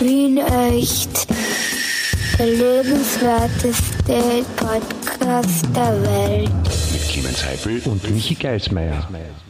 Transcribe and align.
Wien 0.00 0.38
echt. 0.38 1.26
Der 2.38 2.46
lebenswerteste 2.46 4.44
Podcast 4.56 5.66
der 5.76 6.02
Welt. 6.02 6.50
Mit 6.92 7.08
Clemens 7.08 7.44
Heifel 7.44 7.80
und 7.84 8.10
Michi 8.10 8.34
Geismeier. 8.34 9.06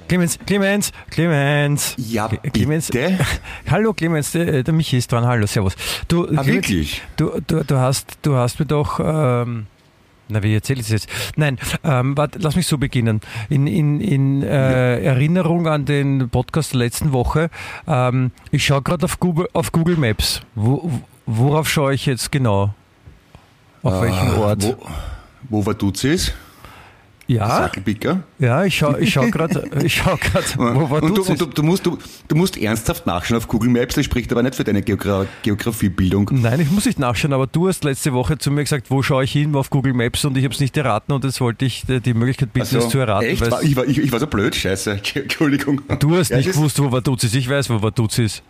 Clemens, 0.09 0.39
Clemens, 0.45 0.91
Clemens. 1.11 1.95
Ja, 1.97 2.29
Clemens. 2.53 2.89
bitte? 2.89 3.17
Hallo 3.71 3.93
Clemens, 3.93 4.33
der, 4.33 4.65
der 4.65 4.75
Michi 4.75 4.99
ist 4.99 5.13
dran. 5.13 5.25
Hallo, 5.25 5.47
servus. 5.47 5.75
Du, 6.09 6.25
Ah, 6.25 6.27
Clemens, 6.43 6.47
wirklich? 6.47 7.03
Du, 7.17 7.31
du, 7.47 7.63
du 7.63 7.77
hast, 7.79 8.19
du 8.23 8.35
hast 8.35 8.59
mir 8.59 8.67
doch, 8.67 8.99
ähm, 9.01 9.67
na, 10.31 10.43
wie 10.43 10.55
erzähle 10.55 10.81
ich 10.81 10.87
das 10.87 10.93
jetzt? 10.93 11.09
Nein, 11.37 11.59
ähm, 11.85 12.17
warte, 12.17 12.39
lass 12.39 12.57
mich 12.57 12.67
so 12.67 12.79
beginnen. 12.79 13.21
In, 13.49 13.67
in, 13.67 14.01
in 14.01 14.43
äh, 14.43 15.01
Erinnerung 15.01 15.67
an 15.67 15.85
den 15.85 16.29
Podcast 16.31 16.73
der 16.73 16.79
letzten 16.79 17.13
Woche, 17.13 17.51
ähm, 17.87 18.31
ich 18.51 18.65
schaue 18.65 18.83
gerade 18.83 19.05
auf 19.05 19.21
Google, 19.21 19.49
auf 19.53 19.73
Google 19.73 19.97
Maps. 19.97 20.41
Wo, 20.55 20.91
worauf 21.27 21.69
schaue 21.69 21.95
ich 21.95 22.07
jetzt 22.07 22.33
genau? 22.33 22.75
Auf 23.83 24.03
welchen 24.03 24.35
Ort? 24.39 24.63
Wo, 24.63 24.77
wo 25.49 25.67
war 25.67 25.75
Duzis? 25.75 26.33
Ja, 27.35 27.49
Sackelpicker? 27.49 28.23
ja, 28.39 28.65
ich 28.65 28.77
schaue 28.77 29.01
ich 29.01 29.13
schau 29.13 29.27
gerade, 29.31 29.65
ich 29.85 29.95
schau 29.95 30.17
grad, 30.17 30.59
wo 30.59 30.91
war 30.91 31.03
und 31.03 31.17
du, 31.17 31.23
und 31.23 31.41
du, 31.41 31.47
du, 31.47 31.63
musst, 31.63 31.87
du, 31.87 31.99
du 32.29 32.37
musst 32.37 32.57
ernsthaft 32.57 33.07
nachschauen 33.07 33.39
auf 33.39 33.49
Google 33.49 33.71
Maps, 33.71 33.95
das 33.95 34.05
spricht 34.05 34.33
aber 34.33 34.43
nicht 34.43 34.55
für 34.55 34.65
deine 34.65 34.83
Geogra 34.83 35.27
Geografiebildung. 35.43 36.31
Nein, 36.33 36.61
ich 36.61 36.71
muss 36.71 36.87
nicht 36.87 36.99
nachschauen, 36.99 37.33
aber 37.33 37.47
du 37.47 37.69
hast 37.69 37.85
letzte 37.85 38.13
Woche 38.13 38.39
zu 38.39 38.51
mir 38.51 38.65
gesagt, 38.65 38.91
wo 38.91 39.03
schaue 39.03 39.25
ich 39.25 39.33
hin 39.33 39.55
auf 39.55 39.71
Google 39.71 39.95
Maps 39.95 40.25
und 40.25 40.37
ich 40.37 40.45
habe 40.45 40.55
es 40.55 40.61
nicht 40.61 40.77
erraten 40.77 41.13
und 41.13 41.25
jetzt 41.25 41.41
wollte 41.41 41.65
ich 41.65 41.85
die 41.87 42.15
Möglichkeit 42.15 42.53
bieten, 42.53 42.77
es 42.77 42.89
zu 42.89 42.99
erraten. 42.99 43.27
echt? 43.27 43.43
ich, 43.63 43.77
war, 43.77 43.87
ich, 43.87 43.99
ich 43.99 44.13
war 44.13 44.21
so 44.21 44.27
blöd, 44.27 44.55
scheiße. 44.55 44.93
Entschuldigung. 45.15 45.83
du 45.99 46.17
hast 46.17 46.31
Ja, 46.31 46.39
nicht 46.39 46.53
gewusst, 46.53 46.81
wo 46.83 46.91
Vaduz 46.91 47.25
ist. 47.25 47.35
Ich 47.35 47.49
weiß, 47.49 47.71
wo 47.71 47.83
Vaduz 47.83 48.19
ist. 48.19 48.43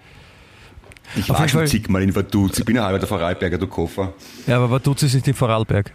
Ich 1.17 1.31
Auf 1.31 1.41
war 1.41 1.49
schon 1.49 1.67
zigmal 1.67 2.03
in 2.03 2.15
Vaduz. 2.15 2.59
Ich 2.59 2.65
bin 2.65 2.77
ja 2.77 2.85
halber 2.85 2.99
der 2.99 3.09
Vorarlberger, 3.09 3.59
du 3.59 3.67
Koffer. 3.67 4.13
Ja, 4.47 4.59
aber 4.59 4.71
Vaduz 4.71 5.03
ist 5.03 5.15
nicht 5.15 5.27
in 5.27 5.35
Vorarlberg. 5.35 5.93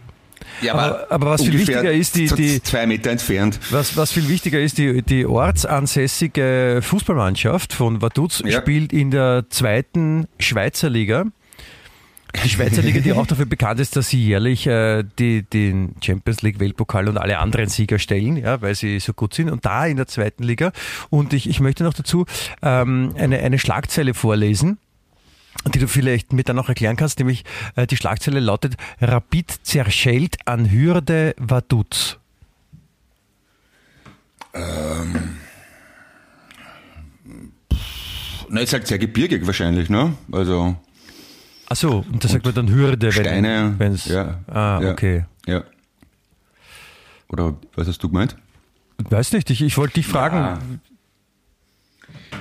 Ja, 0.61 0.73
Aber- 0.75 1.07
aber 1.11 1.29
was 1.31 1.43
viel 1.43 1.53
wichtiger 1.53 1.91
ist, 1.91 2.15
die- 2.15 2.27
die- 2.27 2.61
Zwei 2.63 2.85
Meter 2.87 3.11
entfernt. 3.11 3.59
Was, 3.71 3.97
was 3.97 4.11
viel 4.11 4.27
wichtiger 4.29 4.59
ist, 4.59 4.77
die, 4.77 5.01
die 5.01 5.25
ortsansässige 5.25 6.79
Fußballmannschaft 6.81 7.73
von 7.73 8.01
Vaduz 8.01 8.41
Ja. 8.45 8.59
spielt 8.61 8.93
in 8.93 9.11
der 9.11 9.45
zweiten 9.49 10.27
Schweizer 10.39 10.89
Liga. 10.89 11.25
Die 12.43 12.49
Schweizer 12.49 12.81
Liga, 12.81 12.99
die 12.99 13.13
auch 13.13 13.25
dafür 13.25 13.45
bekannt 13.45 13.79
ist, 13.79 13.95
dass 13.95 14.09
sie 14.09 14.21
jährlich 14.21 14.67
äh, 14.67 15.03
die, 15.19 15.43
den 15.43 15.95
Champions 16.03 16.41
League, 16.41 16.59
Weltpokal 16.59 17.07
und 17.07 17.17
alle 17.17 17.39
anderen 17.39 17.69
Sieger 17.69 17.97
stellen, 17.97 18.35
ja, 18.35 18.61
weil 18.61 18.75
sie 18.75 18.99
so 18.99 19.13
gut 19.13 19.33
sind. 19.33 19.49
Und 19.49 19.65
da 19.65 19.85
in 19.85 19.95
der 19.95 20.07
zweiten 20.07 20.43
Liga. 20.43 20.73
Und 21.09 21.31
ich, 21.33 21.49
ich 21.49 21.61
möchte 21.61 21.85
noch 21.85 21.93
dazu 21.93 22.25
ähm, 22.61 23.13
eine, 23.17 23.39
eine 23.39 23.57
Schlagzeile 23.57 24.13
vorlesen 24.13 24.79
die 25.73 25.79
du 25.79 25.87
vielleicht 25.87 26.33
mir 26.33 26.43
dann 26.43 26.55
noch 26.55 26.69
erklären 26.69 26.95
kannst, 26.95 27.19
nämlich 27.19 27.43
äh, 27.75 27.87
die 27.87 27.97
Schlagzeile 27.97 28.39
lautet 28.39 28.75
Rapid 29.01 29.51
zerschellt 29.63 30.37
an 30.45 30.71
Hürde 30.71 31.33
Vaduz. 31.37 32.17
Na, 38.47 38.59
ist 38.61 38.73
halt 38.73 38.87
sehr 38.87 38.99
gebirgig 38.99 39.45
wahrscheinlich, 39.45 39.89
ne? 39.89 40.13
Also 40.31 40.75
Achso, 41.67 42.05
und 42.11 42.23
da 42.23 42.27
sagt 42.27 42.45
man 42.45 42.53
dann 42.53 42.69
Hürde, 42.69 43.11
Steine. 43.11 43.73
wenn 43.79 43.93
es. 43.93 44.05
ja, 44.05 44.39
Ah, 44.47 44.79
ja, 44.81 44.91
okay. 44.91 45.25
Ja. 45.47 45.63
Oder 47.27 47.55
was 47.75 47.87
hast 47.87 48.03
du 48.03 48.07
gemeint? 48.07 48.35
Weiß 48.97 49.31
nicht, 49.33 49.49
ich, 49.49 49.61
ich 49.61 49.75
wollte 49.77 49.95
dich 49.95 50.07
fragen. 50.07 50.37
Ja, 50.37 50.59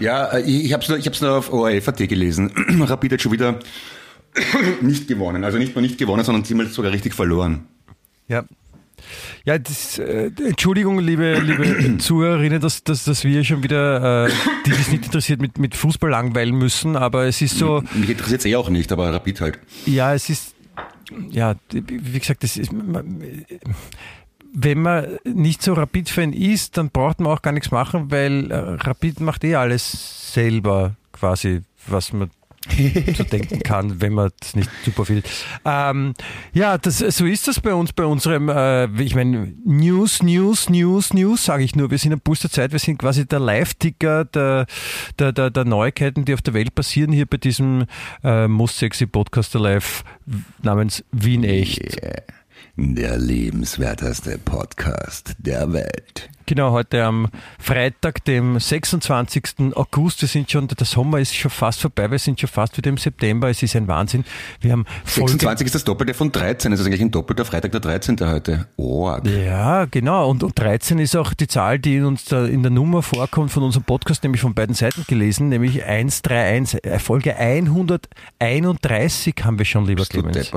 äh, 0.01 0.43
ich, 0.43 0.65
ich 0.67 0.73
habe 0.73 0.83
es 0.83 0.89
nur, 0.89 0.99
ich 0.99 1.07
hab's 1.07 1.21
nur 1.21 1.33
auf 1.33 1.53
ORF.at 1.53 1.99
gelesen. 1.99 2.51
Rapid 2.81 3.13
hat 3.13 3.23
schon 3.23 3.33
wieder 3.33 3.59
nicht 4.81 5.09
gewonnen. 5.09 5.45
Also 5.45 5.59
nicht 5.59 5.75
nur 5.75 5.83
nicht 5.83 5.99
gewonnen, 5.99 6.25
sondern 6.25 6.45
ziemlich 6.45 6.71
sogar 6.71 6.93
richtig 6.93 7.15
verloren. 7.15 7.67
Ja. 8.29 8.45
Ja, 9.45 9.59
das, 9.59 9.99
äh, 9.99 10.31
Entschuldigung, 10.47 10.99
liebe, 10.99 11.39
liebe 11.39 11.99
Zuhörerinnen, 11.99 12.61
dass, 12.61 12.83
dass, 12.85 13.05
dass 13.05 13.25
wir 13.25 13.45
schon 13.45 13.63
wieder, 13.63 14.27
äh, 14.27 14.31
die 14.65 14.71
das 14.71 14.91
nicht 14.91 15.05
interessiert, 15.05 15.41
mit, 15.43 15.59
mit 15.59 15.75
Fußball 15.75 16.09
langweilen 16.11 16.57
müssen, 16.57 16.97
aber 16.97 17.25
es 17.27 17.43
ist 17.43 17.59
so, 17.59 17.83
Mich 17.93 18.09
interessiert 18.09 18.41
es 18.41 18.47
eh 18.47 18.57
auch 18.57 18.71
nicht, 18.71 18.91
aber 18.93 19.13
Rapid 19.13 19.41
halt. 19.43 19.59
ja, 19.85 20.15
es 20.15 20.31
ist, 20.31 20.55
ja, 21.31 21.55
wie 21.73 22.19
gesagt, 22.19 22.43
das 22.43 22.57
ist, 22.57 22.71
wenn 24.55 24.83
man 24.83 25.19
nicht 25.25 25.63
so 25.63 25.75
Rapid-Fan 25.75 26.33
ist, 26.33 26.77
dann 26.77 26.91
braucht 26.91 27.21
man 27.21 27.33
auch 27.33 27.43
gar 27.43 27.53
nichts 27.53 27.71
machen, 27.73 28.11
weil 28.11 28.51
äh, 28.51 28.57
Rapid 28.57 29.21
macht 29.21 29.43
eh 29.45 29.57
alles 29.57 30.33
selber 30.33 30.95
quasi, 31.13 31.63
was 31.89 32.13
man 32.13 32.31
zu 32.69 33.25
denken 33.31 33.61
kann, 33.61 34.01
wenn 34.01 34.15
man 34.15 34.31
das 34.41 34.57
nicht 34.57 34.71
super 34.85 35.05
findet. 35.05 35.29
Ähm, 35.65 36.15
ja, 36.53 36.79
das, 36.79 36.99
so 36.99 37.27
ist 37.27 37.47
das 37.47 37.61
bei 37.61 37.75
uns, 37.75 37.93
bei 37.93 38.05
unserem, 38.05 38.49
äh, 38.49 38.87
ich 39.03 39.15
meine, 39.15 39.53
News, 39.65 40.23
News, 40.23 40.71
News, 40.71 41.13
News, 41.13 41.45
sage 41.45 41.65
ich 41.65 41.77
nur. 41.77 41.91
Wir 41.91 41.99
sind 41.99 42.13
am 42.13 42.21
Puls 42.21 42.41
der 42.41 42.51
Zeit, 42.51 42.73
wir 42.73 42.79
sind 42.79 42.99
quasi 42.99 43.27
der 43.27 43.41
Live-Ticker 43.41 44.25
der, 44.25 44.67
der, 45.19 45.33
der, 45.33 45.51
der 45.51 45.65
Neuigkeiten, 45.65 46.25
die 46.25 46.33
auf 46.33 46.43
der 46.43 46.55
Welt 46.55 46.75
passieren, 46.75 47.13
hier 47.13 47.27
bei 47.27 47.37
diesem 47.37 47.85
äh, 48.23 48.49
Most 48.49 48.79
Sexy 48.79 49.07
Podcaster 49.07 49.61
Live 49.61 50.05
namens 50.63 51.05
Wien 51.13 51.45
Echt. 51.45 52.03
Yeah. 52.03 52.23
Der 52.77 53.19
lebenswerteste 53.19 54.37
Podcast 54.37 55.37
der 55.39 55.73
Welt. 55.73 56.29
Genau, 56.47 56.73
heute 56.73 57.03
am 57.05 57.29
Freitag, 57.59 58.23
dem 58.27 58.61
26. 58.61 59.73
August. 59.75 60.21
Wir 60.21 60.29
sind 60.29 60.51
schon, 60.51 60.69
der 60.69 60.85
Sommer 60.87 61.19
ist 61.19 61.35
schon 61.35 61.51
fast 61.51 61.81
vorbei, 61.81 62.11
wir 62.11 62.19
sind 62.19 62.39
schon 62.39 62.51
fast 62.51 62.77
wieder 62.77 62.91
im 62.91 62.99
September. 62.99 63.49
Es 63.49 63.63
ist 63.63 63.75
ein 63.77 63.89
Wahnsinn. 63.89 64.27
Wir 64.61 64.73
haben 64.73 64.85
Folge, 65.05 65.31
26 65.31 65.65
ist 65.67 65.75
das 65.75 65.85
Doppelte 65.85 66.13
von 66.13 66.31
13. 66.31 66.71
Das 66.71 66.81
ist 66.81 66.87
eigentlich 66.87 67.01
ein 67.01 67.11
doppelter 67.11 67.47
Freitag 67.47 67.73
der 67.73 67.81
13. 67.81 68.19
heute. 68.21 68.67
Oh, 68.77 69.11
Ja, 69.25 69.87
genau. 69.87 70.29
Und, 70.29 70.43
und 70.43 70.59
13 70.59 70.99
ist 70.99 71.17
auch 71.17 71.33
die 71.33 71.47
Zahl, 71.47 71.79
die 71.79 71.97
in 71.97 72.05
uns 72.05 72.27
da 72.27 72.45
in 72.45 72.63
der 72.63 72.71
Nummer 72.71 73.03
vorkommt 73.03 73.51
von 73.51 73.63
unserem 73.63 73.85
Podcast, 73.85 74.23
nämlich 74.23 74.43
von 74.43 74.53
beiden 74.53 74.75
Seiten 74.75 75.05
gelesen, 75.09 75.49
nämlich 75.49 75.83
131. 75.83 76.85
Äh, 76.85 76.99
Folge 76.99 77.37
131 77.39 79.35
haben 79.43 79.59
wir 79.59 79.65
schon, 79.65 79.87
lieber 79.87 80.01
bist 80.01 80.11
Clemens. 80.11 80.51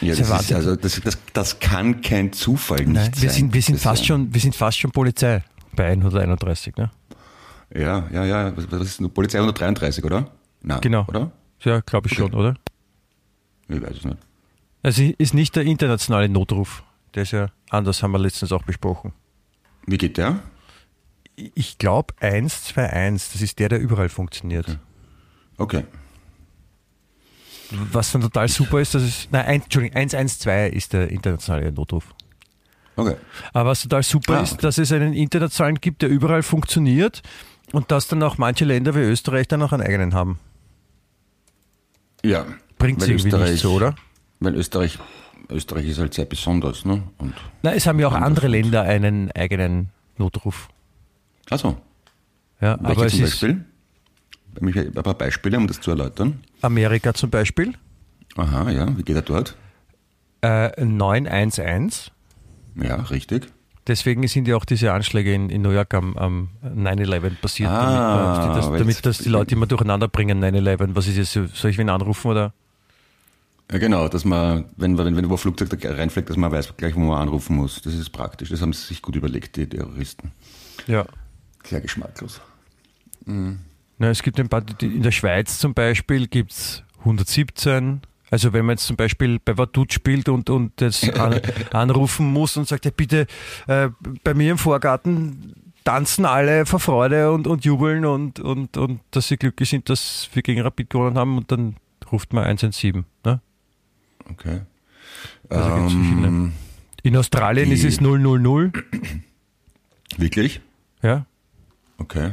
Ja, 0.00 0.14
ja 0.14 0.14
das, 0.16 0.40
ist, 0.42 0.52
also, 0.52 0.74
das, 0.76 1.00
das, 1.04 1.18
das 1.32 1.60
kann 1.60 2.00
kein 2.00 2.32
Zufall 2.32 2.78
nicht 2.78 2.88
Nein, 2.94 3.10
wir 3.16 3.28
sein. 3.30 3.38
sind, 3.38 3.54
wir 3.54 3.62
sind 3.62 3.78
fast 3.78 4.00
ist- 4.02 4.08
schon, 4.08 4.34
wir 4.34 4.40
sind 4.40 4.56
fast 4.56 4.78
schon 4.78 4.90
Polizei 4.90 5.19
bei 5.76 5.86
131, 5.86 6.76
ne? 6.76 6.90
Ja, 7.74 8.08
ja, 8.12 8.24
ja. 8.24 8.56
Was, 8.56 8.70
was 8.70 8.80
ist 8.82 9.00
nur 9.00 9.12
Polizei 9.12 9.38
133, 9.38 10.04
oder? 10.04 10.30
Nein, 10.62 10.80
Genau. 10.80 11.04
Oder? 11.06 11.30
Ja, 11.60 11.80
glaube 11.80 12.08
ich 12.08 12.14
schon, 12.16 12.34
oder? 12.34 12.54
Ich 13.68 13.80
weiß 13.80 13.98
es 13.98 14.04
nicht. 14.04 14.18
Also 14.82 15.02
ist 15.18 15.34
nicht 15.34 15.54
der 15.56 15.64
internationale 15.64 16.28
Notruf. 16.28 16.82
Der 17.14 17.24
ist 17.24 17.32
ja 17.32 17.50
anders, 17.68 18.02
haben 18.02 18.12
wir 18.12 18.18
letztens 18.18 18.52
auch 18.52 18.62
besprochen. 18.62 19.12
Wie 19.86 19.98
geht 19.98 20.16
der? 20.16 20.40
Ich 21.36 21.78
glaube 21.78 22.14
121, 22.20 23.32
das 23.32 23.42
ist 23.42 23.58
der, 23.58 23.68
der 23.68 23.80
überall 23.80 24.08
funktioniert. 24.08 24.78
Okay. 25.56 25.84
Was 27.70 28.12
dann 28.12 28.22
total 28.22 28.48
super 28.48 28.80
ist, 28.80 28.94
dass 28.94 29.02
es, 29.02 29.28
nein, 29.30 29.46
ein, 29.46 29.62
Entschuldigung, 29.62 29.96
112 29.96 30.72
ist 30.74 30.92
der 30.92 31.08
internationale 31.10 31.70
Notruf. 31.72 32.14
Okay. 33.00 33.16
Aber 33.52 33.70
was 33.70 33.82
total 33.82 34.02
super 34.02 34.38
Ah, 34.38 34.42
ist, 34.42 34.62
dass 34.64 34.78
es 34.78 34.92
einen 34.92 35.12
internationalen 35.14 35.76
gibt, 35.80 36.02
der 36.02 36.08
überall 36.08 36.42
funktioniert 36.42 37.22
und 37.72 37.90
dass 37.90 38.08
dann 38.08 38.22
auch 38.22 38.38
manche 38.38 38.64
Länder 38.64 38.94
wie 38.94 39.00
Österreich 39.00 39.48
dann 39.48 39.62
auch 39.62 39.72
einen 39.72 39.82
eigenen 39.82 40.14
haben. 40.14 40.38
Ja. 42.24 42.44
Bringt 42.78 43.00
Weil 43.00 43.10
irgendwie 43.10 43.24
nicht 43.26 43.34
Österreich- 43.34 43.60
so, 43.60 43.72
oder? 43.72 43.94
Weil 44.40 44.54
Österreich, 44.54 44.98
Österreich 45.50 45.86
ist 45.88 45.98
halt 45.98 46.14
sehr 46.14 46.24
besonders, 46.24 46.84
ne? 46.84 47.02
Und, 47.18 47.34
Nein, 47.62 47.74
es 47.76 47.86
haben 47.86 47.98
ja 48.00 48.08
auch 48.08 48.14
andere 48.14 48.48
Länder 48.48 48.82
einen 48.82 49.30
eigenen 49.32 49.90
Notruf. 50.16 50.68
also, 51.50 51.76
Ja, 52.60 52.78
welche 52.80 53.00
aber 53.00 53.08
zum 53.08 53.20
Beispiel? 53.20 53.64
Bei 54.54 54.66
mir 54.66 54.74
ein 54.76 54.92
paar 54.92 55.14
Beispiele, 55.14 55.56
um 55.58 55.66
das 55.66 55.80
zu 55.80 55.90
erläutern. 55.90 56.40
Amerika 56.62 57.14
zum 57.14 57.30
Beispiel, 57.30 57.74
Aha, 58.36 58.70
ja. 58.70 58.96
Wie 58.96 59.02
geht 59.02 59.16
er 59.16 59.22
dort? 59.22 59.56
äh, 60.42 60.82
911. 60.84 62.10
Ja, 62.76 62.96
richtig. 62.96 63.46
Deswegen 63.86 64.26
sind 64.28 64.46
ja 64.46 64.56
auch 64.56 64.64
diese 64.64 64.92
Anschläge 64.92 65.32
in, 65.34 65.48
in 65.50 65.62
New 65.62 65.70
York 65.70 65.94
am, 65.94 66.16
am 66.16 66.48
9-11 66.62 67.30
passiert, 67.40 67.70
Ah, 67.70 68.36
damit, 68.36 68.50
äh, 68.50 68.60
das, 68.60 68.78
damit 68.78 68.96
es- 68.96 69.02
das 69.02 69.18
die 69.18 69.28
Leute 69.30 69.54
immer 69.54 69.66
durcheinander 69.66 70.06
bringen, 70.08 70.38
9-11. 70.44 70.94
Was 70.94 71.06
ist 71.06 71.16
jetzt, 71.16 71.32
soll 71.56 71.70
ich 71.70 71.78
wen 71.78 71.88
anrufen 71.88 72.28
oder? 72.30 72.52
Ja, 73.72 73.78
genau, 73.78 74.08
dass 74.08 74.24
man, 74.24 74.66
wenn, 74.76 74.98
wenn, 74.98 75.16
wenn 75.16 75.28
wo 75.30 75.34
ein 75.34 75.38
Flugzeug 75.38 75.70
da 75.70 75.90
reinfliegt, 75.92 76.28
dass 76.28 76.36
man 76.36 76.50
weiß 76.52 76.76
gleich, 76.76 76.94
wo 76.94 77.00
man 77.00 77.20
anrufen 77.22 77.56
muss. 77.56 77.80
Das 77.82 77.94
ist 77.94 78.10
praktisch. 78.10 78.48
Das 78.50 78.60
haben 78.62 78.72
sie 78.72 78.84
sich 78.84 79.00
gut 79.00 79.16
überlegt, 79.16 79.56
die 79.56 79.66
Terroristen. 79.68 80.32
Ja. 80.86 81.06
Sehr 81.64 81.80
geschmacklos. 81.80 82.40
Na, 83.26 84.08
es 84.10 84.22
gibt 84.22 84.40
ein 84.40 84.48
paar, 84.48 84.62
in 84.82 85.02
der 85.02 85.12
Schweiz 85.12 85.58
zum 85.58 85.72
Beispiel 85.74 86.26
gibt 86.26 86.52
es 86.52 86.82
117. 87.00 88.00
Also 88.30 88.52
wenn 88.52 88.64
man 88.64 88.74
jetzt 88.74 88.86
zum 88.86 88.96
Beispiel 88.96 89.38
bei 89.44 89.58
Vaduz 89.58 89.92
spielt 89.92 90.28
und, 90.28 90.50
und 90.50 90.80
jetzt 90.80 91.08
an, 91.18 91.40
anrufen 91.72 92.32
muss 92.32 92.56
und 92.56 92.68
sagt, 92.68 92.84
ja, 92.84 92.90
bitte 92.94 93.26
äh, 93.66 93.88
bei 94.22 94.34
mir 94.34 94.52
im 94.52 94.58
Vorgarten 94.58 95.54
tanzen 95.84 96.24
alle 96.24 96.66
vor 96.66 96.78
Freude 96.80 97.32
und, 97.32 97.46
und 97.46 97.64
jubeln 97.64 98.04
und, 98.04 98.38
und, 98.38 98.76
und 98.76 99.00
dass 99.10 99.28
sie 99.28 99.36
glücklich 99.36 99.70
sind, 99.70 99.88
dass 99.88 100.28
wir 100.32 100.42
gegen 100.42 100.60
Rapid 100.60 100.90
gewonnen 100.90 101.16
haben 101.16 101.36
und 101.38 101.50
dann 101.50 101.76
ruft 102.12 102.32
man 102.32 102.44
117. 102.44 103.04
Ne? 103.24 103.40
Okay. 104.30 104.60
Also 105.48 105.74
gibt's 105.74 105.92
verschiedene. 105.92 106.26
Ähm, 106.26 106.52
In 107.02 107.16
Australien 107.16 107.72
ist 107.72 107.84
es 107.84 108.00
000. 108.00 108.72
wirklich? 110.16 110.60
Ja. 111.02 111.26
Okay. 111.98 112.32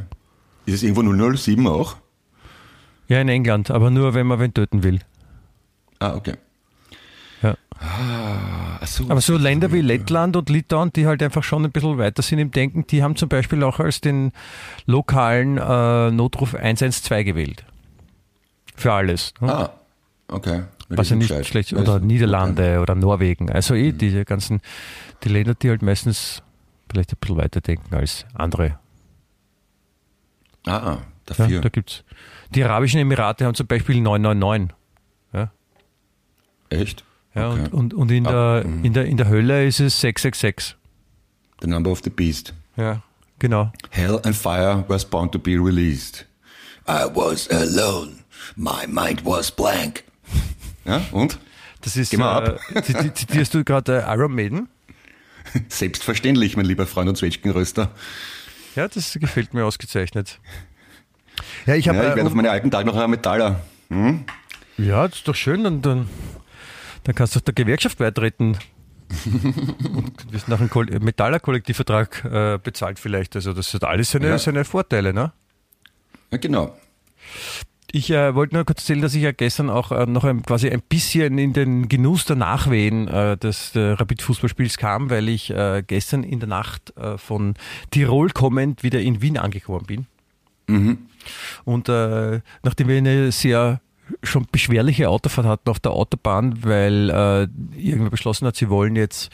Ist 0.66 0.76
es 0.76 0.84
irgendwo 0.84 1.36
007 1.36 1.68
auch? 1.68 1.98
ja, 3.08 3.22
in 3.22 3.30
England, 3.30 3.72
aber 3.72 3.90
nur, 3.90 4.14
wenn 4.14 4.28
man 4.28 4.40
wen 4.40 4.54
töten 4.54 4.84
will. 4.84 5.00
Ah, 6.00 6.14
okay. 6.16 6.34
Ja. 7.42 7.56
Ah, 7.80 8.86
so. 8.86 9.04
Aber 9.10 9.22
so 9.22 9.38
Länder 9.38 9.72
wie 9.72 9.82
Lettland 9.82 10.36
und 10.36 10.50
Litauen, 10.50 10.92
die 10.94 11.06
halt 11.06 11.22
einfach 11.22 11.44
schon 11.44 11.64
ein 11.66 11.72
bisschen 11.72 11.98
weiter 11.98 12.22
sind 12.22 12.40
im 12.40 12.52
Denken, 12.52 12.86
die 12.88 13.04
haben 13.04 13.16
zum 13.16 13.30
Beispiel 13.30 13.64
auch 13.64 13.80
als 13.80 14.02
den 14.02 14.32
lokalen 14.86 15.58
äh, 15.58 16.12
Notruf 16.12 16.56
112 16.56 17.26
gewählt. 17.26 17.66
Für 18.76 18.94
alles. 18.94 19.34
ne? 19.40 19.54
Ah, 19.54 19.70
okay. 20.28 20.64
Was 20.90 21.10
ja 21.10 21.16
nicht 21.18 21.28
gescheit. 21.30 21.46
schlecht. 21.48 21.74
Oder 21.74 22.00
Niederlande 22.00 22.80
oder 22.80 22.96
Norwegen. 22.96 23.52
Also 23.52 23.74
eh 23.76 23.92
Mhm. 23.92 23.98
diese 23.98 24.26
ganzen, 24.26 24.62
die 25.24 25.30
Länder, 25.30 25.54
die 25.56 25.70
halt 25.70 25.82
meistens 25.82 26.42
vielleicht 26.90 27.12
ein 27.14 27.18
bisschen 27.20 27.38
weiter 27.38 27.60
denken 27.62 27.94
als 27.94 28.26
andere. 28.34 28.78
Okay. 30.66 30.72
Ah, 30.72 30.98
Ja, 30.98 31.02
dafür. 31.26 31.62
da 31.62 31.70
gibt's. 31.70 32.04
Die 32.56 32.64
Arabischen 32.64 33.00
Emirate 33.02 33.46
haben 33.46 33.56
zum 33.56 33.68
Beispiel 33.68 34.00
999. 34.02 34.76
Echt? 36.70 37.04
Ja, 37.36 37.52
Okay. 37.52 37.62
und, 37.72 37.74
und, 37.74 37.94
und 37.94 38.12
in, 38.12 38.26
Ah, 38.28 38.60
der, 38.62 38.68
mhm. 38.70 38.84
in, 38.86 38.94
der, 38.94 39.06
in 39.06 39.18
der 39.18 39.28
Hölle 39.30 39.66
ist 39.66 39.80
es 39.80 40.00
666. 40.02 40.76
The 41.62 41.68
number 41.68 41.92
of 41.92 42.02
the 42.04 42.10
beast. 42.10 42.54
Ja, 42.76 43.02
genau. 43.40 43.72
Hell 43.92 44.20
and 44.24 44.36
fire 44.36 44.84
was 44.88 45.06
bound 45.06 45.32
to 45.32 45.40
be 45.40 45.52
released. 45.52 46.26
I 46.88 47.06
was 47.14 47.50
alone. 47.50 48.14
My 48.56 48.88
mind 48.88 49.24
was 49.26 49.52
blank. 49.52 50.04
Ja, 50.86 51.02
und? 51.12 51.38
Das 51.82 51.96
ist, 51.98 52.12
Geh 52.12 52.18
mal 52.18 52.60
äh, 52.74 52.80
ziti- 52.80 53.14
zitierst 53.14 53.54
du 53.54 53.64
gerade 53.64 54.04
äh, 54.04 54.14
Iron 54.16 54.34
Maiden? 54.34 54.68
Selbstverständlich, 55.70 56.58
mein 56.58 56.66
lieber 56.66 56.86
Freund 56.88 57.10
und 57.10 57.18
Zwetschgenröster. 57.18 57.92
Ja, 58.76 58.88
das 58.88 59.14
gefällt 59.20 59.54
mir 59.54 59.66
ausgezeichnet. 59.66 60.40
Ja, 61.66 61.76
ich 61.76 61.86
Ja, 61.86 61.94
habe. 61.94 62.04
ich 62.10 62.16
werde 62.16 62.26
auf 62.26 62.34
äh, 62.34 62.36
meine 62.36 62.52
alten 62.52 62.72
Tage 62.72 62.88
noch 62.88 62.96
ein 62.96 63.10
Metaller. 63.10 63.62
Hm? 63.90 64.26
ja, 64.78 65.08
das 65.08 65.18
ist 65.20 65.28
doch 65.28 65.36
schön. 65.36 65.66
Und 65.66 65.82
dann, 65.86 66.08
dann 67.08 67.16
kannst 67.16 67.36
du 67.36 67.40
der 67.40 67.54
Gewerkschaft 67.54 67.98
beitreten. 68.00 68.58
und 69.26 70.34
wirst 70.34 70.50
nach 70.50 70.60
einem 70.60 70.70
Koll- 70.70 71.00
Metallerkollektivvertrag 71.00 72.26
äh, 72.26 72.60
bezahlt 72.62 73.00
vielleicht. 73.00 73.34
Also 73.38 73.54
das 73.54 73.74
hat 73.74 73.86
alles 73.86 74.12
seine, 74.12 74.28
Ja. 74.28 74.38
seine 74.38 74.66
Vorteile, 74.66 75.14
ne? 75.14 75.32
Ja, 76.32 76.38
genau. 76.38 76.78
Ich 77.90 78.12
äh, 78.12 78.36
wollte 78.36 78.56
nur 78.56 78.66
kurz 78.66 78.82
erzählen, 78.82 79.02
dass 79.02 79.16
ich 79.16 79.22
ja 79.24 79.32
gestern 79.32 79.70
auch 79.70 79.94
äh, 79.94 80.06
noch 80.06 80.26
ein, 80.26 80.42
quasi 80.44 80.70
ein 80.70 80.82
bisschen 80.82 81.38
in 81.38 81.54
den 81.54 81.88
Genuss 81.88 82.26
der 82.26 82.36
Nachwehen 82.36 83.08
äh, 83.08 83.38
des 83.38 83.74
äh, 83.78 83.92
Rapid-Fußballspiels 83.92 84.76
kam, 84.78 85.10
weil 85.10 85.30
ich 85.30 85.52
äh, 85.52 85.84
gestern 85.88 86.24
in 86.24 86.42
der 86.42 86.50
Nacht 86.50 86.94
äh, 86.98 87.18
von 87.18 87.54
Tirol 87.92 88.32
kommend 88.32 88.84
wieder 88.84 89.00
in 89.00 89.22
Wien 89.22 89.38
angekommen 89.38 89.86
bin. 89.86 90.08
Und 91.64 91.88
äh, 91.88 92.42
nachdem 92.64 92.90
wir 92.90 92.98
eine 92.98 93.32
sehr 93.32 93.80
schon 94.24 94.48
beschwerliche 94.52 95.10
Autofahrt 95.10 95.46
hatten 95.48 95.70
auf 95.70 95.80
der 95.80 95.92
Autobahn, 95.92 96.64
weil 96.64 97.10
äh, 97.10 97.44
irgendwer 97.80 98.10
beschlossen 98.10 98.48
hat, 98.48 98.56
sie 98.56 98.70
wollen 98.70 98.96
jetzt 98.96 99.30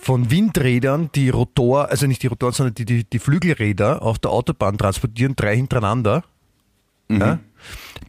von 0.00 0.30
Windrädern 0.30 1.10
die 1.14 1.28
Rotor, 1.30 1.88
also 1.90 2.06
nicht 2.06 2.22
die 2.22 2.26
Rotoren, 2.26 2.52
sondern 2.52 2.74
die, 2.74 2.84
die, 2.84 3.04
die 3.04 3.18
Flügelräder 3.18 4.02
auf 4.02 4.18
der 4.18 4.30
Autobahn 4.32 4.76
transportieren, 4.78 5.36
drei 5.36 5.54
hintereinander. 5.56 6.24
Ja? 7.08 7.38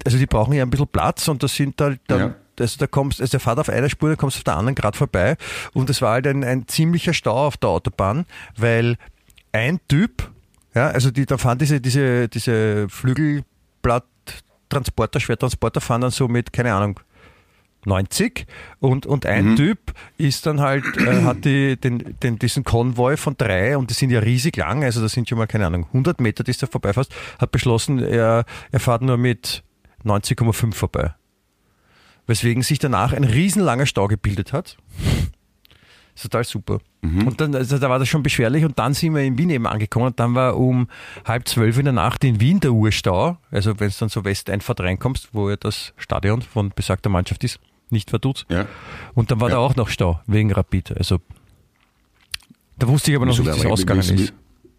Also 0.06 0.18
die 0.18 0.26
brauchen 0.26 0.54
ja 0.54 0.64
ein 0.64 0.70
bisschen 0.70 0.88
Platz 0.88 1.28
und 1.28 1.44
das 1.44 1.56
sind 1.56 1.80
halt 1.80 2.00
dann, 2.08 2.20
Ja. 2.20 2.36
also 2.60 2.78
da 2.80 2.88
kommst, 2.88 3.22
also 3.22 3.32
der 3.32 3.40
fährt 3.40 3.60
auf 3.60 3.70
einer 3.70 3.90
Spur, 3.90 4.10
dann 4.10 4.18
kommst 4.18 4.38
du 4.38 4.40
auf 4.40 4.44
der 4.46 4.56
anderen 4.58 4.76
gerade 4.76 4.98
vorbei 4.98 5.36
und 5.74 5.90
es 5.90 6.02
war 6.02 6.14
halt 6.14 6.26
ein, 6.28 6.44
ein 6.44 6.68
ziemlicher 6.68 7.14
Stau 7.14 7.46
auf 7.48 7.58
der 7.58 7.70
Autobahn, 7.70 8.26
weil 8.58 8.98
ein 9.52 9.80
Typ, 9.88 10.32
ja, 10.74 10.88
also 10.88 11.12
die, 11.12 11.26
da 11.28 11.38
fahren 11.38 11.60
diese, 11.60 11.80
diese, 11.80 12.28
diese 12.30 12.88
Flügelblatttransporter, 14.74 15.20
Schwertransporter 15.20 15.82
fahren 15.82 16.02
dann 16.02 16.12
so 16.12 16.28
mit, 16.28 16.54
keine 16.54 16.74
Ahnung, 16.74 17.00
90 17.86 18.46
und, 18.80 19.06
und 19.06 19.26
ein 19.26 19.58
Typ 19.58 19.94
ist 20.18 20.46
dann 20.46 20.62
halt, 20.62 20.86
äh, 20.98 21.24
hat 21.24 21.44
die, 21.44 21.76
den, 21.76 22.16
den, 22.24 22.40
diesen 22.40 22.64
Konvoi 22.64 23.18
von 23.18 23.36
drei 23.38 23.78
und 23.78 23.90
die 23.90 23.94
sind 23.94 24.10
ja 24.10 24.20
riesig 24.20 24.56
lang, 24.56 24.84
also 24.86 25.02
das 25.02 25.12
sind 25.12 25.28
schon 25.28 25.38
mal, 25.38 25.48
keine 25.48 25.66
Ahnung, 25.66 25.86
100 25.88 26.22
Meter, 26.22 26.46
die 26.46 26.54
du 26.54 26.66
vorbeifährst, 26.66 27.14
hat 27.40 27.52
beschlossen, 27.52 28.00
er, 28.00 28.46
er 28.72 28.80
fährt 28.80 29.02
nur 29.02 29.18
mit 29.18 29.64
90,5 30.06 30.74
vorbei. 30.74 31.14
Weswegen 32.26 32.64
sich 32.64 32.80
danach 32.80 33.12
ein 33.12 33.26
riesenlanger 33.26 33.86
Stau 33.86 34.08
gebildet 34.08 34.54
hat. 34.54 34.78
Ist 36.16 36.24
total 36.24 36.44
super. 36.44 36.80
Und 37.02 37.42
dann, 37.42 37.54
also 37.54 37.78
da 37.80 37.90
war 37.90 38.00
das 38.00 38.08
schon 38.08 38.24
beschwerlich 38.24 38.64
und 38.64 38.80
dann 38.80 38.94
sind 38.94 39.14
wir 39.14 39.24
in 39.24 39.38
Wien 39.38 39.50
eben 39.50 39.68
angekommen 39.68 40.06
und 40.06 40.20
dann 40.22 40.36
war 40.36 40.56
um 40.56 40.88
halb 41.26 41.48
zwölf 41.50 41.78
in 41.78 41.84
der 41.86 41.94
Nacht 41.94 42.24
in 42.24 42.40
Wien 42.40 42.62
der 42.62 42.72
Urstau, 42.72 43.38
also 43.52 43.78
wenn 43.80 43.88
es 43.90 43.98
dann 43.98 44.08
so 44.08 44.24
Westeinfahrt 44.24 44.80
reinkommst, 44.80 45.30
wo 45.34 45.50
ja 45.50 45.58
das 45.58 45.94
Stadion 45.98 46.42
von 46.42 46.72
besagter 46.74 47.10
Mannschaft 47.10 47.44
ist, 47.44 47.60
nicht 47.90 48.10
verdutzt. 48.10 48.46
Ja. 48.50 48.68
Und 49.16 49.32
dann 49.32 49.42
war 49.42 49.50
Ja. 49.50 49.56
da 49.56 49.62
auch 49.62 49.76
noch 49.76 49.90
Stau 49.90 50.22
wegen 50.28 50.52
Rapid. 50.54 50.96
Also 50.98 51.20
da 52.78 52.88
wusste 52.88 53.12
ich 53.12 53.18
aber 53.18 53.26
noch 53.26 53.34
Wieso 53.34 53.44
nicht, 53.44 53.56
wie 53.64 53.66
es 53.68 53.72
ausgegangen 53.72 54.02
wieso- 54.04 54.14
ist. 54.16 54.34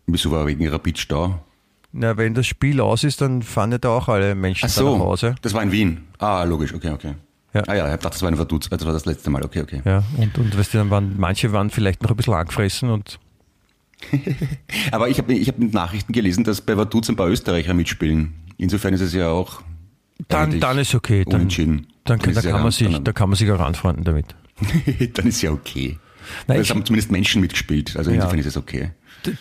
Wieso 0.07 0.31
war 0.31 0.47
wegen 0.47 0.67
Rapidstau? 0.69 1.41
Na, 1.93 2.17
wenn 2.17 2.35
das 2.35 2.47
Spiel 2.47 2.81
aus 2.81 3.05
ist, 3.05 3.21
dann 3.21 3.43
fahren 3.43 3.73
ja 3.73 3.79
da 3.79 3.91
auch 3.91 4.09
alle 4.09 4.35
Menschen 4.35 4.69
Ach 4.71 4.75
dann 4.75 4.85
nach 4.85 4.93
so, 4.93 4.99
Hause. 4.99 5.35
das 5.43 5.55
war 5.55 5.63
in 5.63 5.73
Wien. 5.73 6.05
Ah, 6.19 6.43
logisch, 6.45 6.75
okay, 6.75 6.91
okay. 6.91 7.15
Ja. 7.55 7.63
Ah 7.69 7.75
ja, 7.75 7.85
ich 7.87 8.01
dachte, 8.01 8.09
das 8.11 8.23
war 8.23 8.29
ein 8.31 8.37
Verdutz, 8.37 8.69
das 8.69 8.85
war 8.85 8.93
das 8.93 9.07
letzte 9.07 9.31
Mal, 9.31 9.45
okay, 9.45 9.61
okay. 9.63 9.81
Ja, 9.85 10.03
und, 10.17 10.37
und 10.39 10.59
weißt 10.59 10.75
du, 10.75 10.79
dann 10.79 10.91
waren, 10.91 11.15
manche 11.19 11.53
waren 11.53 11.71
vielleicht 11.71 12.03
noch 12.03 12.11
ein 12.11 12.17
bisschen 12.17 12.35
angefressen 12.35 12.91
und 12.91 13.19
Aber 14.93 15.09
ich 15.09 15.19
habe 15.19 15.33
ich 15.33 15.49
hab 15.49 15.59
Nachrichten 15.59 16.13
gelesen, 16.13 16.45
dass 16.45 16.61
bei 16.61 16.77
Vaduz 16.77 17.09
ein 17.09 17.17
paar 17.17 17.29
Österreicher 17.29 17.75
mitspielen. 17.75 18.35
Insofern 18.59 18.93
ist 18.93 19.01
es 19.01 19.15
ja 19.15 19.29
auch 19.31 19.63
dann, 20.29 20.61
dann 20.61 20.79
ist 20.79 20.95
okay. 20.95 21.25
Dann, 21.25 21.35
unentschieden. 21.41 21.87
dann, 22.05 22.19
Dann 22.19 22.33
da, 22.35 22.39
ist 22.41 22.45
ja 22.45 22.51
kann 22.53 22.63
man 22.63 22.71
sich, 22.73 22.91
dann- 22.93 23.05
da 23.05 23.13
kann 23.13 23.29
man 23.31 23.37
sich 23.37 23.51
auch 23.51 23.61
anfreunden 23.61 24.05
damit. 24.05 24.27
dann 25.15 25.27
ist 25.27 25.43
ja 25.43 25.51
okay. 25.53 25.99
Nein, 26.47 26.59
es 26.61 26.65
ich- 26.67 26.71
haben 26.71 26.85
zumindest 26.85 27.11
Menschen 27.11 27.41
mitgespielt, 27.41 27.97
also 27.97 28.11
Ja. 28.11 28.17
insofern 28.17 28.39
ist 28.39 28.47
es 28.47 28.57
okay. 28.57 28.91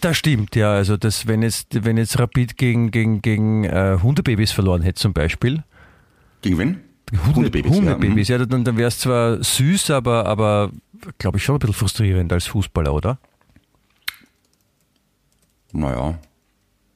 Das 0.01 0.17
stimmt, 0.17 0.55
ja. 0.55 0.71
Also 0.73 0.95
das, 0.95 1.27
wenn 1.27 1.41
jetzt, 1.41 1.83
wenn 1.83 1.97
jetzt 1.97 2.17
Rapid 2.17 2.57
gegen, 2.57 2.89
gegen, 2.91 3.21
gegen 3.21 3.65
äh, 3.65 3.97
Hundebabys 4.01 4.51
verloren 4.51 4.81
hätte 4.81 5.01
zum 5.01 5.11
Beispiel. 5.13 5.63
Gegen 6.41 6.57
wen? 6.57 6.79
Hunde, 7.19 7.35
Hundebabys, 7.35 7.71
ja, 7.71 7.77
Hundebabys, 7.77 8.27
ja, 8.27 8.37
dann, 8.45 8.63
dann 8.63 8.77
wäre 8.77 8.87
es 8.87 8.99
zwar 8.99 9.43
süß, 9.43 9.91
aber, 9.91 10.25
aber 10.25 10.71
glaube 11.19 11.37
ich 11.37 11.43
schon 11.43 11.55
ein 11.55 11.59
bisschen 11.59 11.73
frustrierend 11.75 12.31
als 12.33 12.47
Fußballer, 12.47 12.93
oder? 12.93 13.17
Naja. 15.71 16.17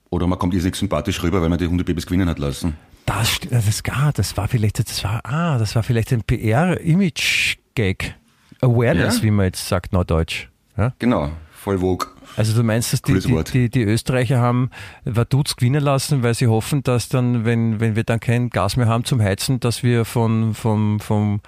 Oder 0.10 0.28
man 0.28 0.40
kommt 0.40 0.54
irrsinnig 0.54 0.76
sympathisch 0.76 1.22
rüber, 1.24 1.42
weil 1.42 1.50
man 1.50 1.58
die 1.58 1.68
Hundebabys 1.68 2.06
gewinnen 2.06 2.30
hat 2.30 2.40
lassen. 2.40 2.76
Das, 3.06 3.40
das, 3.50 3.84
gar, 3.84 4.12
das 4.14 4.36
war 4.38 4.48
vielleicht, 4.48 4.80
das 4.80 5.04
war, 5.04 5.22
ah, 5.26 5.58
das 5.58 5.76
war 5.76 5.84
vielleicht 5.84 6.12
ein 6.14 6.24
PR-Image-Gag. 6.24 8.16
Awareness, 8.62 9.18
Ja. 9.18 9.24
wie 9.24 9.32
man 9.32 9.46
jetzt 9.46 9.68
sagt, 9.68 9.94
neudeutsch. 9.94 10.48
Ja? 10.78 10.94
Genau, 11.00 11.32
voll 11.52 11.80
Vogue. 11.80 12.08
Also 12.38 12.56
du 12.56 12.62
meinst, 12.62 12.94
dass 12.94 13.02
die, 13.02 13.20
die, 13.20 13.44
die, 13.52 13.70
die 13.70 13.82
Österreicher 13.82 14.38
haben 14.38 14.70
Vaduz 15.06 15.56
gewinnen 15.56 15.82
lassen, 15.82 16.22
weil 16.22 16.36
sie 16.36 16.46
hoffen, 16.46 16.84
dass 16.84 17.10
dann, 17.10 17.46
wenn, 17.46 17.80
wenn 17.80 17.96
wir 17.96 18.04
dann 18.04 18.20
kein 18.20 18.52
Gas 18.52 18.78
mehr 18.78 18.86
haben 18.86 19.06
zum 19.06 19.20
Heizen, 19.20 19.60
dass 19.60 19.82
wir 19.82 20.06
von, 20.06 20.54
vom, 20.54 21.00
vom 21.00 21.42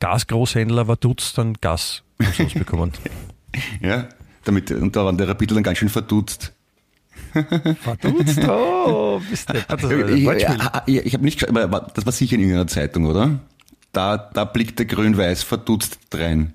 Gasgroßhändler 0.00 0.86
Vaduz 0.86 1.32
dann 1.32 1.54
Gas 1.54 2.02
umsonst 2.18 2.54
bekommen. 2.54 2.92
Ja, 3.80 4.08
damit, 4.42 4.72
und 4.72 4.96
da 4.96 5.04
waren 5.04 5.16
der 5.16 5.28
Rapidl 5.28 5.54
dann 5.54 5.62
ganz 5.62 5.78
schön 5.78 5.88
verdutzt. 5.88 6.52
Vaduz? 7.84 8.36
Oh, 8.48 9.20
bist 9.30 9.48
du 9.48 9.52
das 9.52 9.82
war 9.82 9.90
ein 9.90 10.08
ich 10.08 10.96
ich, 10.96 11.06
ich 11.06 11.14
habe 11.14 11.24
nicht 11.24 11.38
geschaut, 11.38 11.56
aber 11.56 11.92
das 11.94 12.04
war 12.04 12.12
sicher 12.12 12.34
in 12.34 12.40
irgendeiner 12.40 12.66
Zeitung, 12.66 13.06
oder? 13.06 13.38
Da, 13.92 14.16
da 14.16 14.44
blickte 14.44 14.86
grün-weiß 14.86 15.44
verdutzt 15.44 16.00
rein. 16.12 16.52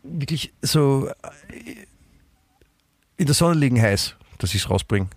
wirklich 0.04 0.54
so 0.62 1.10
äh, 1.50 1.76
in 3.18 3.26
der 3.26 3.36
Sonne 3.36 3.60
liegen 3.60 3.82
heiß, 3.82 4.16
dass 4.38 4.54
ich 4.54 4.62
es 4.64 4.70
rausbringe. 4.70 5.08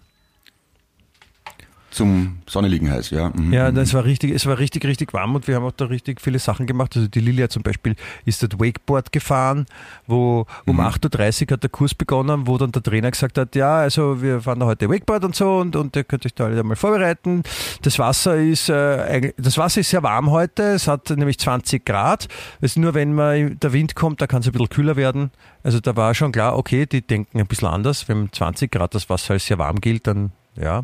Zum 1.91 2.39
Sonneliegen 2.49 2.91
heiß, 2.91 3.11
ja. 3.11 3.31
Mhm. 3.35 3.53
Ja, 3.53 3.69
es 3.69 3.95
war 3.95 4.05
richtig, 4.05 4.31
es 4.33 4.47
war 4.47 4.59
richtig, 4.59 4.85
richtig 4.85 5.13
warm 5.13 5.35
und 5.35 5.49
wir 5.49 5.57
haben 5.57 5.65
auch 5.65 5.73
da 5.73 5.87
richtig 5.87 6.21
viele 6.21 6.39
Sachen 6.39 6.67
gemacht. 6.67 6.97
Also 6.97 7.09
die 7.09 7.21
Lilia 7.21 7.49
zum 7.49 7.63
Beispiel 7.63 7.97
ist 8.25 8.43
dort 8.43 8.61
Wakeboard 8.61 9.11
gefahren, 9.13 9.67
wo 10.07 10.47
um 10.67 10.77
Mhm. 10.77 10.83
8.30 10.83 11.49
Uhr 11.51 11.55
hat 11.55 11.63
der 11.65 11.71
Kurs 11.71 11.95
begonnen, 11.95 12.47
wo 12.47 12.59
dann 12.59 12.71
der 12.73 12.83
Trainer 12.83 13.11
gesagt 13.11 13.39
hat, 13.39 13.55
ja, 13.57 13.79
also 13.79 14.23
wir 14.23 14.41
fahren 14.41 14.61
da 14.61 14.67
heute 14.67 14.89
Wakeboard 14.89 15.25
und 15.25 15.35
so 15.35 15.59
und, 15.59 15.75
und 15.75 15.97
ihr 15.97 16.05
könnt 16.05 16.25
euch 16.25 16.35
da 16.35 16.45
alle 16.45 16.63
mal 16.63 16.77
vorbereiten. 16.77 17.43
Das 17.83 17.99
Wasser 17.99 18.37
ist, 18.37 18.69
äh, 18.69 19.33
das 19.37 19.59
Wasser 19.59 19.81
ist 19.81 19.91
sehr 19.91 20.03
warm 20.03 20.31
heute, 20.31 20.63
es 20.75 20.87
hat 20.87 21.11
nämlich 21.11 21.39
20 21.39 21.85
Grad. 21.85 22.29
Es 22.61 22.73
ist 22.73 22.77
nur, 22.79 22.95
wenn 22.95 23.15
man, 23.15 23.59
der 23.59 23.73
Wind 23.73 23.95
kommt, 23.97 24.21
da 24.21 24.27
kann 24.29 24.41
es 24.43 24.47
ein 24.47 24.53
bisschen 24.53 24.69
kühler 24.69 24.97
werden. 24.97 25.31
Also 25.65 25.81
da 25.81 25.97
war 25.97 26.15
schon 26.15 26.31
klar, 26.33 26.57
okay, 26.57 26.87
die 26.87 27.03
denken 27.05 27.41
ein 27.41 27.47
bisschen 27.47 27.69
anders. 27.69 28.09
Wenn 28.09 28.33
20 28.33 28.71
Grad 28.71 28.95
das 28.95 29.11
Wasser 29.11 29.35
als 29.35 29.47
sehr 29.47 29.59
warm 29.59 29.81
gilt, 29.81 30.07
dann 30.07 30.31
ja, 30.57 30.83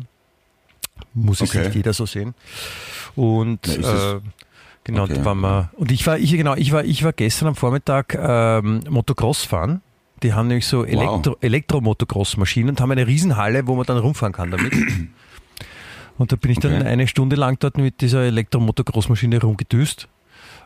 muss 1.13 1.41
es 1.41 1.49
Okay. 1.49 1.65
nicht 1.65 1.75
jeder 1.75 1.93
so 1.93 2.05
sehen. 2.05 2.33
Und 3.15 3.59
Na, 3.81 4.15
äh, 4.15 4.19
genau, 4.83 5.03
Okay. 5.03 5.15
da 5.15 5.25
waren 5.25 5.39
wir. 5.39 5.69
Und 5.75 5.91
ich 5.91 6.05
war, 6.07 6.17
ich 6.17 6.31
genau, 6.31 6.55
ich 6.55 6.71
war, 6.71 6.83
ich 6.83 7.03
war 7.03 7.13
gestern 7.13 7.49
am 7.49 7.55
Vormittag 7.55 8.15
ähm, 8.19 8.81
Motocross 8.89 9.43
fahren. 9.43 9.81
Die 10.23 10.33
haben 10.33 10.47
nämlich 10.47 10.65
so 10.65 10.83
Elektro, 10.83 11.37
Elektro-Motocross-Maschinen 11.41 12.69
und 12.69 12.81
haben 12.81 12.91
eine 12.91 13.05
Riesenhalle, 13.05 13.67
wo 13.67 13.75
man 13.75 13.85
dann 13.85 13.97
rumfahren 13.99 14.33
kann 14.33 14.49
damit. 14.51 14.73
Und 16.17 16.31
da 16.31 16.35
bin 16.35 16.49
ich 16.49 16.57
dann 16.57 16.73
Okay. 16.73 16.87
eine 16.87 17.07
Stunde 17.07 17.35
lang 17.35 17.57
dort 17.59 17.77
mit 17.77 18.01
dieser 18.01 18.23
Elektro-Motocross-Maschine 18.23 19.39
rumgedüst 19.39 20.07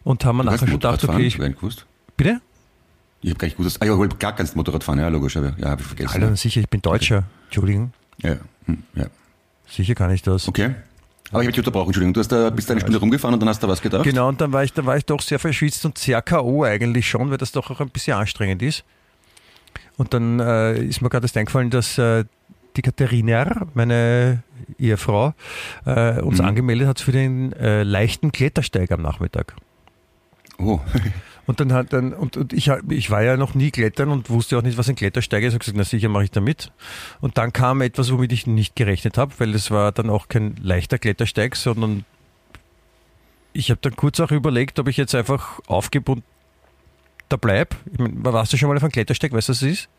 und 0.06 0.24
haben 0.24 0.38
mir 0.38 0.46
nachher 0.46 0.60
schon 0.60 0.70
gedacht, 0.70 1.04
okay, 1.04 1.24
ich, 1.24 1.38
Ich 1.38 1.86
bitte? 2.16 2.40
Ich 3.22 3.30
habe 3.32 3.38
gar 3.38 3.48
nicht 3.48 3.60
dass, 3.60 3.82
ah 3.82 3.86
ja, 3.86 4.08
klar 4.08 4.34
kannst 4.34 4.54
du 4.54 4.58
Motorrad 4.58 4.84
fahren, 4.84 5.00
ja, 5.00 5.10
logisch, 5.10 5.36
aber 5.36 5.54
ja, 5.58 5.72
habe 5.72 5.82
ich 5.82 5.88
vergessen. 5.88 6.24
Alter, 6.24 6.36
sicher, 6.38 6.62
ich 6.62 6.70
bin 6.70 6.82
Deutscher. 6.82 7.24
Entschuldigung, 7.48 7.92
Ja, 8.24 8.38
hm, 8.66 8.84
ja. 8.96 9.08
Sicher 9.72 9.96
kann 9.96 10.12
ich 10.12 10.22
das. 10.22 10.48
Okay. 10.48 10.75
Aber 11.32 11.42
ich 11.42 11.48
habe 11.48 11.51
dich 11.54 11.60
unterbrochen, 11.60 11.88
Entschuldigung. 11.88 12.13
Du 12.13 12.20
hast 12.20 12.32
da, 12.32 12.50
bist 12.50 12.70
da 12.70 12.74
eine 12.74 12.82
Stunde 12.82 13.00
rumgefahren 13.00 13.34
und 13.34 13.40
dann 13.40 13.48
hast 13.50 13.63
du 13.63 13.68
was 13.68 13.82
gedacht? 13.82 14.04
Genau, 14.04 14.28
und 14.28 14.42
dann 14.42 14.51
war 14.51 14.63
ich, 14.66 14.74
dann 14.74 14.86
war 14.86 14.98
ich 14.98 15.06
doch 15.06 15.22
sehr 15.22 15.40
verschwitzt 15.40 15.86
und 15.86 15.98
sehr 15.98 16.22
K.O. 16.22 16.63
eigentlich 16.66 17.08
schon, 17.10 17.30
weil 17.32 17.38
das 17.38 17.54
doch 17.54 17.72
auch 17.72 17.80
ein 17.80 17.90
bisschen 17.90 18.18
anstrengend 18.18 18.62
ist. 18.62 18.84
Und 19.98 20.13
dann 20.13 20.40
äh, 20.42 20.78
ist 20.84 21.01
mir 21.01 21.10
gerade 21.10 21.24
erst 21.25 21.38
eingefallen, 21.38 21.70
dass 21.70 21.98
äh, 21.98 22.25
die 22.75 22.82
Katharina, 22.82 23.68
meine 23.74 24.44
Ehefrau, 24.78 25.34
äh, 25.86 26.20
uns 26.22 26.40
Mhm. 26.40 26.46
angemeldet 26.46 26.88
hat 26.88 27.00
für 27.00 27.12
den 27.13 27.54
äh, 27.54 27.84
leichten 27.84 28.32
Klettersteig 28.34 28.92
am 28.92 29.01
Nachmittag. 29.01 29.56
Oh, 30.58 30.80
Und 31.48 31.60
dann 31.60 31.74
hat 31.74 31.92
dann, 31.94 32.14
und, 32.14 32.38
und 32.38 32.54
ich, 32.54 32.72
ich 32.90 33.10
war 33.10 33.24
ja 33.24 33.36
noch 33.36 33.56
nie 33.56 33.72
klettern 33.72 34.10
und 34.10 34.30
wusste 34.30 34.58
auch 34.58 34.62
nicht, 34.62 34.78
was 34.78 34.90
ein 34.90 34.96
Klettersteig 34.96 35.44
ist. 35.44 35.50
Ich 35.50 35.54
habe 35.56 35.60
gesagt, 35.60 35.78
na 35.78 35.84
sicher 35.84 36.10
mache 36.10 36.26
ich 36.26 36.32
da 36.32 36.40
mit. 36.40 36.72
Und 37.20 37.38
dann 37.38 37.52
kam 37.52 37.82
etwas, 37.82 38.12
womit 38.12 38.32
ich 38.32 38.48
nicht 38.48 38.76
gerechnet 38.76 39.18
habe, 39.18 39.34
weil 39.40 39.54
es 39.56 39.72
war 39.72 39.92
dann 39.92 40.10
auch 40.10 40.28
kein 40.28 40.56
leichter 40.62 41.00
Klettersteig, 41.00 41.56
sondern 41.56 42.06
ich 43.54 43.70
habe 43.70 43.80
dann 43.82 43.96
kurz 43.96 44.20
auch 44.20 44.32
überlegt, 44.32 44.80
ob 44.80 44.88
ich 44.88 44.98
jetzt 44.98 45.16
einfach 45.16 45.60
aufgebe 45.68 46.12
und 46.14 46.24
da 47.30 47.38
bleib. 47.38 47.76
Ich 47.92 48.00
mein, 48.00 48.24
warst 48.24 48.54
du 48.54 48.58
schon 48.58 48.70
mal 48.70 48.78
auf 48.78 48.84
einem 48.84 48.92
Klettersteig? 48.92 49.34
Weißt 49.34 49.50
du, 49.50 49.54
was 49.54 49.60
das 49.60 49.70
ist? 49.70 49.90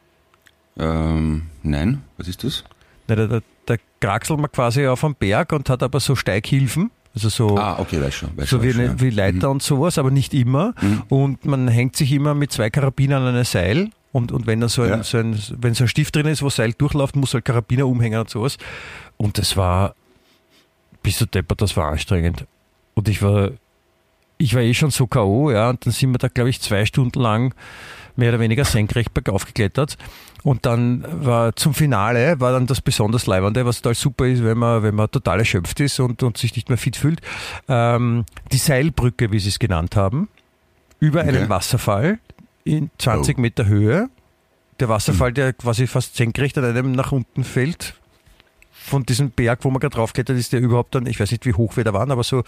ähm, 0.79 1.43
nein, 1.63 2.03
was 2.17 2.29
ist 2.29 2.45
das? 2.45 2.65
Na, 3.09 3.17
da, 3.17 3.27
da, 3.27 3.41
da 3.67 3.77
kraxelt 4.01 4.39
man 4.39 4.51
quasi 4.51 4.87
auf 4.87 5.05
am 5.05 5.15
Berg 5.15 5.53
und 5.53 5.69
hat 5.69 5.83
aber 5.83 6.01
so 6.01 6.15
Steighilfen. 6.15 6.91
Also 7.15 7.29
so, 7.29 7.57
Ah, 7.59 7.79
okay, 7.79 8.01
weiß 8.01 8.15
schon. 8.15 8.31
Weiß 8.37 8.49
so 8.49 8.57
schon, 8.57 8.63
wie, 8.63 8.69
weiß 8.69 8.75
schon, 8.77 8.85
ja. 8.85 9.01
wie 9.01 9.11
Leiter 9.11 9.51
und 9.51 9.63
sowas, 9.63 9.99
aber 9.99 10.11
nicht 10.11 10.33
immer. 10.35 10.75
Mhm. 10.81 11.03
Und 11.09 11.45
man 11.45 11.69
hängt 11.69 11.97
sich 11.97 12.11
immer 12.13 12.35
mit 12.35 12.53
zwei 12.53 12.71
Karabinern 12.71 13.23
an 13.23 13.37
ein 13.37 13.45
Seil. 13.45 13.91
Und, 14.13 14.31
und 14.33 14.47
wenn 14.47 14.61
da 14.61 14.69
so 14.69 14.83
ein, 14.83 14.89
Ja. 14.91 15.03
so 15.03 15.19
ein, 15.19 15.39
wenn 15.59 15.75
so 15.75 15.85
ein 15.85 15.89
Stift 15.89 16.15
drin 16.17 16.27
ist, 16.27 16.43
wo 16.43 16.49
Seil 16.51 16.73
durchläuft, 16.73 17.17
muss 17.17 17.35
halt 17.35 17.45
Karabiner 17.45 17.87
umhängen 17.87 18.21
und 18.21 18.31
sowas. 18.31 18.59
Und 19.17 19.39
das 19.39 19.57
war, 19.57 19.95
bist 21.03 21.21
du 21.21 21.27
deppert, 21.27 21.61
das 21.63 21.77
war 21.77 21.91
anstrengend. 21.91 22.45
Und 22.95 23.09
ich 23.09 23.23
war, 23.23 23.51
ich 24.39 24.55
war 24.55 24.63
eh 24.63 24.75
schon 24.75 24.91
so 24.91 25.07
K.O., 25.07 25.51
ja, 25.51 25.71
und 25.71 25.85
dann 25.87 25.93
sind 25.93 26.11
wir 26.13 26.19
da, 26.19 26.29
glaube 26.29 26.51
ich, 26.51 26.61
zwei 26.61 26.85
Stunden 26.85 27.21
lang 27.21 27.55
mehr 28.17 28.31
oder 28.31 28.41
weniger 28.41 28.65
senkrecht 28.65 29.15
bergauf 29.15 29.47
geklettert. 29.47 29.97
Und 30.43 30.67
dann 30.67 31.05
war 31.25 31.55
zum 31.55 31.73
Finale, 31.73 32.41
war 32.41 32.53
dann 32.53 32.67
das 32.67 32.81
besonders 32.81 33.27
Leibende, 33.27 33.65
was 33.65 33.77
total 33.81 33.95
super 33.95 34.27
ist, 34.27 34.43
wenn 34.43 34.59
man, 34.59 34.83
wenn 34.83 34.95
man 34.95 35.11
total 35.11 35.39
erschöpft 35.39 35.79
ist 35.81 36.01
und, 36.01 36.23
und 36.23 36.37
sich 36.37 36.55
nicht 36.57 36.69
mehr 36.69 36.79
fit 36.79 36.97
fühlt. 36.97 37.21
Ähm, 37.69 38.25
die 38.51 38.57
Seilbrücke, 38.59 39.31
wie 39.31 39.39
sie 39.39 39.51
es 39.51 39.59
genannt 39.59 39.95
haben, 39.97 40.29
über 40.99 41.21
einen 41.23 41.37
Okay. 41.37 41.49
Wasserfall 41.49 42.19
in 42.65 42.91
20 42.99 43.39
Oh. 43.39 43.41
Meter 43.41 43.67
Höhe. 43.67 44.09
Der 44.81 44.89
Wasserfall, 44.89 45.33
der 45.33 45.53
quasi 45.53 45.87
fast 45.87 46.17
senkrecht 46.17 46.59
an 46.59 46.65
einem 46.65 46.93
nach 46.93 47.13
unten 47.13 47.45
fällt. 47.45 47.95
Von 48.85 49.05
diesem 49.07 49.31
Berg, 49.31 49.61
wo 49.65 49.71
man 49.71 49.81
gerade 49.81 49.95
draufklettert 49.95 50.37
ist, 50.37 50.53
der 50.53 50.61
überhaupt 50.61 50.95
dann, 50.95 51.07
ich 51.07 51.21
weiß 51.21 51.31
nicht, 51.31 51.47
wie 51.47 51.55
hoch 51.55 51.77
wir 51.77 51.85
da 51.85 51.93
waren, 51.93 52.11
aber 52.11 52.25
so 52.25 52.43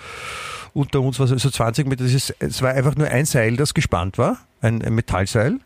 unter 0.72 1.00
uns 1.00 1.18
war 1.20 1.26
so 1.28 1.38
so 1.38 1.48
20 1.50 1.86
Meter. 1.86 2.04
Ist, 2.04 2.34
es 2.40 2.60
war 2.60 2.70
einfach 2.72 2.96
nur 2.96 3.06
ein 3.08 3.24
Seil, 3.24 3.56
das 3.56 3.72
gespannt 3.74 4.18
war, 4.18 4.38
ein, 4.60 4.82
ein 4.82 4.94
Metallseil. 4.94 5.58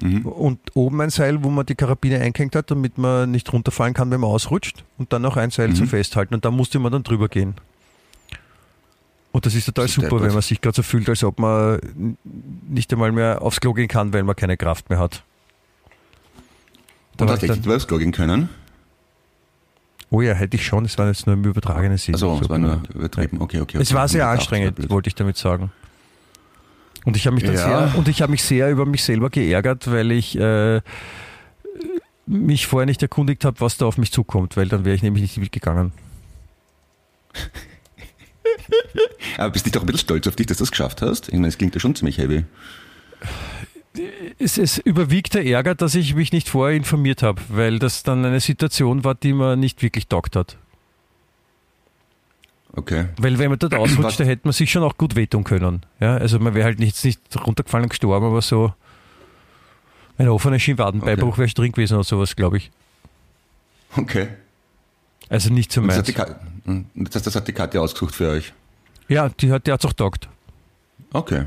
Mhm. 0.00 0.26
Und 0.26 0.58
oben 0.74 1.00
ein 1.00 1.10
Seil, 1.10 1.42
wo 1.42 1.50
man 1.50 1.66
die 1.66 1.74
Karabine 1.74 2.20
eingehängt 2.20 2.54
hat, 2.56 2.70
damit 2.70 2.98
man 2.98 3.30
nicht 3.30 3.52
runterfallen 3.52 3.94
kann, 3.94 4.10
wenn 4.10 4.20
man 4.20 4.30
ausrutscht. 4.30 4.84
Und 4.96 5.12
dann 5.12 5.22
noch 5.22 5.36
ein 5.36 5.50
Seil 5.50 5.68
Mhm. 5.68 5.74
zum 5.74 5.88
Festhalten. 5.88 6.34
Und 6.34 6.44
da 6.44 6.50
musste 6.50 6.78
man 6.78 6.92
dann 6.92 7.02
drüber 7.02 7.28
gehen. 7.28 7.54
Und 9.30 9.44
das 9.46 9.54
ist 9.54 9.66
total 9.66 9.84
Das 9.84 9.90
ist 9.96 10.02
super, 10.02 10.22
wenn 10.22 10.32
man 10.32 10.42
sich 10.42 10.60
gerade 10.60 10.74
so 10.74 10.82
fühlt, 10.82 11.08
als 11.08 11.22
ob 11.22 11.38
man 11.38 12.16
nicht 12.68 12.92
einmal 12.92 13.12
mehr 13.12 13.42
aufs 13.42 13.60
Klo 13.60 13.72
gehen 13.74 13.88
kann, 13.88 14.12
weil 14.12 14.22
man 14.24 14.34
keine 14.34 14.56
Kraft 14.56 14.88
mehr 14.90 14.98
hat. 14.98 15.22
Da 17.16 17.24
Und 17.24 17.28
war 17.28 17.36
hast 17.36 17.42
ich 17.42 17.50
echt 17.50 17.66
dann, 17.66 17.72
was 17.72 17.86
gehen 17.86 18.12
können? 18.12 18.48
Oh 20.10 20.20
ja, 20.20 20.34
hätte 20.34 20.56
ich 20.56 20.64
schon, 20.66 20.84
es 20.84 20.98
war 20.98 21.06
jetzt 21.08 21.26
nur 21.26 21.34
im 21.34 21.44
übertragenen 21.44 21.98
Sinn. 21.98 22.14
Also, 22.14 22.34
es 22.34 22.40
So 22.40 22.48
war 22.50 22.58
nur 22.58 22.82
übertrieben. 22.94 23.40
Okay, 23.40 23.60
okay. 23.60 23.78
Es 23.80 23.88
okay. 23.90 23.98
war 23.98 24.08
sehr 24.08 24.28
anstrengend, 24.28 24.78
das 24.78 24.86
blöd. 24.86 24.90
wollte 24.90 25.08
ich 25.08 25.14
damit 25.14 25.36
sagen. 25.36 25.70
Und 27.04 27.16
ich 27.16 27.26
habe 27.26 27.34
mich 27.34 27.44
dann 27.44 27.54
Ja. 27.54 27.88
sehr 27.88 27.98
und 27.98 28.08
ich 28.08 28.20
habe 28.22 28.30
mich 28.32 28.42
sehr 28.42 28.70
über 28.70 28.84
mich 28.84 29.02
selber 29.04 29.30
geärgert, 29.30 29.90
weil 29.90 30.10
ich 30.12 30.38
äh, 30.38 30.80
mich 32.26 32.66
vorher 32.66 32.86
nicht 32.86 33.00
erkundigt 33.02 33.44
habe, 33.44 33.60
was 33.60 33.76
da 33.78 33.86
auf 33.86 33.96
mich 33.98 34.12
zukommt, 34.12 34.56
weil 34.56 34.68
dann 34.68 34.84
wäre 34.84 34.94
ich 34.94 35.02
nämlich 35.02 35.22
nicht 35.22 35.38
mitgegangen. 35.38 35.92
Aber 39.38 39.50
bist 39.50 39.66
du 39.66 39.70
doch 39.70 39.82
ein 39.82 39.86
bisschen 39.86 40.00
stolz 40.00 40.26
auf 40.26 40.36
dich, 40.36 40.46
dass 40.46 40.58
du 40.58 40.62
das 40.62 40.70
geschafft 40.70 41.02
hast? 41.02 41.28
Ich 41.28 41.34
meine, 41.34 41.48
es 41.48 41.58
klingt 41.58 41.74
ja 41.74 41.80
schon 41.80 41.94
ziemlich 41.94 42.18
heavy. 42.18 42.44
Es, 44.38 44.56
es 44.56 44.78
überwiegt 44.78 45.34
der 45.34 45.44
Ärger, 45.44 45.74
dass 45.74 45.94
ich 45.96 46.14
mich 46.14 46.32
nicht 46.32 46.48
vorher 46.48 46.76
informiert 46.76 47.22
habe, 47.22 47.40
weil 47.48 47.78
das 47.78 48.02
dann 48.04 48.24
eine 48.24 48.38
Situation 48.40 49.02
war, 49.04 49.14
die 49.14 49.32
mir 49.32 49.56
nicht 49.56 49.82
wirklich 49.82 50.06
taugt 50.06 50.36
hat. 50.36 50.56
Okay. 52.72 53.06
Weil 53.18 53.38
wenn 53.38 53.50
man 53.50 53.58
dort 53.58 53.74
ausrutscht, 53.74 54.20
da 54.20 54.24
hätte 54.24 54.42
man 54.44 54.52
sich 54.52 54.70
schon 54.70 54.82
auch 54.84 54.96
gut 54.96 55.16
wehtun 55.16 55.42
können. 55.42 55.82
Ja, 56.00 56.16
also 56.16 56.38
man 56.38 56.54
wäre 56.54 56.66
halt 56.66 56.78
nicht, 56.78 57.02
nicht 57.04 57.20
runtergefallen 57.44 57.84
und 57.84 57.88
gestorben, 57.90 58.26
aber 58.26 58.42
so 58.42 58.72
ein 60.18 60.28
offener 60.28 60.58
Schienwadenbeibruch 60.58 61.30
Okay. 61.32 61.38
wäre 61.42 61.50
drin 61.50 61.72
gewesen 61.72 61.94
oder 61.94 62.04
sowas, 62.04 62.36
glaube 62.36 62.58
ich. 62.58 62.70
Okay. 63.96 64.28
Also 65.28 65.52
nicht 65.52 65.72
so 65.72 65.80
Und 65.80 65.88
das, 65.88 65.96
meins. 66.06 66.16
hat 66.18 66.36
das 67.14 67.22
das 67.22 67.34
hat 67.36 67.48
die 67.48 67.52
Katja 67.52 67.80
ausgesucht 67.80 68.14
für 68.14 68.28
euch. 68.30 68.52
Ja, 69.08 69.28
die 69.30 69.50
hat, 69.50 69.66
die 69.66 69.72
hat's 69.72 69.84
auch 69.84 69.92
taugt. 69.92 70.28
Okay. 71.12 71.44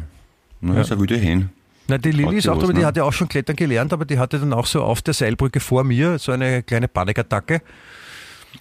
Na, 0.60 0.76
Ja. 0.76 0.82
ist 0.82 0.92
eine 0.92 1.00
wilde 1.00 1.18
Hen. 1.18 1.50
Na, 1.88 1.98
die 1.98 2.12
Lilly 2.12 2.38
ist 2.38 2.48
auch 2.48 2.58
drüber, 2.58 2.74
die 2.74 2.80
ne? 2.82 2.86
hat 2.86 2.96
ja 2.98 3.04
auch 3.04 3.14
schon 3.14 3.28
klettern 3.28 3.56
gelernt, 3.56 3.92
aber 3.92 4.06
die 4.06 4.18
hatte 4.20 4.40
dann 4.40 4.54
auch 4.54 4.66
so 4.66 4.84
auf 4.84 5.02
der 5.02 5.14
Seilbrücke 5.14 5.60
vor 5.60 5.84
mir 5.84 6.20
so 6.20 6.32
eine 6.32 6.64
kleine 6.64 6.88
Panikattacke. 6.88 7.62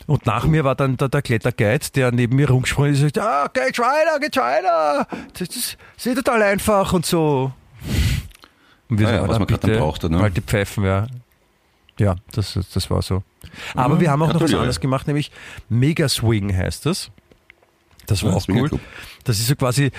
Und 0.06 0.24
nach 0.26 0.46
mir 0.46 0.64
war 0.64 0.74
dann 0.74 0.96
der, 0.96 1.08
der 1.08 1.22
Kletterguide, 1.22 1.86
der 1.94 2.12
neben 2.12 2.36
mir 2.36 2.48
rumgesprungen 2.48 2.92
ist 2.94 3.02
und 3.02 3.14
sagt, 3.14 3.18
ah, 3.26 3.48
geht's 3.52 3.78
weiter, 3.78 4.18
geht's 4.20 4.36
weiter. 4.36 5.06
Das 5.32 5.48
ist, 5.48 5.76
das 5.96 6.06
ist 6.06 6.14
total 6.16 6.42
einfach 6.42 6.92
und 6.92 7.06
so. 7.06 7.52
Und 8.88 8.98
wir 8.98 9.08
Ah 9.08 9.12
ja, 9.14 9.22
was 9.28 9.36
"Ah, 9.36 9.38
man 9.40 9.46
bitte, 9.48 9.78
braucht, 9.78 10.02
ne? 10.04 10.18
Halt 10.20 10.36
die 10.36 10.40
Pfeifen, 10.40 10.84
ja. 10.84 11.06
Ja, 11.98 12.16
das, 12.32 12.58
das 12.72 12.90
war 12.90 13.02
so. 13.02 13.22
Aber 13.74 13.94
Ja, 13.94 14.00
wir 14.00 14.10
haben 14.10 14.22
auch 14.22 14.32
noch 14.32 14.40
was 14.40 14.54
anderes 14.54 14.80
gemacht, 14.80 15.06
nämlich 15.06 15.30
Mega 15.68 16.08
Swing 16.08 16.56
heißt 16.56 16.86
das. 16.86 17.10
Das 18.06 18.22
war 18.22 18.30
Ja, 18.30 18.36
auch 18.38 18.48
cool. 18.48 18.70
Das 19.24 19.38
ist 19.38 19.46
so 19.48 19.54
quasi, 19.54 19.90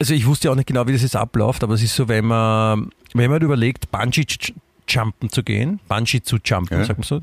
also 0.00 0.14
ich 0.14 0.26
wusste 0.26 0.48
ja 0.48 0.52
auch 0.52 0.56
nicht 0.56 0.66
genau, 0.68 0.86
wie 0.86 0.92
das 0.92 1.02
jetzt 1.02 1.16
abläuft, 1.16 1.62
aber 1.64 1.74
es 1.74 1.82
ist 1.82 1.94
so, 1.96 2.08
wenn 2.08 2.24
man, 2.26 2.90
wenn 3.14 3.30
man 3.30 3.42
überlegt, 3.42 3.90
Bungee 3.90 4.24
Jumpen 4.90 5.28
zu 5.28 5.42
gehen, 5.42 5.80
Bungee 5.86 6.22
zu 6.22 6.38
jumpen, 6.42 6.78
Ja. 6.78 6.84
sagt 6.86 6.98
man 6.98 7.04
so, 7.06 7.20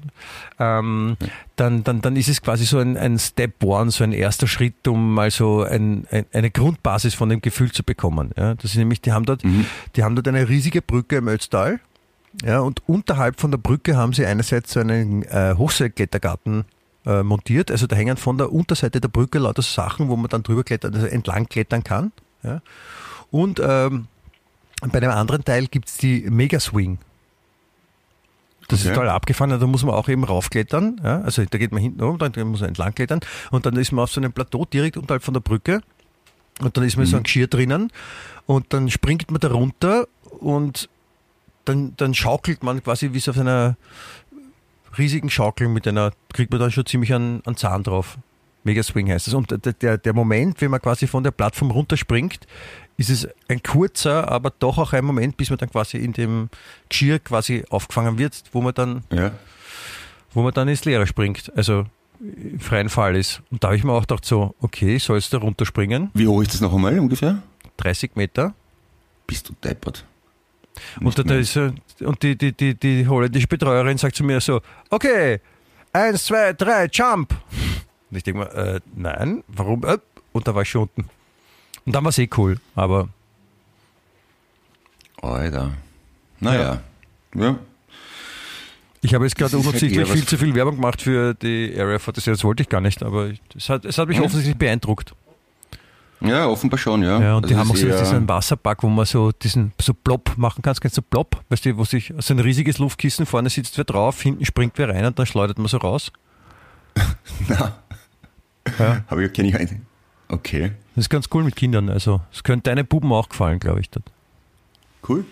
ähm, 0.60 1.18
dann, 1.56 1.84
dann, 1.84 2.00
dann 2.02 2.16
ist 2.16 2.28
es 2.30 2.42
quasi 2.44 2.64
so 2.64 2.78
ein, 2.78 2.96
ein 2.96 3.18
Step 3.18 3.64
One, 3.64 3.90
so 3.90 4.04
ein 4.04 4.12
erster 4.12 4.46
Schritt, 4.46 4.88
um 4.88 5.16
mal 5.16 5.32
so 5.32 5.64
ein, 5.64 6.06
ein, 6.12 6.26
eine 6.32 6.52
Grundbasis 6.52 7.16
von 7.16 7.30
dem 7.30 7.42
Gefühl 7.42 7.72
zu 7.72 7.82
bekommen. 7.84 8.32
Ja, 8.38 8.54
das 8.54 8.66
ist 8.66 8.76
nämlich, 8.78 9.02
die 9.02 9.14
haben 9.14 9.26
dort, 9.26 9.44
Mhm. 9.44 9.66
die 9.96 10.04
haben 10.04 10.16
dort 10.16 10.28
eine 10.28 10.48
riesige 10.48 10.84
Brücke 10.84 11.16
im 11.18 11.28
Ötztal. 11.28 11.80
Ja, 12.46 12.60
und 12.60 12.82
unterhalb 12.88 13.40
von 13.40 13.50
der 13.50 13.58
Brücke 13.58 13.96
haben 13.98 14.14
sie 14.14 14.26
einerseits 14.28 14.74
so 14.74 14.82
einen 14.82 15.24
äh, 15.24 15.56
Hochseilklettergarten 15.58 16.66
äh, 17.08 17.24
montiert. 17.24 17.72
Also 17.72 17.88
da 17.88 17.96
hängen 17.96 18.18
von 18.18 18.38
der 18.38 18.52
Unterseite 18.52 19.00
der 19.02 19.08
Brücke 19.08 19.40
lauter 19.40 19.62
Sachen, 19.64 20.10
wo 20.10 20.16
man 20.18 20.28
dann 20.30 20.44
drüber 20.44 20.64
klettern, 20.64 20.94
also 20.94 21.08
entlang 21.08 21.48
klettern 21.48 21.84
kann. 21.84 22.12
Ja. 22.46 22.62
Und 23.32 23.60
ähm, 23.64 24.08
bei 24.92 25.00
dem 25.00 25.10
anderen 25.12 25.44
Teil 25.44 25.68
gibt 25.68 25.90
es 25.90 25.98
die 25.98 26.22
Mega 26.30 26.60
Swing. 26.60 27.00
Das 28.68 28.80
ist 28.80 28.86
Okay. 28.88 28.96
total 28.96 29.10
abgefahren, 29.10 29.52
da 29.60 29.68
muss 29.68 29.84
man 29.84 29.94
auch 29.94 30.10
eben 30.10 30.24
raufklettern. 30.24 31.00
Ja? 31.04 31.22
Also 31.22 31.44
da 31.46 31.58
geht 31.58 31.72
man 31.72 31.82
hinten 31.82 32.02
rum, 32.02 32.18
dann 32.18 32.32
muss 32.48 32.62
man 32.62 32.70
entlang 32.70 32.96
klettern 32.96 33.20
und 33.52 33.66
dann 33.66 33.76
ist 33.76 33.92
man 33.92 34.04
auf 34.04 34.12
so 34.12 34.20
einem 34.20 34.34
Plateau 34.34 34.66
direkt 34.66 34.98
unterhalb 34.98 35.24
von 35.24 35.34
der 35.36 35.42
Brücke 35.42 35.82
und 36.62 36.76
dann 36.76 36.84
ist 36.84 36.98
man 36.98 37.06
so 37.06 37.18
ein 37.18 37.24
Geschirr 37.24 37.48
drinnen 37.48 37.92
und 38.48 38.74
dann 38.74 38.90
springt 38.90 39.30
man 39.30 39.40
da 39.40 39.50
runter 39.50 40.08
und 40.40 40.90
dann, 41.66 41.94
dann 41.98 42.14
schaukelt 42.14 42.64
man 42.64 42.82
quasi 42.84 43.14
wie 43.14 43.20
so 43.20 43.32
auf 43.32 43.38
einer 43.40 43.76
riesigen 44.98 45.30
Schaukel 45.30 45.68
mit 45.68 45.88
einer, 45.88 46.12
kriegt 46.34 46.52
man 46.52 46.60
dann 46.60 46.72
schon 46.72 46.86
ziemlich 46.86 47.14
einen, 47.14 47.42
einen 47.46 47.58
Zahn 47.58 47.84
drauf. 47.84 48.18
Mega 48.66 48.84
Swing 48.84 49.10
heißt 49.10 49.28
es. 49.28 49.34
Und 49.34 49.52
der, 49.52 49.74
der, 49.74 49.98
der 49.98 50.14
Moment, 50.14 50.60
wenn 50.60 50.72
man 50.72 50.82
quasi 50.82 51.08
von 51.08 51.24
der 51.24 51.32
Plattform 51.32 51.72
runterspringt, 51.72 52.46
ist 52.98 53.10
es 53.10 53.28
ein 53.48 53.62
kurzer, 53.64 54.30
aber 54.32 54.52
doch 54.60 54.78
auch 54.78 54.92
ein 54.94 55.06
Moment, 55.06 55.38
bis 55.38 55.50
man 55.50 55.58
dann 55.60 55.70
quasi 55.70 55.98
in 55.98 56.14
dem 56.14 56.50
Geschirr 56.90 57.20
quasi 57.20 57.64
aufgefangen 57.70 58.18
wird, 58.18 58.44
wo 58.52 58.62
man 58.62 58.74
dann, 58.74 59.04
Ja. 59.12 59.32
wo 60.34 60.42
man 60.42 60.54
dann 60.54 60.68
ins 60.68 60.84
Leere 60.86 61.06
springt. 61.08 61.52
Also 61.56 61.86
im 62.20 62.60
freien 62.60 62.90
Fall 62.90 63.16
ist. 63.16 63.42
Und 63.52 63.64
da 63.64 63.68
habe 63.70 63.78
ich 63.78 63.84
mir 63.84 63.92
auch 63.92 64.02
gedacht, 64.02 64.26
so, 64.26 64.56
okay, 64.62 64.98
sollst 64.98 65.34
du 65.34 65.38
runterspringen? 65.38 66.10
Wie 66.14 66.28
hoch 66.28 66.42
ist 66.42 66.54
das 66.54 66.62
noch 66.62 66.74
einmal 66.74 66.98
ungefähr? 67.00 67.42
30 67.78 68.16
Meter. 68.16 68.54
Bist 69.28 69.50
du 69.50 69.54
deppert? 69.64 70.06
Und, 71.02 71.18
da, 71.30 71.36
ist, 71.36 71.56
äh, 71.56 71.72
und 72.02 72.22
die, 72.24 72.38
die, 72.38 72.52
die, 72.54 72.74
die 72.76 73.08
holländische 73.08 73.48
Betreuerin 73.48 73.98
sagt 73.98 74.16
zu 74.16 74.24
mir 74.24 74.40
so, 74.42 74.62
okay, 74.90 75.40
eins, 75.94 76.26
zwei, 76.26 76.54
drei, 76.54 76.88
jump. 76.92 77.34
Und 78.16 78.20
ich 78.20 78.24
denke 78.24 78.40
mir, 78.40 78.54
äh, 78.54 78.80
nein, 78.96 79.44
warum? 79.50 79.84
Äh, 79.84 79.98
Und 80.32 80.48
da 80.48 80.56
war 80.56 80.62
ich 80.62 80.70
schon 80.70 80.84
unten. 80.84 81.10
Und 81.86 81.94
dann 81.94 82.02
war 82.06 82.12
es 82.12 82.18
eh 82.18 82.30
cool, 82.38 82.62
aber 82.74 83.10
Alter. 85.22 85.74
Naja. 86.40 86.80
Ja. 87.36 87.58
ich 89.02 89.14
habe 89.14 89.26
jetzt 89.26 89.36
gerade 89.36 89.58
unabsichtlich 89.58 90.08
viel 90.10 90.26
zu 90.26 90.38
viel 90.38 90.56
Werbung 90.56 90.76
gemacht 90.76 91.02
für 91.02 91.34
die 91.34 91.74
Area 91.78 91.98
46, 92.00 92.26
das 92.34 92.44
wollte 92.46 92.64
ich 92.64 92.70
gar 92.70 92.80
nicht, 92.80 93.04
aber 93.04 93.32
es, 93.54 93.68
hat, 93.70 93.84
es 93.84 93.98
hat 93.98 94.08
mich 94.08 94.18
Ja. 94.18 94.24
offensichtlich 94.24 94.58
beeindruckt. 94.58 95.14
Ja, 96.22 96.48
offenbar 96.48 96.78
schon, 96.80 97.04
ja. 97.04 97.20
Ja, 97.20 97.36
und 97.36 97.44
Also 97.44 97.48
die 97.54 97.60
haben 97.60 97.70
auch 97.70 97.76
so 97.76 97.86
diesen 97.88 98.28
Wasserpark, 98.30 98.82
wo 98.84 98.88
man 98.88 99.06
so 99.06 99.34
diesen 99.34 99.74
so 99.82 99.94
Plop 99.94 100.32
machen 100.38 100.62
kann. 100.62 100.74
Kennst 100.80 100.98
du 100.98 101.02
Plop? 101.02 101.44
Weißt 101.50 101.66
du, 101.66 101.76
wo 101.78 101.84
sich 101.84 102.14
so 102.20 102.34
ein 102.34 102.40
riesiges 102.40 102.78
Luftkissen, 102.78 103.26
vorne 103.26 103.50
sitzt 103.50 103.78
wer 103.78 103.84
drauf, 103.84 104.22
hinten 104.22 104.46
springt 104.46 104.74
wer 104.78 104.88
rein 104.90 105.06
und 105.06 105.20
dann 105.20 105.26
schleudert 105.26 105.58
man 105.60 105.68
so 105.68 105.78
raus. 105.78 106.12
Na. 107.50 107.78
Ja. 108.80 109.04
Aber 109.08 109.22
ich 109.22 109.34
kenne 109.34 109.50
ich 109.50 109.56
einen. 109.56 109.86
Okay. 110.28 110.72
Das 110.96 111.06
ist 111.06 111.10
ganz 111.10 111.28
cool 111.34 111.44
mit 111.44 111.56
Kindern. 111.56 111.90
Also, 111.90 112.22
es 112.34 112.44
könnte 112.44 112.70
deine 112.70 112.84
Buben 112.84 113.12
auch 113.14 113.30
gefallen, 113.30 113.60
glaube 113.60 113.80
ich. 113.82 113.90
Dort. 113.90 114.06
Cool. 115.08 115.26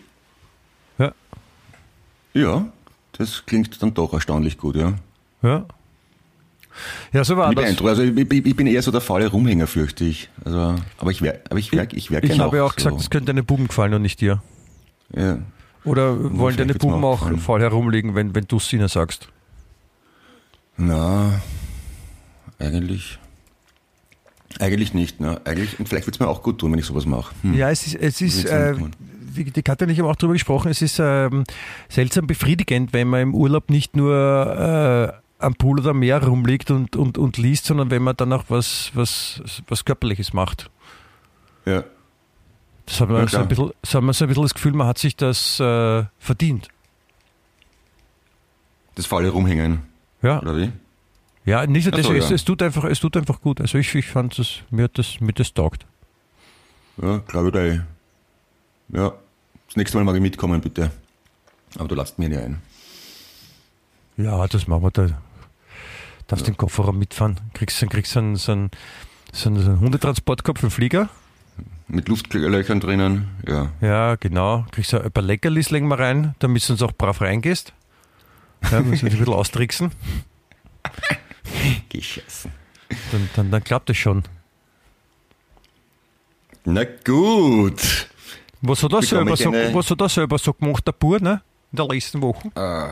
Ja. 0.97 1.11
Ja, 2.33 2.65
das 3.13 3.45
klingt 3.45 3.81
dann 3.81 3.93
doch 3.93 4.13
erstaunlich 4.13 4.57
gut, 4.57 4.75
ja. 4.75 4.93
Ja. 5.41 5.65
Ja, 7.11 7.23
so 7.23 7.37
war 7.37 7.51
Ich, 7.51 7.55
das. 7.55 7.81
also 7.85 8.01
ich, 8.01 8.17
ich, 8.17 8.45
ich 8.47 8.55
bin 8.55 8.65
eher 8.65 8.81
so 8.81 8.89
der 8.91 9.01
faule 9.01 9.27
Rumhänger, 9.27 9.67
fürchte 9.67 10.05
ich. 10.05 10.29
Also, 10.43 10.75
aber 10.97 11.11
ich 11.11 11.21
wäre 11.21 11.39
aber 11.49 11.59
ich 11.59 11.71
wär, 11.71 11.87
ich 11.93 12.09
wär 12.09 12.23
Ich 12.23 12.39
habe 12.39 12.57
ja 12.57 12.63
auch 12.63 12.71
so. 12.71 12.75
gesagt, 12.77 12.99
es 12.99 13.09
könnte 13.11 13.27
deine 13.27 13.43
Buben 13.43 13.67
gefallen 13.67 13.93
und 13.93 14.01
nicht 14.01 14.21
dir. 14.21 14.41
Ja. 15.15 15.37
Oder 15.83 16.37
wollen 16.37 16.57
deine 16.57 16.73
Buben 16.73 17.03
auch 17.03 17.13
auch 17.13 17.19
gefallen. 17.19 17.39
faul 17.39 17.61
herumliegen, 17.61 18.15
wenn, 18.15 18.33
wenn 18.33 18.45
du 18.45 18.57
es 18.57 18.71
ihnen 18.73 18.87
sagst? 18.87 19.27
Na, 20.77 21.41
eigentlich. 22.57 23.19
Eigentlich 24.59 24.93
nicht, 24.93 25.19
ne? 25.19 25.41
Eigentlich, 25.45 25.79
und 25.79 25.89
vielleicht 25.89 26.05
wird 26.07 26.15
es 26.15 26.19
mir 26.19 26.27
auch 26.27 26.43
gut 26.43 26.59
tun, 26.59 26.71
wenn 26.71 26.79
ich 26.79 26.85
sowas 26.85 27.05
mache. 27.05 27.33
Hm. 27.41 27.53
Ja, 27.55 27.69
es 27.69 27.87
ist, 27.87 27.95
es 27.95 28.21
ist 28.21 28.45
äh, 28.45 28.75
die 29.35 29.63
Katja 29.63 29.87
und 29.87 29.91
ich 29.93 29.99
haben 29.99 30.07
auch 30.07 30.15
darüber 30.15 30.33
gesprochen, 30.33 30.69
es 30.69 30.81
ist 30.81 30.99
ähm, 30.99 31.43
seltsam 31.89 32.27
befriedigend, 32.27 32.93
wenn 32.93 33.07
man 33.07 33.21
im 33.21 33.35
Urlaub 33.35 33.69
nicht 33.69 33.95
nur 33.95 34.13
äh, 34.13 35.43
am 35.43 35.55
Pool 35.55 35.79
oder 35.79 35.91
am 35.91 35.99
Meer 35.99 36.23
rumliegt 36.23 36.71
und, 36.71 36.95
und, 36.95 37.17
und 37.17 37.37
liest, 37.37 37.65
sondern 37.65 37.89
wenn 37.89 38.01
man 38.01 38.15
dann 38.15 38.31
auch 38.33 38.45
was, 38.47 38.91
was, 38.93 39.41
was 39.67 39.85
Körperliches 39.85 40.33
macht. 40.33 40.69
Ja. 41.65 41.83
Das 42.85 42.99
hat 42.99 43.09
man, 43.09 43.21
Ja, 43.23 43.27
so, 43.27 43.37
ein 43.39 43.47
bisschen, 43.47 43.71
so 43.83 43.97
hat 43.97 44.03
man 44.03 44.13
so 44.13 44.25
ein 44.25 44.27
bisschen 44.27 44.43
das 44.43 44.53
Gefühl, 44.53 44.73
man 44.73 44.87
hat 44.87 44.97
sich 44.97 45.15
das 45.15 45.59
äh, 45.59 46.03
verdient. 46.19 46.67
Das 48.95 49.05
faule 49.05 49.29
Rumhängen, 49.29 49.81
Ja, 50.21 50.39
oder 50.41 50.55
wie? 50.57 50.71
Ja 51.45 51.65
nicht 51.67 51.85
so, 51.85 51.91
es, 51.91 52.29
ja. 52.29 52.35
es, 52.35 52.45
tut 52.45 52.61
einfach, 52.61 52.85
es 52.85 52.99
tut 52.99 53.17
einfach 53.17 53.41
gut. 53.41 53.61
Also 53.61 53.77
ich, 53.77 53.93
ich 53.95 54.07
fand 54.07 54.37
das, 54.37 54.59
mir 54.69 54.85
hat 54.85 54.97
das, 54.97 55.19
mir 55.19 55.33
das 55.33 55.53
taugt. 55.53 55.85
Ja, 57.01 57.17
glaube 57.27 57.49
ich, 57.49 57.55
eh. 57.55 57.81
Ja. 58.97 59.13
Das 59.67 59.77
nächste 59.77 59.97
Mal 59.97 60.03
mag 60.03 60.15
ich 60.15 60.21
mitkommen, 60.21 60.61
bitte. 60.61 60.91
Aber 61.75 61.87
du 61.87 61.95
lasst 61.95 62.19
mir 62.19 62.29
nicht 62.29 62.41
ein. 62.41 62.61
Ja, 64.17 64.47
das 64.47 64.67
machen 64.67 64.83
wir 64.83 64.91
da. 64.91 65.07
Darfst 66.27 66.47
den 66.47 66.55
Kofferraum 66.55 66.99
mitfahren. 66.99 67.39
Kriegst, 67.53 67.81
dann 67.81 67.89
kriegst 67.89 68.15
du 68.15 68.19
einen, 68.19 68.35
so 68.35 68.51
einen, 68.51 68.71
so 69.31 69.49
einen, 69.49 69.59
so 69.59 69.71
einen 69.71 69.79
Hundetransportkopf 69.79 70.63
im 70.63 70.71
Flieger. 70.71 71.09
Mit 71.87 72.07
Luftlöchern 72.07 72.79
drinnen, 72.79 73.27
ja. 73.47 73.71
Ja, 73.81 74.15
genau. 74.15 74.65
Kriegst 74.71 74.93
du 74.93 74.99
ein 74.99 75.11
paar 75.11 75.23
Leckerlis 75.23 75.69
legen 75.71 75.87
wir 75.87 75.99
rein, 75.99 76.35
damit 76.39 76.67
du 76.67 76.73
uns 76.73 76.81
auch 76.81 76.93
brav 76.93 77.21
reingehst. 77.21 77.73
Ja, 78.71 78.79
müssen 78.81 79.05
wir 79.05 79.11
ein 79.11 79.17
bisschen 79.17 79.33
austricksen. 79.33 79.91
Geschossen. 81.89 82.51
Dann, 83.11 83.29
dann, 83.35 83.51
dann 83.51 83.63
klappt 83.63 83.89
das 83.89 83.97
schon. 83.97 84.23
Na 86.65 86.83
gut. 86.83 88.07
Was 88.61 88.81
hat 88.83 88.93
er 88.93 89.01
selber, 89.01 89.33
ich 89.33 89.41
so, 89.41 89.51
was 89.51 89.89
hat 89.89 90.01
er 90.01 90.09
selber 90.09 90.37
so 90.37 90.53
gemacht, 90.53 90.87
der 90.87 90.93
Bur, 90.93 91.19
ne? 91.19 91.41
In 91.71 91.77
der 91.77 91.87
letzten 91.87 92.21
Woche? 92.21 92.49
Äh, 92.55 92.89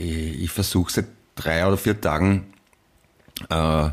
Ich, 0.00 0.42
ich 0.42 0.50
versuche 0.50 0.92
seit 0.92 1.06
drei 1.34 1.66
oder 1.66 1.76
vier 1.76 2.00
Tagen 2.00 2.46
äh, 3.50 3.86
äh, 3.86 3.90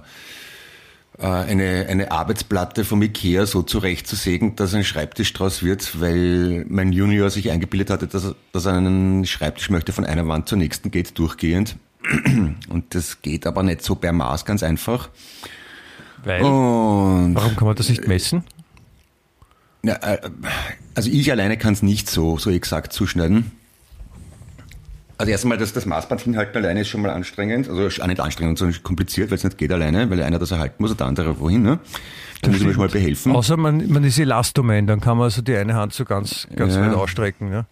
eine, 1.17 1.87
eine 1.89 2.11
Arbeitsplatte 2.11 2.85
vom 2.85 3.01
Ikea 3.01 3.45
so 3.45 3.63
zurechtzusägen, 3.63 4.55
dass 4.55 4.73
ein 4.73 4.83
Schreibtisch 4.83 5.33
draus 5.33 5.63
wird, 5.63 5.99
weil 5.99 6.65
mein 6.67 6.91
Junior 6.91 7.29
sich 7.29 7.49
eingebildet 7.49 7.89
hatte, 7.89 8.07
dass 8.07 8.35
dass 8.51 8.65
er 8.65 8.73
einen 8.73 9.25
Schreibtisch 9.25 9.69
möchte 9.69 9.91
von 9.93 10.05
einer 10.05 10.27
Wand 10.27 10.49
zur 10.49 10.57
nächsten 10.57 10.91
geht, 10.91 11.17
durchgehend. 11.17 11.77
Und 12.69 12.95
das 12.95 13.21
geht 13.21 13.47
aber 13.47 13.63
nicht 13.63 13.81
so 13.81 13.95
per 13.95 14.11
Maß 14.11 14.45
ganz 14.45 14.63
einfach. 14.63 15.09
Weil, 16.23 16.41
Und 16.41 17.35
warum 17.35 17.55
kann 17.55 17.67
man 17.67 17.75
das 17.75 17.89
nicht 17.89 18.07
messen? 18.07 18.43
Ja, 19.83 19.95
äh, 19.95 20.29
also 20.95 21.09
ich 21.09 21.31
alleine 21.31 21.57
kann 21.57 21.73
es 21.73 21.81
nicht 21.81 22.09
so, 22.09 22.37
so 22.37 22.49
exakt 22.49 22.93
zuschneiden. 22.93 23.51
Also 25.17 25.31
erstmal, 25.31 25.57
das, 25.57 25.73
das 25.73 25.85
Maßband 25.85 26.21
hinhalten 26.21 26.57
alleine 26.57 26.81
ist 26.81 26.87
schon 26.87 27.01
mal 27.01 27.11
anstrengend. 27.11 27.69
Also 27.69 28.01
auch 28.01 28.07
nicht 28.07 28.19
anstrengend, 28.19 28.57
sondern 28.57 28.81
kompliziert, 28.83 29.29
weil 29.29 29.37
es 29.37 29.43
nicht 29.43 29.57
geht 29.57 29.71
alleine, 29.71 30.09
weil 30.09 30.21
einer 30.23 30.39
das 30.39 30.51
erhalten 30.51 30.81
muss 30.81 30.91
und 30.91 30.99
der 30.99 31.07
andere 31.07 31.39
wohin. 31.39 31.61
Ne? 31.61 31.79
Da 32.41 32.49
muss 32.49 32.59
ich 32.59 32.65
mir 32.65 32.73
schon 32.73 32.81
mal 32.81 32.89
behelfen. 32.89 33.33
Außer 33.35 33.55
man, 33.55 33.89
man 33.89 34.03
ist 34.03 34.17
Elastoman, 34.19 34.87
dann 34.87 34.99
kann 35.01 35.17
man 35.17 35.25
also 35.25 35.41
die 35.41 35.55
eine 35.55 35.75
Hand 35.75 35.93
so 35.93 36.03
ganz, 36.03 36.47
ganz 36.55 36.75
Ja. 36.75 36.81
weit 36.81 36.95
ausstrecken. 36.95 37.51
Ja? 37.51 37.65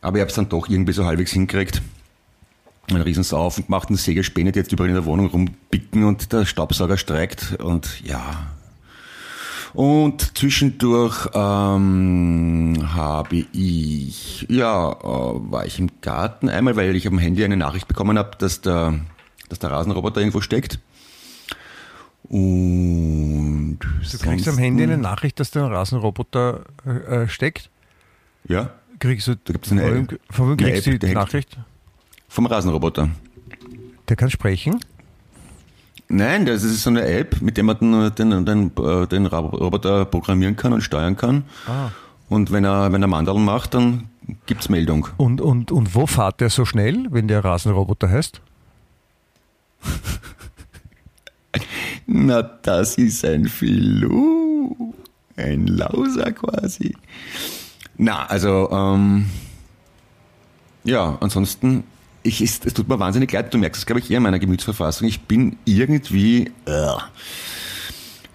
Aber 0.00 0.16
ich 0.16 0.20
habe 0.20 0.28
es 0.30 0.34
dann 0.36 0.48
doch 0.48 0.68
irgendwie 0.68 0.92
so 0.92 1.04
halbwegs 1.04 1.32
hingekriegt. 1.32 1.82
Einen 2.90 3.02
riesen 3.02 3.22
Saufen 3.22 3.64
gemacht, 3.66 3.88
eine 3.88 3.96
Sägespäne, 3.96 4.52
die 4.52 4.58
jetzt 4.58 4.72
überall 4.72 4.88
in 4.88 4.94
der 4.96 5.04
Wohnung 5.04 5.26
rumbicken 5.26 6.04
und 6.04 6.32
der 6.32 6.44
Staubsauger 6.44 6.96
streikt 6.96 7.56
und 7.60 8.02
ja. 8.04 8.48
Und 9.72 10.36
zwischendurch 10.36 11.28
ähm, 11.32 12.76
habe 12.94 13.46
ich, 13.52 14.46
ja, 14.50 14.92
äh, 14.92 14.96
war 15.04 15.64
ich 15.64 15.78
im 15.78 15.88
Garten 16.02 16.50
einmal, 16.50 16.76
weil 16.76 16.94
ich 16.94 17.06
am 17.06 17.18
Handy 17.18 17.42
eine 17.44 17.56
Nachricht 17.56 17.88
bekommen 17.88 18.18
habe, 18.18 18.36
dass 18.36 18.60
der, 18.60 18.94
dass 19.48 19.60
der 19.60 19.70
Rasenroboter 19.70 20.20
irgendwo 20.20 20.42
steckt. 20.42 20.78
Und 22.28 23.78
du 23.80 24.18
kriegst 24.18 24.48
am 24.48 24.58
Handy 24.58 24.82
eine 24.82 24.98
Nachricht, 24.98 25.40
dass 25.40 25.50
der 25.50 25.64
Rasenroboter 25.70 26.64
äh, 26.84 27.28
steckt? 27.28 27.70
Ja. 28.48 28.70
Kriegst 28.98 29.26
du, 29.28 29.36
da 29.36 29.52
gibt's 29.52 29.72
eine 29.72 30.06
von, 30.30 30.50
wem- 30.50 30.56
kriegst 30.56 30.86
du 30.86 30.98
die 30.98 31.12
Nachricht? 31.14 31.56
Vom 32.32 32.46
Rasenroboter. 32.46 33.10
Der 34.08 34.16
kann 34.16 34.30
sprechen? 34.30 34.80
Nein, 36.08 36.46
das 36.46 36.62
ist 36.62 36.82
so 36.82 36.88
eine 36.88 37.06
App, 37.06 37.42
mit 37.42 37.58
der 37.58 37.64
man 37.64 37.78
den, 37.78 38.14
den, 38.14 38.46
den, 38.46 38.72
den 39.08 39.26
Roboter 39.26 40.06
programmieren 40.06 40.56
kann 40.56 40.72
und 40.72 40.80
steuern 40.80 41.14
kann. 41.14 41.44
Ah. 41.66 41.90
Und 42.30 42.50
wenn 42.50 42.64
er, 42.64 42.90
wenn 42.90 43.02
er 43.02 43.08
Mandel 43.08 43.34
macht, 43.34 43.74
dann 43.74 44.08
gibt's 44.46 44.70
Meldung. 44.70 45.08
Und, 45.18 45.42
und, 45.42 45.70
und 45.70 45.94
wo 45.94 46.06
fährt 46.06 46.40
der 46.40 46.48
so 46.48 46.64
schnell, 46.64 47.06
wenn 47.10 47.28
der 47.28 47.44
Rasenroboter 47.44 48.08
heißt? 48.08 48.40
Na, 52.06 52.40
das 52.40 52.94
ist 52.94 53.26
ein 53.26 53.44
Filou. 53.44 54.94
Ein 55.36 55.66
Lauser 55.66 56.32
quasi. 56.32 56.96
Na, 57.98 58.24
also, 58.24 58.70
ähm, 58.72 59.26
ja, 60.84 61.18
ansonsten, 61.20 61.84
ich, 62.22 62.40
es, 62.40 62.60
es 62.64 62.74
tut 62.74 62.88
mir 62.88 62.98
wahnsinnig 62.98 63.32
leid, 63.32 63.52
du 63.52 63.58
merkst 63.58 63.80
es, 63.80 63.86
glaube 63.86 64.00
ich, 64.00 64.10
eher 64.10 64.18
in 64.18 64.22
meiner 64.22 64.38
Gemütsverfassung. 64.38 65.08
Ich 65.08 65.22
bin 65.22 65.56
irgendwie, 65.64 66.50
äh, 66.66 66.96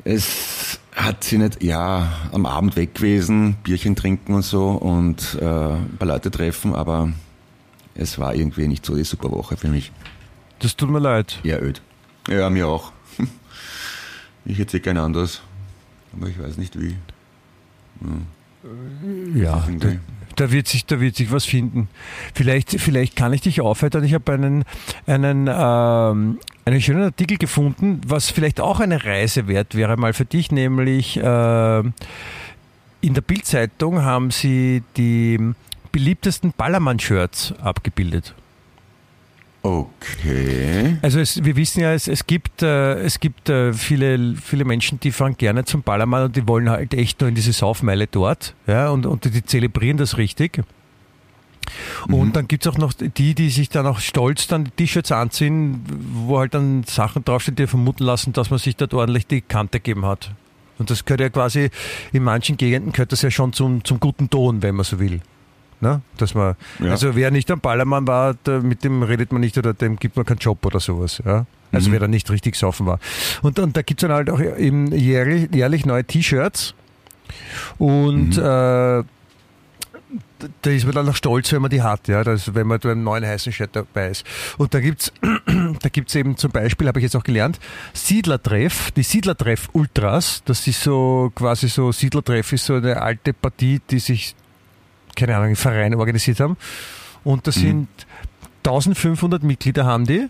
es 0.04 0.80
hat 0.96 1.24
sie 1.24 1.38
nicht, 1.38 1.64
ja, 1.64 2.12
am 2.32 2.46
Abend 2.46 2.76
weg 2.76 2.96
gewesen, 2.96 3.56
Bierchen 3.64 3.96
trinken 3.96 4.34
und 4.34 4.44
so 4.44 4.70
und 4.70 5.38
äh, 5.40 5.46
ein 5.46 5.96
paar 6.00 6.08
Leute 6.08 6.32
treffen, 6.32 6.76
aber 6.76 7.12
es 7.96 8.20
war 8.20 8.36
irgendwie 8.36 8.68
nicht 8.68 8.86
so 8.86 8.96
die 8.96 9.04
super 9.04 9.32
Woche 9.32 9.58
für 9.58 9.70
mich. 9.70 9.92
Das 10.60 10.76
tut 10.76 10.90
mir 10.90 11.00
leid. 11.00 11.40
Ja, 11.44 11.60
öd. 11.60 11.82
Ja, 12.28 12.50
mir 12.50 12.68
auch. 12.68 12.92
Ich 14.50 14.60
hätte 14.60 14.80
kein 14.80 14.98
anderes. 14.98 15.42
Aber 16.14 16.28
ich 16.30 16.40
weiß 16.40 16.56
nicht 16.56 16.80
wie. 16.80 16.96
Ja, 19.36 19.68
da, 19.78 19.90
da, 20.38 20.52
wird 20.52 20.68
sich, 20.68 20.86
da 20.86 21.00
wird 21.00 21.16
sich 21.16 21.32
was 21.32 21.46
finden. 21.46 21.90
Vielleicht, 22.34 22.80
vielleicht 22.80 23.16
kann 23.16 23.34
ich 23.34 23.42
dich 23.42 23.62
aufheitern. 23.62 24.04
Ich 24.04 24.14
habe 24.14 24.32
einen, 24.32 24.64
einen, 25.06 25.48
ähm, 25.48 26.40
einen 26.66 26.82
schönen 26.82 27.04
Artikel 27.04 27.38
gefunden, 27.38 28.02
was 28.08 28.30
vielleicht 28.30 28.62
auch 28.62 28.80
eine 28.80 29.04
Reise 29.04 29.48
wert 29.48 29.76
wäre, 29.76 29.98
mal 29.98 30.14
für 30.14 30.26
dich, 30.26 30.52
nämlich 30.52 31.18
äh, 31.18 31.80
in 31.80 33.14
der 33.14 33.22
Bildzeitung 33.22 34.04
haben 34.04 34.32
sie 34.32 34.84
die 34.96 35.40
beliebtesten 35.92 36.54
Ballermann-Shirts 36.56 37.54
abgebildet. 37.62 38.34
Okay. 39.68 40.98
Also 41.02 41.20
es, 41.20 41.44
wir 41.44 41.58
wissen 41.58 41.82
ja, 41.82 41.92
es, 41.94 42.08
es 42.08 42.26
gibt, 42.26 42.64
äh, 42.64 43.00
es 43.02 43.20
gibt 43.20 43.50
äh, 43.50 43.74
viele, 43.74 44.36
viele 44.36 44.64
Menschen, 44.64 45.00
die 45.02 45.12
fahren 45.12 45.36
gerne 45.38 45.66
zum 45.66 45.84
Ballermann 45.84 46.24
und 46.26 46.36
die 46.38 46.48
wollen 46.48 46.70
halt 46.70 46.94
echt 46.94 47.20
nur 47.20 47.28
in 47.28 47.36
diese 47.36 47.52
Saufmeile 47.52 48.08
dort 48.08 48.56
ja, 48.66 48.90
und, 48.90 49.06
und 49.06 49.26
die 49.26 49.44
zelebrieren 49.44 49.98
das 49.98 50.18
richtig. 50.18 50.64
Und 52.08 52.28
Mhm. 52.28 52.34
dann 52.34 52.48
gibt 52.48 52.66
es 52.66 52.72
auch 52.72 52.78
noch 52.78 52.94
die, 52.94 53.36
die 53.36 53.50
sich 53.50 53.68
dann 53.68 53.86
auch 53.86 54.00
stolz 54.00 54.48
dann 54.48 54.64
die 54.64 54.72
T-Shirts 54.72 55.12
anziehen, 55.12 55.84
wo 56.14 56.40
halt 56.40 56.54
dann 56.54 56.84
Sachen 56.84 57.26
draufstehen, 57.26 57.58
die 57.58 57.68
vermuten 57.68 58.06
lassen, 58.06 58.32
dass 58.32 58.50
man 58.50 58.60
sich 58.60 58.78
dort 58.78 58.94
ordentlich 58.94 59.28
die 59.28 59.42
Kante 59.42 59.80
gegeben 59.82 60.06
hat. 60.06 60.32
Und 60.80 60.90
das 60.90 61.04
gehört 61.04 61.20
ja 61.20 61.30
quasi, 61.30 61.70
in 62.14 62.24
manchen 62.24 62.56
Gegenden 62.56 62.94
gehört 62.94 63.12
das 63.12 63.22
ja 63.22 63.32
schon 63.32 63.52
zum, 63.52 63.84
zum 63.84 64.00
guten 64.00 64.30
Ton, 64.30 64.62
wenn 64.62 64.76
man 64.76 64.86
so 64.86 64.98
will. 65.00 65.20
Ne? 65.80 66.02
Dass 66.18 66.34
man, 66.34 66.56
Ja. 66.80 66.92
Also 66.92 67.16
wer 67.16 67.30
nicht 67.32 67.52
am 67.52 67.60
Ballermann 67.60 68.08
war, 68.08 68.36
da, 68.44 68.60
mit 68.60 68.84
dem 68.84 69.04
redet 69.04 69.32
man 69.32 69.42
nicht 69.42 69.58
oder 69.58 69.74
dem 69.74 69.98
gibt 69.98 70.16
man 70.16 70.26
keinen 70.26 70.40
Job 70.40 70.66
oder 70.66 70.80
sowas. 70.80 71.22
Ja? 71.26 71.46
Also 71.72 71.90
Mhm. 71.90 71.94
wer 71.94 72.00
da 72.00 72.08
nicht 72.08 72.30
richtig 72.32 72.56
saufen 72.56 72.86
war. 72.88 73.00
Und, 73.42 73.60
und 73.60 73.78
da 73.78 73.82
gibt 73.84 74.02
es 74.02 74.08
dann 74.08 74.16
halt 74.16 74.30
auch 74.30 74.40
eben 74.40 74.92
jährlich, 74.92 75.50
jährlich 75.54 75.86
neue 75.86 76.04
T-Shirts. 76.04 76.74
Und 77.78 78.38
Mhm. 78.38 78.44
äh, 78.44 79.04
da 80.62 80.70
ist 80.70 80.86
man 80.86 80.94
dann 80.94 81.06
noch 81.08 81.16
stolz, 81.16 81.52
wenn 81.52 81.62
man 81.62 81.72
die 81.72 81.82
hat, 81.82 82.08
ja, 82.08 82.24
das, 82.24 82.54
wenn 82.56 82.68
man 82.68 82.80
beim 82.80 83.04
neuen 83.04 83.26
heißen 83.26 83.52
Shirt 83.52 83.72
dabei 83.74 84.10
ist. 84.10 84.24
Und 84.58 84.74
da 84.74 84.80
gibt's, 84.80 85.12
da 85.82 85.90
gibt's 85.90 86.16
eben 86.16 86.38
zum 86.38 86.52
Beispiel, 86.52 86.88
habe 86.88 87.00
ich 87.00 87.04
jetzt 87.04 87.16
auch 87.16 87.24
gelernt, 87.24 87.60
Siedlertreff, 87.94 88.92
die 88.92 89.04
Siedlertreff 89.04 89.70
Ultras, 89.74 90.44
das 90.46 90.66
ist 90.68 90.82
so 90.82 91.32
quasi 91.36 91.68
so, 91.68 91.92
Siedlertreff 91.92 92.54
ist 92.54 92.66
so 92.66 92.76
eine 92.76 93.02
alte 93.02 93.34
Partie, 93.34 93.82
die 93.90 94.00
sich, 94.00 94.36
keine 95.18 95.36
Ahnung, 95.36 95.50
im 95.50 95.56
Verein 95.58 95.94
organisiert 95.96 96.40
haben. 96.40 96.56
Und 97.26 97.46
das 97.48 97.58
Mhm. 97.58 97.62
sind 97.62 97.88
1500 98.64 99.44
Mitglieder 99.44 99.86
haben 99.86 100.06
die. 100.06 100.30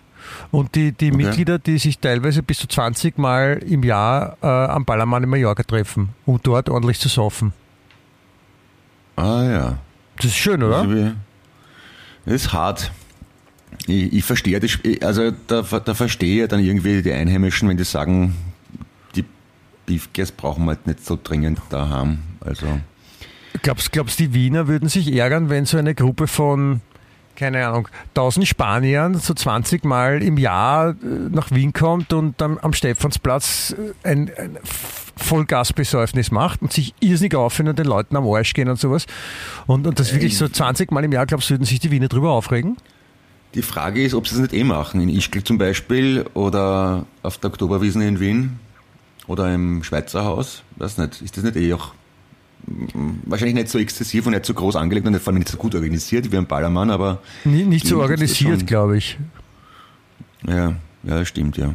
Und 0.50 0.74
die, 0.74 0.92
die 0.92 1.12
Okay. 1.12 1.16
Mitglieder, 1.24 1.58
die 1.58 1.78
sich 1.78 1.98
teilweise 1.98 2.42
bis 2.42 2.58
zu 2.58 2.66
20 2.66 3.18
Mal 3.18 3.62
im 3.66 3.82
Jahr 3.84 4.36
äh, 4.42 4.46
am 4.46 4.84
Ballermann 4.84 5.22
in 5.22 5.28
Mallorca 5.30 5.62
treffen, 5.62 6.10
um 6.26 6.40
dort 6.42 6.68
ordentlich 6.68 6.98
zu 6.98 7.08
saufen. 7.08 7.52
Ah 9.16 9.42
ja. 9.44 9.78
Das 10.16 10.26
ist 10.26 10.36
schön, 10.36 10.62
oder? 10.62 10.84
Das 12.24 12.34
ist 12.34 12.52
hart. 12.52 12.90
Ich, 13.86 14.12
ich 14.12 14.24
verstehe 14.24 14.58
das, 14.60 14.78
also 15.02 15.30
da, 15.46 15.62
da 15.62 15.94
verstehe 15.94 16.42
ich 16.44 16.48
dann 16.48 16.60
irgendwie 16.60 17.02
die 17.02 17.12
Einheimischen, 17.12 17.68
wenn 17.68 17.76
die 17.76 17.84
sagen, 17.84 18.34
die 19.14 19.24
Beefgas 19.86 20.32
brauchen 20.32 20.64
wir 20.64 20.70
halt 20.70 20.86
nicht 20.86 21.04
so 21.04 21.18
dringend 21.22 21.60
da 21.70 21.88
haben. 21.88 22.22
Also 22.40 22.66
Glaubst 23.62 23.92
glaubst 23.92 24.18
die 24.18 24.34
Wiener 24.34 24.68
würden 24.68 24.88
sich 24.88 25.12
ärgern, 25.14 25.50
wenn 25.50 25.64
so 25.64 25.76
eine 25.76 25.94
Gruppe 25.94 26.26
von, 26.26 26.80
keine 27.36 27.66
Ahnung, 27.66 27.88
1000 28.10 28.46
Spaniern 28.46 29.14
so 29.14 29.34
20 29.34 29.84
Mal 29.84 30.22
im 30.22 30.38
Jahr 30.38 30.90
äh, 30.90 30.94
nach 31.30 31.50
Wien 31.50 31.72
kommt 31.72 32.12
und 32.12 32.40
dann 32.40 32.58
am 32.60 32.72
Stephansplatz 32.72 33.74
äh, 34.04 34.08
ein, 34.08 34.30
ein 34.36 34.58
Vollgasbesäufnis 35.16 36.30
macht 36.30 36.62
und 36.62 36.72
sich 36.72 36.94
irrsinnig 37.00 37.34
aufhören 37.34 37.68
und 37.68 37.78
den 37.78 37.86
Leuten 37.86 38.16
am 38.16 38.26
Arsch 38.26 38.54
gehen 38.54 38.68
und 38.68 38.78
sowas. 38.78 39.06
Und, 39.66 39.86
und 39.86 39.98
das 39.98 40.12
wirklich 40.12 40.36
so 40.36 40.48
20 40.48 40.92
Mal 40.92 41.04
im 41.04 41.12
Jahr, 41.12 41.26
glaubst 41.26 41.50
du, 41.50 41.54
würden 41.54 41.64
sich 41.64 41.80
die 41.80 41.90
Wiener 41.90 42.08
drüber 42.08 42.30
aufregen? 42.30 42.76
die 43.54 43.62
Frage 43.62 44.02
ist, 44.04 44.14
ob 44.14 44.26
sie 44.28 44.34
das 44.34 44.42
nicht 44.42 44.54
eh 44.54 44.64
machen. 44.64 45.00
In 45.00 45.08
Ischgl 45.08 45.42
zum 45.42 45.58
Beispiel 45.58 46.24
oder 46.34 47.06
auf 47.22 47.38
der 47.38 47.50
Oktoberwiesen 47.50 48.02
in 48.02 48.20
Wien 48.20 48.58
oder 49.26 49.52
im 49.52 49.82
Schweizer 49.82 50.24
Haus. 50.24 50.62
Weiß 50.76 50.98
nicht. 50.98 51.22
Ist 51.22 51.36
das 51.36 51.44
nicht 51.44 51.56
eh 51.56 51.72
auch 51.72 51.92
wahrscheinlich 53.24 53.54
nicht 53.54 53.68
so 53.68 53.78
exzessiv 53.78 54.26
und 54.26 54.32
nicht 54.32 54.46
so 54.46 54.54
groß 54.54 54.76
angelegt 54.76 55.06
und 55.06 55.18
vor 55.18 55.32
allem 55.32 55.38
nicht 55.38 55.48
so 55.50 55.56
gut 55.56 55.74
organisiert 55.74 56.30
wie 56.32 56.36
ein 56.36 56.46
Ballermann, 56.46 56.90
aber 56.90 57.20
Nie- 57.44 57.64
Nicht 57.64 57.86
so 57.86 58.00
organisiert, 58.00 58.66
glaube 58.66 58.96
ich. 58.98 59.18
ja, 60.46 60.74
ja, 61.02 61.24
stimmt, 61.24 61.56
ja. 61.56 61.74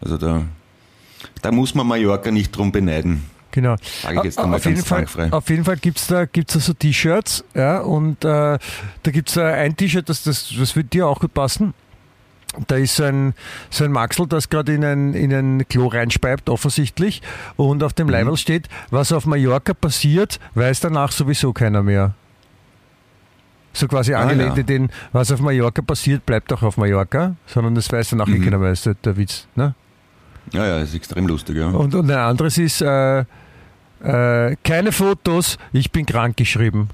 Also 0.00 0.16
da, 0.16 0.42
da 1.42 1.52
muss 1.52 1.74
man 1.74 1.86
Mallorca 1.86 2.30
nicht 2.30 2.56
drum 2.56 2.72
beneiden. 2.72 3.24
Genau. 3.52 3.76
Sage 4.02 4.16
ich 4.18 4.24
jetzt 4.24 4.38
auf, 4.38 4.64
jeden 4.64 4.82
Fall, 4.82 5.06
auf 5.30 5.50
jeden 5.50 5.64
Fall 5.64 5.76
gibt 5.76 5.98
es 5.98 6.06
da, 6.06 6.24
gibt's 6.24 6.54
da 6.54 6.60
so 6.60 6.72
T-Shirts, 6.72 7.44
ja, 7.54 7.80
und 7.80 8.24
äh, 8.24 8.58
da 9.02 9.10
gibt 9.10 9.28
es 9.28 9.36
ein 9.36 9.76
T-Shirt, 9.76 10.08
das, 10.08 10.22
das, 10.22 10.52
das 10.58 10.74
wird 10.74 10.92
dir 10.94 11.06
auch 11.06 11.20
gut 11.20 11.34
passen. 11.34 11.74
Da 12.66 12.76
ist 12.76 12.96
so 12.96 13.04
ein, 13.04 13.34
so 13.70 13.84
ein 13.84 13.92
Maxel, 13.92 14.26
das 14.26 14.50
gerade 14.50 14.74
in 14.74 14.84
ein, 14.84 15.14
in 15.14 15.32
ein 15.32 15.66
Klo 15.68 15.86
reinspeibt, 15.86 16.50
offensichtlich. 16.50 17.22
Und 17.56 17.82
auf 17.82 17.94
dem 17.94 18.06
Mhm. 18.08 18.12
Leiberl 18.12 18.36
steht, 18.36 18.68
was 18.90 19.10
auf 19.12 19.24
Mallorca 19.24 19.72
passiert, 19.72 20.38
weiß 20.54 20.80
danach 20.80 21.12
sowieso 21.12 21.52
keiner 21.54 21.82
mehr. 21.82 22.14
So 23.72 23.88
quasi 23.88 24.12
Ah, 24.12 24.20
angelehnt 24.20 24.56
ja. 24.56 24.60
in 24.60 24.66
den, 24.66 24.90
was 25.12 25.32
auf 25.32 25.40
Mallorca 25.40 25.80
passiert, 25.80 26.26
bleibt 26.26 26.52
auch 26.52 26.62
auf 26.62 26.76
Mallorca, 26.76 27.36
sondern 27.46 27.74
das 27.74 27.90
weiß 27.90 28.10
danach 28.10 28.28
eh 28.28 28.32
Mhm. 28.38 28.44
keiner 28.44 28.58
mehr, 28.58 28.72
ist 28.72 28.84
der, 28.84 28.94
der 28.94 29.16
Witz. 29.16 29.46
Ne? 29.54 29.74
Ja, 30.52 30.66
ja, 30.66 30.78
ist 30.80 30.94
extrem 30.94 31.26
lustig, 31.26 31.56
ja. 31.56 31.68
Und, 31.68 31.94
und 31.94 32.10
ein 32.10 32.18
anderes 32.18 32.58
ist, 32.58 32.82
äh, 32.82 33.20
äh, 33.20 34.56
keine 34.62 34.92
Fotos, 34.92 35.56
ich 35.72 35.90
bin 35.90 36.04
krank 36.04 36.36
geschrieben. 36.36 36.90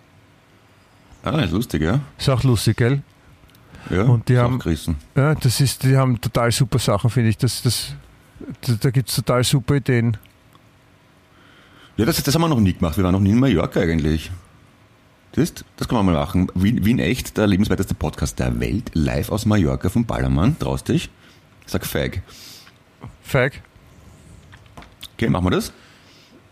Ah, 1.25 1.41
ist 1.41 1.51
lustig, 1.53 1.83
ja. 1.83 1.99
Ist 2.17 2.29
auch 2.29 2.45
lustig, 2.45 2.77
gell? 2.77 3.03
Ja, 3.91 4.03
Und 4.03 4.29
die 4.29 4.39
haben-. 4.39 4.61
Ja, 5.17 5.35
das 5.35 5.61
ist, 5.61 5.83
die 5.83 5.97
haben 5.97 6.21
total 6.21 6.53
super 6.53 6.79
Sachen, 6.79 7.11
finde 7.11 7.31
ich. 7.31 7.39
Das, 7.39 7.63
das, 7.63 7.95
da 8.67 8.75
da 8.75 8.91
gibt 8.91 9.09
es 9.09 9.17
total 9.17 9.45
super 9.45 9.77
Ideen. 9.77 10.17
Ja, 11.97 12.05
das, 12.05 12.23
das 12.23 12.35
haben 12.35 12.43
wir 12.43 12.49
noch 12.49 12.61
nie 12.61 12.75
gemacht. 12.75 12.97
Wir 12.97 13.05
waren 13.05 13.13
noch 13.13 13.21
nie 13.21 13.31
in 13.31 13.41
Mallorca 13.41 13.81
eigentlich. 13.81 14.31
Das, 15.33 15.53
das 15.77 15.89
kann 15.89 15.97
man 15.97 16.07
mal 16.07 16.15
machen. 16.21 16.51
Wien, 16.55 16.85
Wien 16.85 16.99
echt, 16.99 17.37
der 17.37 17.47
lebenswerteste 17.47 17.95
Podcast 17.95 18.39
der 18.39 18.59
Welt, 18.61 18.91
live 18.95 19.31
aus 19.31 19.47
Mallorca 19.47 19.89
vom 19.89 20.05
Ballermann. 20.05 20.59
Traust 20.59 20.89
dich? 20.89 21.11
Sag 21.67 21.85
feig. 21.87 22.23
Feig. 23.23 23.63
Okay, 25.15 25.29
machen 25.29 25.47
wir 25.47 25.51
das? 25.51 25.73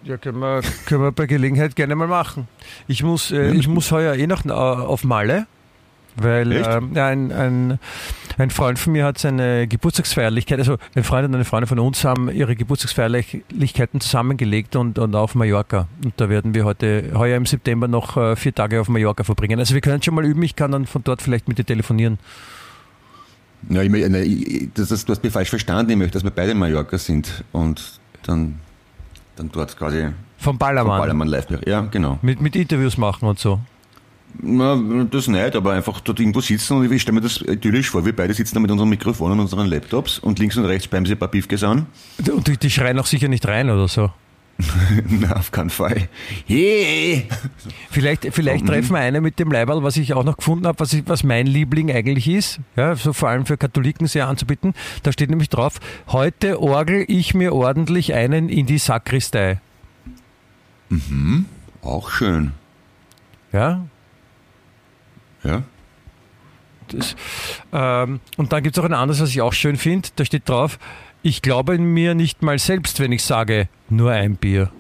Ja, 0.03 0.17
können 0.17 0.39
wir, 0.39 0.61
können 0.87 1.03
wir 1.03 1.13
bei 1.13 1.27
Gelegenheit 1.27 1.75
gerne 1.75 1.97
mal 1.97 2.07
machen. 2.09 2.49
Ich 2.87 3.03
muss, 3.03 3.31
äh, 3.33 3.49
Ja, 3.49 3.55
ich 3.55 3.67
muss 3.67 3.91
heuer 3.93 4.15
eh 4.15 4.27
noch 4.27 4.45
äh, 4.45 4.51
auf 4.51 5.05
Malle, 5.05 5.47
weil 6.17 6.53
ähm, 6.53 6.91
ja, 6.95 7.07
ein, 7.07 7.33
ein, 7.33 7.79
Ein 8.39 8.51
Freund 8.51 8.79
von 8.79 8.93
mir 8.93 9.05
hat 9.05 9.17
seine 9.17 9.67
Geburtstagsfeierlichkeit, 9.67 10.59
also 10.59 10.77
ein 10.95 11.05
Freund 11.05 11.27
und 11.27 11.35
eine 11.35 11.47
Freundin 11.47 11.69
von 11.69 11.79
uns 11.79 12.05
haben 12.05 12.29
ihre 12.29 12.55
Geburtstagsfeierlichkeiten 12.55 14.01
zusammengelegt 14.01 14.77
und, 14.77 14.99
und 14.99 15.17
auf 15.17 15.35
Mallorca. 15.35 15.89
Und 16.05 16.13
da 16.19 16.29
werden 16.29 16.55
wir 16.55 16.67
heute, 16.67 17.13
heuer 17.15 17.37
im 17.39 17.47
September 17.47 17.89
noch 17.89 18.19
äh, 18.19 18.37
vier 18.37 18.55
Tage 18.55 18.81
auf 18.83 18.89
Mallorca 18.89 19.25
verbringen. 19.25 19.59
Also 19.59 19.73
wir 19.73 19.81
können 19.81 20.03
schon 20.03 20.15
mal 20.15 20.25
üben, 20.25 20.43
ich 20.43 20.55
kann 20.55 20.73
dann 20.73 20.85
von 20.85 21.03
dort 21.03 21.23
vielleicht 21.23 21.49
mit 21.49 21.57
dir 21.57 21.65
telefonieren. 21.65 22.19
Ja, 23.71 23.81
ich, 23.83 23.91
ich, 23.91 24.69
das, 24.75 24.89
das, 24.89 25.07
du 25.07 25.13
hast 25.13 25.25
mich 25.25 25.33
falsch 25.33 25.49
verstanden. 25.49 25.93
Ich 25.93 25.97
möchte, 25.97 26.13
dass 26.13 26.25
wir 26.25 26.31
beide 26.31 26.53
in 26.53 26.59
Mallorca 26.59 26.99
sind 26.99 27.43
und 27.53 28.01
dann, 28.25 28.61
dann 29.37 29.51
dort 29.51 29.79
quasi 29.79 30.09
vom 30.37 30.59
Ballermann. 30.59 30.99
Vom 30.99 31.01
Ballermann 31.01 31.29
live. 31.29 31.47
Ja, 31.67 31.81
genau. 31.81 32.19
Mit, 32.21 32.43
mit 32.43 32.55
Interviews 32.55 32.99
machen 32.99 33.27
und 33.27 33.39
so. 33.39 33.61
Na, 34.43 34.77
das 35.11 35.29
nicht, 35.29 35.57
aber 35.57 35.73
einfach 35.73 36.01
dort 36.01 36.21
irgendwo 36.21 36.41
sitzen 36.41 36.77
und 36.77 36.91
ich 36.91 37.03
stelle 37.03 37.15
mir 37.15 37.21
das 37.23 37.41
idyllisch 37.41 37.91
vor. 37.91 38.05
Wir 38.05 38.15
beide 38.15 38.35
sitzen 38.35 38.55
da 38.55 38.61
mit 38.61 38.71
unseren 38.71 38.89
Mikrofonen 38.89 39.39
und 39.39 39.45
unseren 39.45 39.67
Laptops 39.67 40.19
und 40.19 40.39
links 40.39 40.57
und 40.57 40.65
rechts 40.65 40.89
bleiben 40.89 41.07
sie 41.07 41.13
ein 41.13 41.19
paar 41.19 41.31
Beefkes 41.31 41.63
an. 41.63 41.87
Und 42.31 42.47
die, 42.47 42.57
die 42.57 42.71
schreien 42.71 42.99
auch 42.99 43.07
sicher 43.07 43.29
nicht 43.29 43.47
rein 43.47 43.71
oder 43.71 43.89
so. 43.89 44.11
Na, 45.09 45.37
auf 45.37 45.51
keinen 45.51 45.71
Fall. 45.71 46.09
Hey! 46.47 47.29
Vielleicht, 47.91 48.27
vielleicht 48.33 48.67
treffen 48.67 48.93
wir 48.93 49.01
eine 49.01 49.21
mit 49.21 49.39
dem 49.39 49.51
Leiberl, 49.53 49.83
was 49.83 49.97
ich 49.97 50.15
auch 50.15 50.25
noch 50.25 50.37
gefunden 50.39 50.67
habe, 50.67 50.81
was, 50.81 50.93
ich, 50.93 51.07
was 51.07 51.25
mein 51.25 51.47
Liebling 51.47 51.91
eigentlich 51.91 52.29
ist, 52.29 52.61
ja, 52.75 52.95
so 52.97 53.13
vor 53.13 53.29
allem 53.29 53.45
für 53.45 53.59
Katholiken 53.59 54.07
sehr 54.07 54.29
anzubieten. 54.29 54.75
Da 55.03 55.13
steht 55.13 55.29
nämlich 55.29 55.51
drauf, 55.51 55.79
heute 56.09 56.61
orgel 56.61 57.05
ich 57.07 57.35
mir 57.35 57.53
ordentlich 57.53 58.15
einen 58.15 58.49
in 58.49 58.67
die 58.67 58.79
Sakristei. 58.79 59.61
Mhm, 60.89 61.45
auch 61.83 62.11
schön. 62.11 62.53
Ja, 63.53 63.85
ja. 65.47 65.63
Das, 66.89 67.17
ähm, 67.73 68.21
und 68.37 68.53
dann 68.53 68.63
gibt 68.63 68.77
es 68.77 68.83
auch 68.83 68.87
ein 68.87 68.95
anderes, 68.95 69.21
was 69.21 69.31
ich 69.31 69.41
auch 69.41 69.53
schön 69.53 69.77
finde. 69.77 70.09
Da 70.17 70.25
steht 70.25 70.49
drauf, 70.49 70.79
ich 71.23 71.43
glaube 71.43 71.79
mir 71.79 72.15
nicht 72.15 72.43
mal 72.43 72.59
selbst, 72.59 73.01
wenn 73.01 73.13
ich 73.13 73.25
sage, 73.25 73.69
nur 73.89 74.13
ein 74.13 74.37
Bier. 74.37 74.71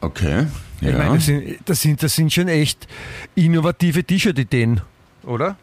Okay. 0.00 0.46
Ja. 0.80 0.90
Ich 0.90 0.96
meine, 0.96 1.14
das 1.14 1.26
sind, 1.26 1.58
das, 1.64 1.80
sind, 1.80 2.02
das 2.02 2.14
sind 2.14 2.32
schon 2.32 2.46
echt 2.46 2.86
innovative 3.34 4.04
T-Shirt-Ideen, 4.04 4.80
oder? 5.24 5.56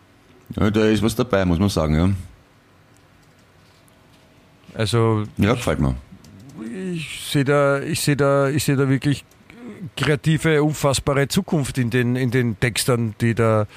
Ja, 0.58 0.70
da 0.70 0.86
ist 0.86 1.02
was 1.02 1.16
dabei, 1.16 1.46
muss 1.46 1.60
man 1.60 1.70
sagen, 1.70 1.96
ja. 1.96 2.10
Also. 4.74 5.24
Ja, 5.38 5.54
gefällt 5.54 5.80
mir. 5.80 5.96
Ich 6.94 7.30
sehe 7.32 7.46
da, 7.46 7.80
ich 7.82 8.02
sehe 8.02 8.18
da, 8.18 8.50
ich 8.50 8.64
sehe 8.64 8.76
da 8.76 8.90
wirklich 8.90 9.24
kreative, 9.96 10.64
unfassbare 10.64 11.28
Zukunft 11.28 11.78
in 11.78 11.90
den, 11.90 12.16
in 12.16 12.32
den 12.32 12.60
Textern, 12.60 13.16
die 13.22 13.36
da 13.36 13.68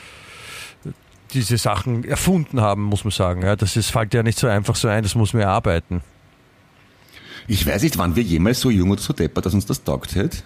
diese 1.33 1.59
Sachen 1.59 2.05
erfunden 2.05 2.61
haben, 2.61 2.85
muss 2.85 3.05
man 3.05 3.11
sagen. 3.11 3.43
Ja, 3.43 3.57
das 3.57 3.77
ist, 3.77 3.91
fällt 3.91 4.15
ja 4.15 4.23
nicht 4.23 4.39
so 4.39 4.47
einfach 4.47 4.77
so 4.77 4.89
ein, 4.89 5.03
das 5.03 5.15
muss 5.15 5.33
man 5.33 5.43
erarbeiten. 5.43 6.03
Ich 7.47 7.67
weiß 7.67 7.83
nicht, 7.83 7.99
wann 7.99 8.17
wir 8.17 8.23
jemals 8.23 8.61
so 8.61 8.71
jung 8.71 8.91
oder 8.91 9.01
so 9.01 9.13
deppert, 9.13 9.47
dass 9.47 9.55
uns 9.55 9.67
das 9.67 9.83
taugt 9.83 10.15
hätte. 10.15 10.39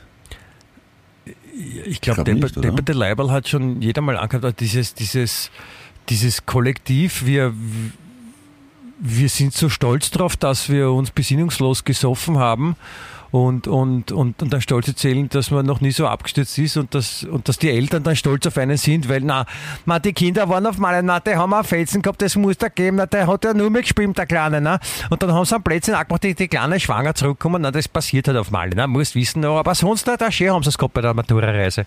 Ich 1.84 2.00
glaube, 2.00 2.24
glaub 2.24 2.36
Deppert, 2.36 2.64
Depperte 2.64 2.92
Leiberl 2.92 3.30
hat 3.30 3.48
schon 3.48 3.82
jeder 3.82 4.02
mal 4.02 4.16
angehört, 4.16 4.60
dieses, 4.60 4.94
dieses, 4.94 5.50
dieses 6.08 6.46
Kollektiv, 6.46 7.26
wir, 7.26 7.54
wir 8.98 9.28
sind 9.28 9.52
so 9.52 9.68
stolz 9.68 10.10
drauf, 10.10 10.36
dass 10.36 10.68
wir 10.68 10.90
uns 10.90 11.10
besinnungslos 11.10 11.84
gesoffen 11.84 12.38
haben 12.38 12.76
und, 13.32 13.66
und, 13.66 14.12
und, 14.12 14.42
und 14.42 14.52
dann 14.52 14.60
stolz 14.60 14.88
erzählen, 14.88 15.26
dass 15.30 15.50
man 15.50 15.64
noch 15.64 15.80
nie 15.80 15.90
so 15.90 16.06
abgestürzt 16.06 16.58
ist 16.58 16.76
und 16.76 16.94
dass, 16.94 17.24
und 17.24 17.48
dass 17.48 17.58
die 17.58 17.70
Eltern 17.70 18.02
dann 18.02 18.14
stolz 18.14 18.46
auf 18.46 18.58
einen 18.58 18.76
sind, 18.76 19.08
weil, 19.08 19.22
na, 19.22 19.46
na 19.86 19.98
die 19.98 20.12
Kinder 20.12 20.50
waren 20.50 20.66
auf 20.66 20.76
Malen, 20.76 21.06
na, 21.06 21.18
die 21.18 21.34
haben 21.34 21.54
einen 21.54 21.64
Felsen 21.64 22.02
gehabt, 22.02 22.20
das 22.20 22.36
muss 22.36 22.58
da 22.58 22.68
geben, 22.68 22.98
na, 22.98 23.06
der 23.06 23.26
hat 23.26 23.44
ja 23.44 23.54
nur 23.54 23.70
mehr 23.70 23.80
gespielt, 23.80 24.18
der 24.18 24.26
Kleine, 24.26 24.60
na. 24.60 24.78
Und 25.08 25.22
dann 25.22 25.32
haben 25.32 25.46
sie 25.46 25.54
einen 25.54 25.64
Plätzchen 25.64 25.94
angemacht, 25.94 26.22
die, 26.24 26.34
die 26.34 26.46
Kleine 26.46 26.78
schwanger 26.78 27.14
zurückkommen, 27.14 27.62
na, 27.62 27.70
das 27.70 27.88
passiert 27.88 28.28
halt 28.28 28.36
auf 28.36 28.50
Malen, 28.50 28.74
na, 28.76 28.86
musst 28.86 29.14
wissen, 29.14 29.42
aber 29.46 29.74
sonst, 29.74 30.06
na, 30.06 30.18
da 30.18 30.30
schön 30.30 30.50
haben 30.50 30.62
sie 30.62 30.68
es 30.68 30.76
gehabt 30.76 30.92
bei 30.92 31.00
der 31.00 31.14
Matura-Reise. 31.14 31.86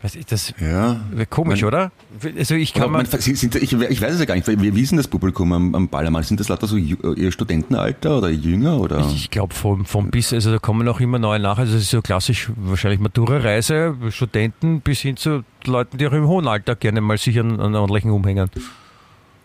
Was 0.00 0.14
ist 0.14 0.30
das? 0.30 0.54
Ja. 0.60 1.00
Komisch, 1.28 1.62
man, 1.62 1.68
oder? 1.68 1.92
Also 2.36 2.54
ich 2.54 2.72
kann 2.72 2.92
man, 2.92 3.06
man 3.10 3.20
sind, 3.20 3.56
ich, 3.56 3.72
ich, 3.72 4.00
weiß 4.00 4.14
es 4.14 4.20
ja 4.20 4.26
gar 4.26 4.36
nicht, 4.36 4.46
wie, 4.46 4.74
wie 4.74 4.80
ist 4.80 4.90
denn 4.90 4.96
das 4.96 5.08
Publikum 5.08 5.52
am, 5.52 5.74
am 5.74 5.88
Ballermann? 5.88 6.22
Sind 6.22 6.38
das 6.38 6.48
lauter 6.48 6.68
so 6.68 6.76
ihr 6.76 7.32
Studentenalter 7.32 8.18
oder 8.18 8.28
jünger? 8.28 8.78
Oder? 8.78 9.00
Ich, 9.00 9.14
ich 9.14 9.30
glaube 9.30 9.54
vom, 9.54 9.84
vom 9.84 10.10
bis, 10.10 10.32
also 10.32 10.52
da 10.52 10.58
kommen 10.58 10.86
auch 10.86 11.00
immer 11.00 11.18
neue 11.18 11.40
nach. 11.40 11.58
Also 11.58 11.76
es 11.76 11.82
ist 11.82 11.90
so 11.90 12.00
klassisch 12.00 12.50
wahrscheinlich 12.54 13.00
Matura-Reise, 13.00 13.96
Studenten 14.10 14.82
bis 14.82 15.00
hin 15.00 15.16
zu 15.16 15.42
Leuten, 15.64 15.98
die 15.98 16.06
auch 16.06 16.12
im 16.12 16.28
hohen 16.28 16.46
Alter 16.46 16.76
gerne 16.76 17.00
mal 17.00 17.18
sich 17.18 17.38
an, 17.40 17.58
an 17.58 17.74
ordentlichen 17.74 18.12
umhängen. 18.12 18.48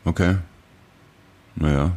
Okay. 0.05 0.35
Naja. 1.55 1.93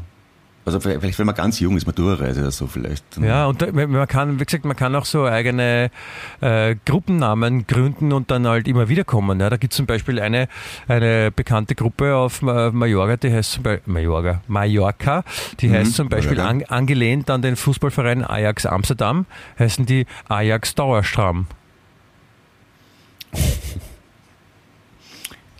Also 0.66 0.80
vielleicht, 0.80 1.16
wenn 1.20 1.26
man 1.26 1.34
ganz 1.36 1.60
jung 1.60 1.76
ist, 1.76 1.86
Matura-Reise 1.86 2.40
oder 2.40 2.50
so 2.50 2.66
vielleicht. 2.66 3.04
Ja, 3.18 3.46
und 3.46 3.72
man 3.72 4.08
kann, 4.08 4.40
wie 4.40 4.44
gesagt, 4.44 4.64
man 4.64 4.74
kann 4.74 4.96
auch 4.96 5.04
so 5.04 5.24
eigene 5.24 5.92
äh, 6.40 6.74
Gruppennamen 6.84 7.68
gründen 7.68 8.12
und 8.12 8.32
dann 8.32 8.48
halt 8.48 8.66
immer 8.66 8.88
wieder 8.88 9.04
kommen. 9.04 9.38
Ja, 9.38 9.48
da 9.48 9.58
gibt 9.58 9.72
es 9.72 9.76
zum 9.76 9.86
Beispiel 9.86 10.18
eine, 10.18 10.48
eine 10.88 11.30
bekannte 11.30 11.76
Gruppe 11.76 12.16
auf 12.16 12.42
Mallorca, 12.42 13.16
die 13.16 13.32
heißt 13.32 13.52
zum 13.52 13.62
Beispiel 13.62 13.92
Mallorca, 13.92 14.42
Mallorca 14.48 15.22
die 15.60 15.68
mhm, 15.68 15.74
heißt 15.74 15.94
zum 15.94 16.08
Beispiel 16.08 16.40
an, 16.40 16.64
angelehnt 16.64 17.30
an 17.30 17.42
den 17.42 17.54
Fußballverein 17.54 18.24
Ajax 18.24 18.66
Amsterdam, 18.66 19.26
heißen 19.60 19.86
die 19.86 20.04
Ajax 20.28 20.74
Dauerstram. 20.74 21.46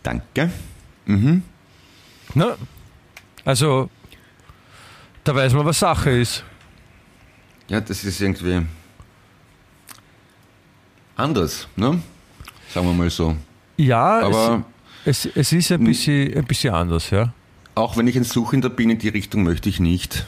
Danke. 0.03 0.51
Mhm. 1.05 1.43
Na, 2.33 2.57
also 3.45 3.89
da 5.27 5.35
weiß 5.35 5.53
man, 5.53 5.65
was 5.65 5.79
Sache 5.79 6.09
ist. 6.11 6.43
Ja, 7.67 7.81
das 7.81 8.03
ist 8.03 8.21
irgendwie 8.21 8.61
anders, 11.17 11.67
ne? 11.75 12.01
Sagen 12.73 12.87
wir 12.87 12.93
mal 12.93 13.09
so. 13.09 13.35
Ja, 13.75 14.21
aber 14.21 14.63
es, 15.03 15.25
es, 15.25 15.35
es 15.35 15.51
ist 15.51 15.71
ein 15.73 15.83
bisschen, 15.83 16.33
ein 16.33 16.45
bisschen 16.45 16.73
anders, 16.73 17.09
ja. 17.09 17.33
Auch 17.75 17.97
wenn 17.97 18.07
ich 18.07 18.15
ein 18.15 18.23
Suchender 18.23 18.69
bin 18.69 18.89
in 18.89 18.99
die 18.99 19.09
Richtung, 19.09 19.43
möchte 19.43 19.67
ich 19.67 19.79
nicht. 19.79 20.25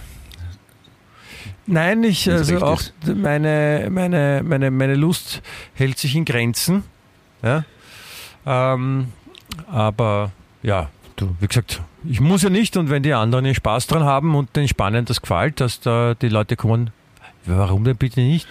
Nein, 1.65 2.03
ich, 2.03 2.29
also 2.29 2.57
auch 2.57 2.81
meine, 3.05 3.87
meine, 3.89 4.41
meine, 4.43 4.69
meine 4.69 4.95
Lust 4.95 5.41
hält 5.75 5.97
sich 5.97 6.15
in 6.15 6.25
Grenzen. 6.25 6.83
Ja. 7.41 7.63
Ähm, 8.45 9.13
aber 9.67 10.31
ja, 10.61 10.89
du, 11.15 11.35
wie 11.39 11.47
gesagt, 11.47 11.81
ich 12.05 12.19
muss 12.21 12.43
ja 12.43 12.49
nicht 12.49 12.77
und 12.77 12.89
wenn 12.89 13.03
die 13.03 13.13
anderen 13.13 13.53
Spaß 13.53 13.87
dran 13.87 14.03
haben 14.03 14.35
und 14.35 14.55
den 14.55 14.67
Spannend 14.67 15.09
das 15.09 15.21
gefällt, 15.21 15.59
dass 15.59 15.79
da 15.79 16.15
die 16.15 16.29
Leute 16.29 16.55
kommen, 16.55 16.91
warum 17.45 17.83
denn 17.83 17.97
bitte 17.97 18.21
nicht? 18.21 18.47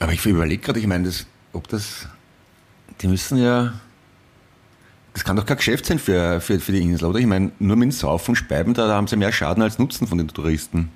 Aber 0.00 0.12
ich 0.12 0.24
überlege 0.24 0.62
gerade, 0.62 0.80
ich 0.80 0.86
meine, 0.86 1.04
das, 1.04 1.26
ob 1.52 1.68
das, 1.68 2.08
die 3.00 3.08
müssen 3.08 3.38
ja, 3.38 3.74
das 5.12 5.24
kann 5.24 5.36
doch 5.36 5.44
kein 5.44 5.56
Geschäft 5.56 5.86
sein 5.86 5.98
für, 5.98 6.40
für, 6.40 6.58
für 6.58 6.72
die 6.72 6.82
Insel, 6.82 7.06
oder? 7.06 7.18
Ich 7.18 7.26
meine, 7.26 7.52
nur 7.58 7.76
mit 7.76 7.92
Saufen 7.92 8.30
und 8.30 8.36
Speiben, 8.36 8.74
da, 8.74 8.86
da 8.86 8.94
haben 8.94 9.06
sie 9.06 9.16
mehr 9.16 9.32
Schaden 9.32 9.62
als 9.62 9.78
Nutzen 9.78 10.06
von 10.06 10.18
den 10.18 10.28
Touristen. 10.28 10.90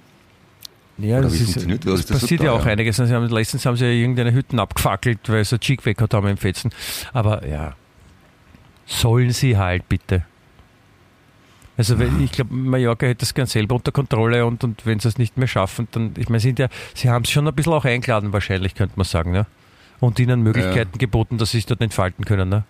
Ja, 0.96 1.20
das, 1.20 1.34
ist, 1.34 1.56
das, 1.56 2.06
das 2.06 2.20
passiert 2.20 2.40
so 2.40 2.46
ja 2.46 2.52
auch 2.52 2.64
einiges. 2.64 3.00
Also 3.00 3.14
haben, 3.14 3.28
letztens 3.28 3.66
haben 3.66 3.76
sie 3.76 3.84
ja 3.84 3.90
irgendeine 3.90 4.32
Hütten 4.32 4.60
abgefackelt, 4.60 5.18
weil 5.26 5.44
sie 5.44 5.58
Chick 5.58 5.84
weg 5.84 6.00
haben 6.00 6.28
im 6.28 6.36
Fetzen. 6.36 6.70
Aber 7.12 7.44
ja, 7.46 7.74
sollen 8.86 9.32
sie 9.32 9.56
halt 9.56 9.88
bitte. 9.88 10.24
Also 11.76 11.96
ich 11.98 12.30
glaube, 12.30 12.54
Mallorca 12.54 13.06
hätte 13.06 13.20
das 13.20 13.34
gern 13.34 13.46
selber 13.46 13.74
unter 13.74 13.90
Kontrolle 13.90 14.46
und, 14.46 14.62
und 14.62 14.86
wenn 14.86 15.00
sie 15.00 15.08
es 15.08 15.18
nicht 15.18 15.36
mehr 15.36 15.48
schaffen, 15.48 15.88
dann, 15.90 16.14
ich 16.16 16.28
meine, 16.28 16.40
sind 16.40 16.58
ja, 16.58 16.68
sie 16.94 17.10
haben 17.10 17.24
es 17.24 17.30
schon 17.30 17.48
ein 17.48 17.54
bisschen 17.54 17.72
auch 17.72 17.84
eingeladen 17.84 18.32
wahrscheinlich, 18.32 18.74
könnte 18.74 18.94
man 18.96 19.04
sagen, 19.04 19.32
ne? 19.32 19.46
Und 19.98 20.18
ihnen 20.20 20.42
Möglichkeiten 20.42 20.92
ja. 20.94 20.98
geboten, 20.98 21.38
dass 21.38 21.50
sie 21.50 21.58
sich 21.58 21.66
dort 21.66 21.80
entfalten 21.80 22.24
können, 22.24 22.48
ne? 22.48 22.64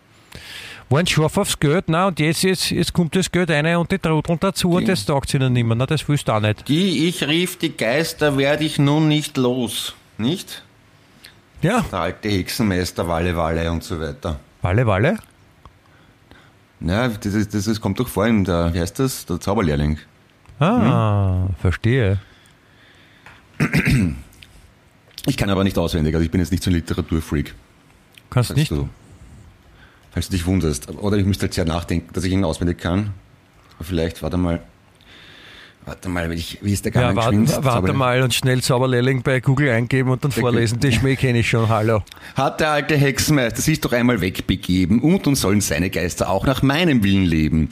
Waren 0.89 1.07
scharf 1.07 1.37
aufs 1.37 1.59
Geld, 1.59 1.85
na, 1.89 2.09
und 2.09 2.21
jetzt, 2.21 2.43
jetzt, 2.43 2.71
jetzt 2.71 2.93
kommt 2.93 3.15
das 3.17 3.31
Geld 3.31 3.51
rein 3.51 3.77
und 3.77 3.91
die 3.91 3.99
Trudeln 3.99 4.39
dazu 4.41 4.71
die, 4.71 4.77
und 4.77 4.89
das 4.89 5.05
taugt 5.05 5.33
ihnen 5.35 5.53
nicht 5.53 5.65
mehr, 5.65 5.77
na, 5.77 5.87
das 5.87 6.09
willst 6.09 6.29
du 6.29 6.33
auch 6.33 6.41
nicht. 6.41 6.67
Die 6.69 7.09
ich 7.09 7.27
rief, 7.27 7.59
die 7.59 7.77
Geister 7.77 8.39
werde 8.39 8.65
ich 8.65 8.79
nun 8.79 9.09
nicht 9.09 9.37
los, 9.37 9.95
nicht? 10.17 10.63
Ja. 11.61 11.85
Der 11.91 12.01
alte 12.01 12.29
Hexenmeister, 12.29 13.07
Walle, 13.09 13.37
Walle 13.37 13.71
und 13.71 13.83
so 13.83 14.01
weiter. 14.01 14.41
Walle, 14.63 14.87
Walle? 14.87 15.19
Ja, 16.87 17.09
das, 17.09 17.35
ist, 17.35 17.55
das 17.55 17.67
ist, 17.67 17.81
kommt 17.81 17.99
doch 17.99 18.09
vor 18.09 18.27
in 18.27 18.45
der, 18.45 18.75
wie 18.75 18.81
heißt 18.81 18.99
das, 18.99 19.25
der 19.25 19.41
Zauberlehrling. 19.41 19.99
Ah, 20.59 21.47
hm? 21.47 21.55
verstehe. 21.57 22.21
Ich 25.27 25.39
kann 25.39 25.49
aber 25.49 25.65
nicht 25.65 25.79
auswendig, 25.79 26.15
also 26.15 26.25
ich 26.25 26.31
bin 26.31 26.41
jetzt 26.41 26.51
nicht 26.51 26.63
so 26.63 26.71
ein 26.71 26.75
Literaturfreak. 26.75 27.55
Kannst 28.29 28.49
falls 28.49 28.59
nicht? 28.59 28.71
Du, 28.71 28.89
falls 30.11 30.29
du 30.29 30.33
dich 30.33 30.45
wunderst. 30.45 30.91
Oder 30.91 31.17
ich 31.17 31.25
müsste 31.25 31.47
jetzt 31.47 31.57
ja 31.57 31.65
nachdenken, 31.65 32.13
dass 32.13 32.25
ich 32.25 32.33
ihn 32.33 32.45
auswendig 32.45 32.79
kann. 32.79 33.15
Aber 33.77 33.85
vielleicht, 33.85 34.23
warte 34.23 34.37
mal. 34.37 34.63
Warte 35.87 36.09
mal, 36.09 36.31
wie, 36.31 36.35
ich, 36.35 36.59
wie 36.63 36.73
ist 36.73 36.85
der 36.85 36.93
Gang 36.93 37.15
Ja, 37.15 37.17
warte, 37.17 37.65
warte 37.65 37.93
mal 37.93 38.23
und 38.23 38.33
schnell 38.33 38.63
Zauberlehrling 38.63 39.23
bei 39.23 39.41
Google 39.41 39.69
eingeben 39.69 40.11
und 40.11 40.25
dann 40.25 40.33
vorlesen. 40.33 40.81
Die 40.81 40.93
Schmäh 40.93 41.17
kenne 41.17 41.41
ich 41.41 41.49
schon, 41.51 41.69
hallo. 41.69 42.03
Hat 42.35 42.61
der 42.61 42.71
alte 42.71 42.97
Hexenmeister 42.97 43.61
sich 43.61 43.81
doch 43.81 43.93
einmal 43.93 44.23
wegbegeben 44.23 45.01
und 45.01 45.27
nun 45.27 45.35
sollen 45.35 45.61
seine 45.61 45.91
Geister 45.91 46.31
auch 46.31 46.47
nach 46.47 46.63
meinem 46.63 47.05
Willen 47.05 47.25
leben. 47.25 47.69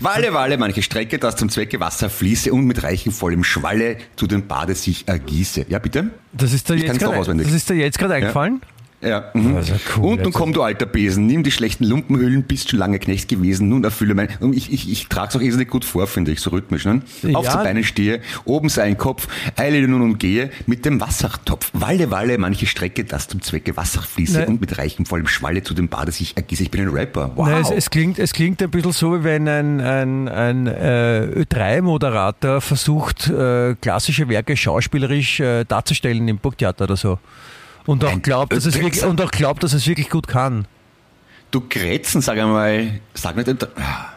Walle, 0.00 0.34
Walle, 0.34 0.58
manche 0.58 0.82
Strecke, 0.82 1.20
dass 1.20 1.36
zum 1.36 1.48
Zwecke 1.48 1.78
Wasser 1.78 2.10
fließe 2.10 2.52
und 2.52 2.64
mit 2.64 2.82
reichem 2.82 3.12
vollem 3.12 3.44
Schwalle 3.44 3.98
zu 4.16 4.26
dem 4.26 4.48
Bade 4.48 4.74
sich 4.74 5.06
ergieße. 5.06 5.66
Ja, 5.68 5.78
bitte? 5.78 6.10
Das 6.32 6.52
ist 6.52 6.68
dir 6.68 6.74
Ich 6.74 7.52
das 7.52 7.68
jetzt 7.68 7.98
gerade 7.98 8.14
eingefallen? 8.14 8.60
Ja. 8.60 8.77
Mhm. 9.00 9.54
Das 9.54 9.68
ist 9.68 9.70
ja 9.70 9.92
cool, 9.96 10.12
und 10.12 10.22
nun 10.22 10.32
komm, 10.32 10.52
du 10.52 10.62
alter 10.62 10.86
Besen, 10.86 11.26
nimm 11.26 11.44
die 11.44 11.52
schlechten 11.52 11.84
Lumpenhüllen, 11.84 12.42
bist 12.42 12.70
schon 12.70 12.80
lange 12.80 12.98
Knecht 12.98 13.28
gewesen, 13.28 13.68
nun 13.68 13.84
erfülle 13.84 14.14
mein... 14.14 14.28
Und 14.40 14.56
ich, 14.56 14.72
ich, 14.72 14.90
ich 14.90 15.06
trag's 15.08 15.36
auch 15.36 15.40
irrsinnig 15.40 15.68
gut 15.68 15.84
vor, 15.84 16.08
finde 16.08 16.32
ich, 16.32 16.40
so 16.40 16.50
rhythmisch. 16.50 16.84
Ne? 16.84 17.02
Auf 17.34 17.44
Ja. 17.44 17.52
zu 17.52 17.58
Beinen 17.58 17.84
stehe, 17.84 18.20
oben 18.44 18.68
sei 18.68 18.82
ein 18.82 18.98
Kopf, 18.98 19.28
eile 19.56 19.86
nun 19.86 20.02
und 20.02 20.18
gehe 20.18 20.50
mit 20.66 20.84
dem 20.84 21.00
Wassertopf. 21.00 21.70
Walle, 21.74 22.10
Walle, 22.10 22.38
manche 22.38 22.66
Strecke, 22.66 23.04
dass 23.04 23.28
zum 23.28 23.40
Zwecke 23.40 23.76
Wasser 23.76 24.02
fließe 24.02 24.40
Nein. 24.40 24.48
und 24.48 24.60
mit 24.60 24.76
reichem 24.78 25.06
vollem 25.06 25.28
Schwalle 25.28 25.62
zu 25.62 25.74
dem 25.74 25.88
Bade 25.88 26.10
sich 26.10 26.36
ergieße. 26.36 26.64
Ich 26.64 26.70
bin 26.70 26.80
ein 26.80 26.88
Rapper. 26.88 27.30
Wow. 27.36 27.48
Nein, 27.48 27.62
es, 27.62 27.70
es, 27.70 27.90
klingt, 27.90 28.18
es 28.18 28.32
klingt 28.32 28.60
ein 28.62 28.70
bisschen 28.70 28.92
so, 28.92 29.20
wie 29.20 29.24
wenn 29.24 29.46
ein, 29.48 29.80
ein, 29.80 30.28
ein 30.28 30.66
äh, 30.66 31.44
Ö3-Moderator 31.44 32.60
versucht, 32.60 33.28
äh, 33.28 33.76
klassische 33.80 34.28
Werke 34.28 34.56
schauspielerisch 34.56 35.38
äh, 35.38 35.64
darzustellen 35.64 36.26
im 36.26 36.38
Burgtheater 36.38 36.84
oder 36.84 36.96
so. 36.96 37.18
Und 37.88 38.04
auch, 38.04 38.20
glaubt, 38.20 38.52
dass 38.52 38.66
es 38.66 38.76
Ö3 38.76 38.82
wirklich, 38.82 39.04
und 39.04 39.18
auch 39.22 39.30
glaubt, 39.30 39.62
dass 39.62 39.72
es 39.72 39.86
wirklich 39.86 40.10
gut 40.10 40.28
kann. 40.28 40.66
Du 41.50 41.62
Grätzen, 41.66 42.20
sag 42.20 42.36
einmal, 42.36 43.00
sag 43.14 43.34
nicht... 43.34 43.48
Ah. 43.78 44.12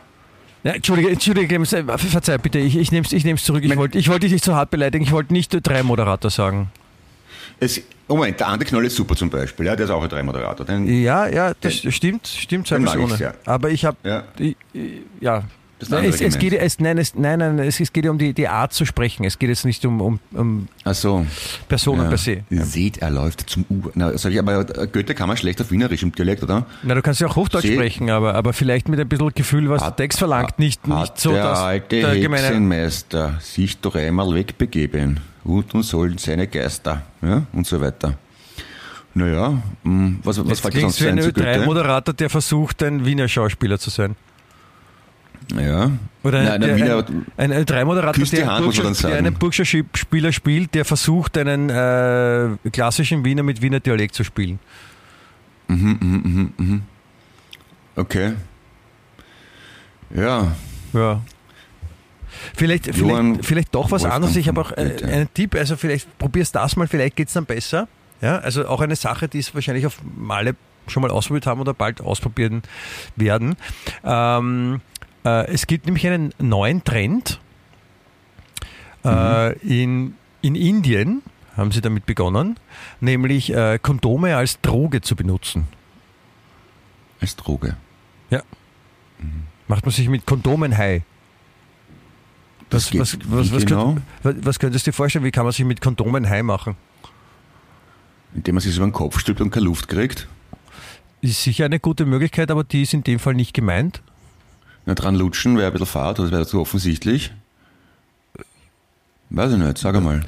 Ja, 0.65 0.73
Entschuldige, 0.73 1.09
Entschuldige, 1.09 1.55
äh, 1.55 1.97
verzeih 1.97 2.37
bitte, 2.37 2.59
ich, 2.59 2.75
ich 2.75 2.91
nehme 2.91 3.05
es 3.07 3.13
ich 3.13 3.23
nehm's 3.23 3.45
zurück. 3.45 3.63
Ich 3.63 3.75
wollte 3.77 3.97
ich 3.97 4.09
wollte 4.09 4.25
dich 4.25 4.33
nicht 4.33 4.43
so 4.43 4.55
hart 4.55 4.71
beleidigen, 4.71 5.05
ich 5.05 5.13
wollte 5.13 5.31
nicht 5.31 5.53
Ö3-Moderator 5.55 6.29
sagen. 6.29 6.69
Es, 7.61 7.81
oh 8.09 8.17
Moment, 8.17 8.41
der 8.41 8.49
Andi 8.49 8.65
Knoll 8.65 8.85
ist 8.87 8.97
super 8.97 9.15
zum 9.15 9.29
Beispiel, 9.29 9.65
ja, 9.65 9.75
der 9.77 9.85
ist 9.85 9.91
auch 9.91 10.03
ein 10.03 10.09
Drei-Moderator. 10.09 10.65
Den, 10.65 10.85
Ja, 11.01 11.27
ja, 11.27 11.53
das 11.61 11.75
stimmt, 11.75 12.27
stimmt 12.27 12.69
den 12.69 12.83
mag 12.83 13.09
sehr. 13.11 13.35
Aber 13.45 13.69
ich 13.69 13.85
habe, 13.85 13.95
Ja. 14.03 14.25
ja, 15.21 15.43
Es, 15.81 16.21
es 16.21 16.37
geht, 16.37 16.53
es, 16.53 16.79
nein, 16.79 16.97
es, 16.97 17.15
nein, 17.15 17.39
nein, 17.39 17.57
es, 17.59 17.79
es 17.79 17.91
geht 17.91 18.05
um 18.07 18.17
die, 18.17 18.33
die 18.33 18.47
Art 18.47 18.71
zu 18.73 18.85
sprechen. 18.85 19.23
Es 19.23 19.39
geht 19.39 19.49
jetzt 19.49 19.65
nicht 19.65 19.83
um, 19.85 19.99
um, 20.01 20.19
um 20.33 20.67
Ach 20.83 20.93
so. 20.93 21.25
Personen 21.67 22.03
Ja. 22.03 22.09
per 22.09 22.17
se. 22.17 22.43
Seht, 22.49 22.99
er 22.99 23.09
läuft 23.09 23.49
zum 23.49 23.65
U. 23.69 23.89
Na, 23.95 24.15
sag 24.17 24.31
ich, 24.31 24.39
aber 24.39 24.63
Goethe 24.65 25.15
kann 25.15 25.27
man 25.27 25.37
schlecht 25.37 25.59
auf 25.61 25.71
Wienerisch 25.71 26.03
im 26.03 26.11
Dialekt, 26.11 26.43
oder? 26.43 26.65
Na, 26.83 26.93
du 26.95 27.01
kannst 27.01 27.19
ja 27.21 27.27
auch 27.27 27.35
Hochdeutsch 27.35 27.63
Sie- 27.65 27.73
sprechen, 27.73 28.09
aber, 28.09 28.35
aber 28.35 28.53
vielleicht 28.53 28.89
mit 28.89 28.99
ein 28.99 29.07
bisschen 29.09 29.33
Gefühl, 29.33 29.69
was 29.69 29.81
Hat- 29.83 29.97
der 29.97 30.03
Text 30.03 30.19
verlangt, 30.19 30.59
nicht, 30.59 30.81
Hat 30.87 30.99
nicht 30.99 31.19
so, 31.19 31.31
der 31.31 31.43
dass 31.43 31.59
alte 31.59 31.99
der. 32.01 32.09
Hexenmeister 32.13 33.37
sich 33.39 33.79
doch 33.79 33.95
einmal 33.95 34.33
wegbegeben. 34.35 35.19
Und 35.43 35.73
nun 35.73 35.81
sollen 35.83 36.17
seine 36.19 36.47
Geister, 36.47 37.01
ja, 37.23 37.43
und 37.53 37.65
so 37.65 37.81
weiter. 37.81 38.13
Naja, 39.13 39.61
mh, 39.83 40.19
was, 40.23 40.37
was 40.47 40.61
dir 40.61 40.69
klingst 40.69 40.97
sonst 40.99 41.01
wie 41.01 41.07
ein 41.09 41.17
ein 41.17 41.23
zu 41.23 41.33
Goethe? 41.33 41.47
Ö3-Moderator, 41.49 42.13
der 42.13 42.29
versucht, 42.29 42.81
ein 42.83 43.05
Wiener 43.05 43.27
Schauspieler 43.27 43.77
zu 43.77 43.89
sein. 43.89 44.15
Ja. 45.57 45.91
Oder 46.23 46.43
Nein, 46.43 46.61
der, 46.61 46.75
Wiener, 46.77 47.05
ein, 47.37 47.51
ein 47.51 47.65
Ö3-Moderator, 47.65 48.13
Küsst 48.13 48.31
die 48.33 48.37
der, 48.37 48.47
Hand, 48.47 48.65
muss 48.65 48.77
man 48.77 48.85
dann 48.85 48.93
Burgscha- 48.93 49.07
der 49.07 49.17
einen 49.17 49.33
Burgscha-Spieler 49.33 50.31
spielt, 50.31 50.73
der 50.75 50.85
versucht, 50.85 51.37
einen 51.37 51.69
äh, 51.69 52.69
klassischen 52.71 53.25
Wiener 53.25 53.43
mit 53.43 53.61
Wiener 53.61 53.79
Dialekt 53.79 54.13
zu 54.15 54.23
spielen. 54.23 54.59
okay. 57.95 58.33
Ja, 60.13 60.51
Ja. 60.93 61.21
Vielleicht, 62.55 62.87
Johann 62.95 63.33
vielleicht, 63.35 63.45
vielleicht 63.45 63.75
doch 63.75 63.85
was 63.91 64.03
Wolfgang 64.03 64.13
anderes. 64.15 64.35
Ich 64.37 64.47
habe 64.47 64.61
auch 64.61 64.71
äh, 64.71 64.89
Goethe. 64.89 65.05
einen 65.07 65.33
Tipp. 65.33 65.53
Also 65.55 65.75
vielleicht 65.75 66.17
probier's 66.17 66.51
das 66.51 66.75
mal, 66.75 66.87
vielleicht 66.87 67.15
geht's 67.17 67.33
dann 67.33 67.45
besser. 67.45 67.87
Ja, 68.21 68.37
also 68.39 68.67
auch 68.67 68.81
eine 68.81 68.95
Sache, 68.95 69.27
die 69.27 69.39
es 69.39 69.53
wahrscheinlich 69.53 69.85
auf 69.85 69.99
Male 70.17 70.55
schon 70.87 71.01
mal 71.01 71.11
ausprobiert 71.11 71.45
haben 71.45 71.59
oder 71.59 71.73
bald 71.73 72.01
ausprobieren 72.01 72.63
werden. 73.15 73.55
Ähm, 74.03 74.81
äh, 75.25 75.47
es 75.47 75.67
gibt 75.67 75.85
nämlich 75.85 76.05
einen 76.07 76.33
neuen 76.39 76.83
Trend. 76.83 77.39
Äh, 79.03 79.57
in, 79.59 80.15
in 80.41 80.55
Indien 80.55 81.21
haben 81.57 81.71
sie 81.71 81.81
damit 81.81 82.05
begonnen, 82.05 82.59
nämlich 82.99 83.53
äh, 83.53 83.79
Kondome 83.81 84.35
als 84.37 84.61
Droge 84.61 85.01
zu 85.01 85.15
benutzen. 85.15 85.67
als 87.19 87.35
Droge. 87.35 87.75
Macht 89.67 89.85
man 89.85 89.93
sich 89.93 90.09
mit 90.09 90.25
Kondomen 90.25 90.77
high. 90.77 91.03
Das 92.69 92.85
Was, 92.85 92.91
geht 92.91 93.01
was, 93.01 93.17
was, 93.25 93.51
was, 93.53 93.65
genau? 93.65 93.97
könnt, 94.21 94.45
was, 94.45 94.59
könntest 94.59 94.85
du 94.85 94.91
dir 94.91 94.95
vorstellen, 94.95 95.23
wie 95.23 95.31
kann 95.31 95.45
man 95.45 95.53
sich 95.53 95.63
mit 95.65 95.79
Kondomen 95.79 96.29
high 96.29 96.43
machen? 96.43 96.75
Indem 98.33 98.55
man 98.55 98.61
sich 98.61 98.75
über 98.75 98.85
den 98.85 98.91
Kopf 98.91 99.19
stülpt 99.19 99.39
und 99.39 99.49
keine 99.49 99.65
Luft 99.65 99.87
kriegt. 99.87 100.27
Ist 101.21 101.43
sicher 101.43 101.65
eine 101.65 101.79
gute 101.79 102.05
Möglichkeit, 102.05 102.51
aber 102.51 102.63
die 102.65 102.81
ist 102.81 102.93
in 102.93 103.03
dem 103.03 103.19
Fall 103.19 103.33
nicht 103.33 103.53
gemeint. 103.53 104.01
Ja, 104.85 104.95
dran 104.95 105.15
lutschen 105.15 105.57
wäre 105.57 105.67
ein 105.67 105.73
bisschen 105.73 105.87
fad, 105.87 106.19
das 106.19 106.31
wäre 106.31 106.45
zu 106.45 106.59
offensichtlich. 106.59 107.31
Weiß 109.29 109.53
ich 109.53 109.57
nicht, 109.59 109.77
sag 109.77 109.95
einmal. 109.95 110.21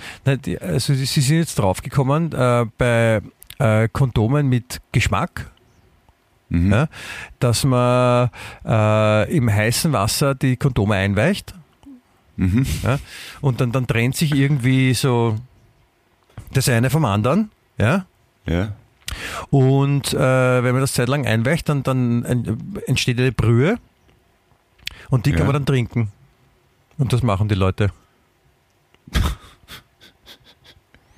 Die, 0.46 0.60
also 0.62 0.94
sie 0.94 1.06
sind 1.06 1.38
jetzt 1.38 1.60
draufgekommen, 1.60 2.32
äh, 2.32 2.66
bei 2.78 3.22
äh, 3.60 3.90
Kondomen 3.92 4.48
mit 4.48 4.80
Geschmack, 4.92 5.50
Mhm. 6.50 6.72
ja, 6.72 6.88
dass 7.40 7.64
man 7.64 8.30
äh, 8.66 9.36
im 9.36 9.52
heißen 9.52 9.92
Wasser 9.92 10.36
die 10.36 10.56
Kondome 10.56 10.96
einweicht 10.96 11.54
Mhm. 12.36 12.66
ja, 12.84 13.00
und 13.42 13.60
dann, 13.62 13.72
dann 13.72 13.88
trennt 13.88 14.16
sich 14.16 14.34
irgendwie 14.36 14.94
so 14.94 15.36
das 16.54 16.70
eine 16.70 16.90
vom 16.92 17.06
anderen. 17.06 17.50
Ja, 17.78 18.06
Ja. 18.46 18.74
Und 19.52 20.14
äh, 20.14 20.18
wenn 20.64 20.72
man 20.74 20.82
das 20.82 20.94
zeitlang 20.94 21.26
einweicht, 21.28 21.70
dann, 21.70 21.84
dann 21.84 22.24
en- 22.26 22.82
entsteht 22.88 23.20
eine 23.20 23.32
Brühe 23.32 23.78
und 25.14 25.28
die 25.28 25.30
Ja. 25.30 25.38
kann 25.38 25.46
man 25.46 25.54
dann 25.54 25.66
trinken. 25.68 26.12
Und 26.98 27.14
das 27.14 27.22
machen 27.22 27.48
die 27.48 27.54
Leute. 27.56 27.92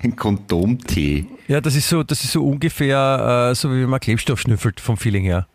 Ein 0.02 0.14
Kondomtee. 0.14 1.26
Ja, 1.48 1.60
das 1.62 1.74
ist 1.74 1.88
so, 1.88 2.02
das 2.02 2.22
ist 2.22 2.32
so 2.32 2.46
ungefähr 2.46 3.48
äh, 3.50 3.54
so, 3.54 3.70
wie 3.72 3.80
wenn 3.82 3.88
man 3.88 3.98
Klebstoff 4.00 4.40
schnüffelt 4.40 4.80
vom 4.80 4.98
Feeling 4.98 5.24
her. 5.24 5.46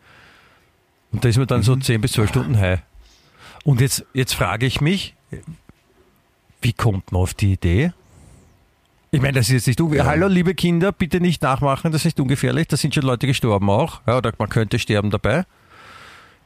Und 1.12 1.23
da 1.23 1.30
ist 1.30 1.38
man 1.38 1.45
dann 1.45 1.62
so 1.62 1.75
10 1.75 2.01
bis 2.01 2.13
12 2.13 2.30
Stunden 2.30 2.58
high. 2.60 2.82
Und 3.63 3.80
jetzt, 3.80 4.06
jetzt 4.13 4.34
frage 4.34 4.65
ich 4.65 4.82
mich, 4.82 5.13
wie 6.62 6.73
kommt 6.73 7.12
man 7.12 7.21
auf 7.21 7.36
die 7.36 7.54
Idee? 7.54 7.93
Ich 9.12 9.21
meine, 9.21 9.34
das 9.34 9.47
ist 9.47 9.54
jetzt 9.54 9.67
nicht 9.67 9.82
ungefährlich. 9.82 10.06
Ja. 10.08 10.12
Hallo, 10.19 10.27
liebe 10.27 10.56
Kinder, 10.56 10.91
bitte 10.91 11.19
nicht 11.19 11.43
nachmachen, 11.43 11.91
das 11.91 12.01
ist 12.01 12.06
nicht 12.06 12.19
ungefährlich. 12.19 12.67
Da 12.67 12.77
sind 12.77 12.95
schon 12.95 13.04
Leute 13.04 13.27
gestorben 13.27 13.69
auch. 13.69 14.01
Ja, 14.08 14.17
oder 14.17 14.34
man 14.39 14.49
könnte 14.49 14.80
sterben 14.80 15.12
dabei. 15.12 15.45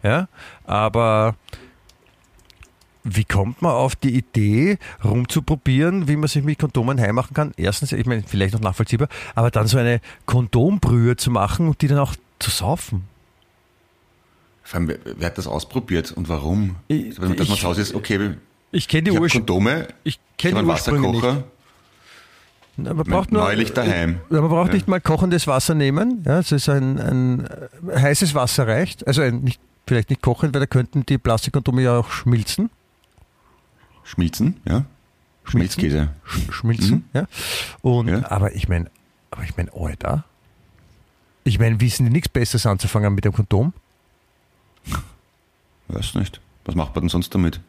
Ja, 0.03 0.27
aber 0.65 1.35
wie 3.07 3.23
kommt 3.23 3.61
man 3.61 3.71
auf 3.71 3.95
die 3.95 4.15
Idee, 4.17 4.77
rumzuprobieren, 5.03 6.07
wie 6.07 6.15
man 6.15 6.27
sich 6.27 6.43
mit 6.43 6.57
Kondomen 6.59 6.99
heimmachen 6.99 7.33
kann? 7.35 7.51
Erstens, 7.55 7.91
ich 7.91 8.05
meine, 8.05 8.23
vielleicht 8.23 8.53
noch 8.53 8.61
nachvollziehbar, 8.61 9.07
aber 9.35 9.51
dann 9.51 9.67
so 9.67 9.77
eine 9.77 10.01
Kondombrühe 10.25 11.15
zu 11.15 11.29
machen 11.31 11.67
und 11.67 11.81
die 11.81 11.87
dann 11.87 11.99
auch 11.99 12.15
zu 12.39 12.49
saufen. 12.49 13.03
Vor 14.63 14.79
allem, 14.79 14.93
wer, 15.17 15.27
hat 15.27 15.37
das 15.37 15.45
ausprobiert 15.47 16.11
und 16.11 16.27
warum? 16.27 16.75
Ich- 16.87 17.09
Dass 17.15 17.19
man 17.19 17.33
ich- 17.39 17.59
zu 17.59 17.67
Hause 17.67 17.81
ist, 17.81 17.93
okay, 17.93 18.19
ich 18.31 18.37
Ich 18.71 18.87
kenne 18.87 19.03
die 19.03 19.11
habe 19.11 19.21
Ursprünge. 19.21 19.45
Kondome, 19.45 19.87
Ich 20.03 20.15
ich 20.15 20.19
kenne 20.37 20.61
die 20.61 20.65
Ursprünge 20.67 21.11
nicht. 21.11 21.21
Wasserkocher, 21.23 21.43
Na, 22.77 22.93
Man 22.93 23.05
braucht 23.05 23.31
nur, 23.31 23.41
neulich 23.43 23.71
daheim. 23.71 24.19
Man 24.29 24.49
braucht 24.49 24.69
Ja. 24.69 24.73
nicht 24.73 24.87
mal 24.89 24.99
kochendes 24.99 25.47
Wasser 25.47 25.75
nehmen. 25.75 26.23
Ja, 26.25 26.39
es 26.39 26.51
ist 26.51 26.67
ein, 26.67 26.99
ein 26.99 27.45
äh, 27.87 27.99
heißes 28.01 28.35
Wasser 28.35 28.67
reicht. 28.67 29.07
Also 29.07 29.21
ein, 29.21 29.41
nicht, 29.45 29.61
vielleicht 29.87 30.09
nicht 30.09 30.21
kochend, 30.21 30.53
weil 30.53 30.59
da 30.59 30.65
könnten 30.65 31.05
die 31.05 31.17
Plastikkondome 31.17 31.83
ja 31.83 31.97
auch 31.99 32.09
schmilzen. 32.11 32.69
Schmilzen, 34.05 34.61
ja. 34.65 34.85
Schmilzkäse. 35.43 36.09
Sch- 36.25 36.51
Schmilzen, 36.51 36.95
Mhm. 36.95 37.03
ja. 37.13 37.27
Und, 37.81 38.07
Ja. 38.07 38.31
aber 38.31 38.55
ich 38.55 38.69
meine, 38.69 38.89
aber 39.31 39.43
ich 39.43 39.57
meine, 39.57 39.71
Alter. 39.73 40.23
Ich 41.43 41.59
meine, 41.59 41.79
wissen 41.81 42.05
die 42.05 42.11
nichts 42.11 42.29
Besseres 42.29 42.65
anzufangen 42.65 43.13
mit 43.13 43.25
dem 43.25 43.33
Kondom? 43.33 43.73
Weiß 45.87 46.15
nicht. 46.15 46.41
Was 46.65 46.75
macht 46.75 46.95
man 46.95 47.03
denn 47.03 47.09
sonst 47.09 47.33
damit? 47.35 47.59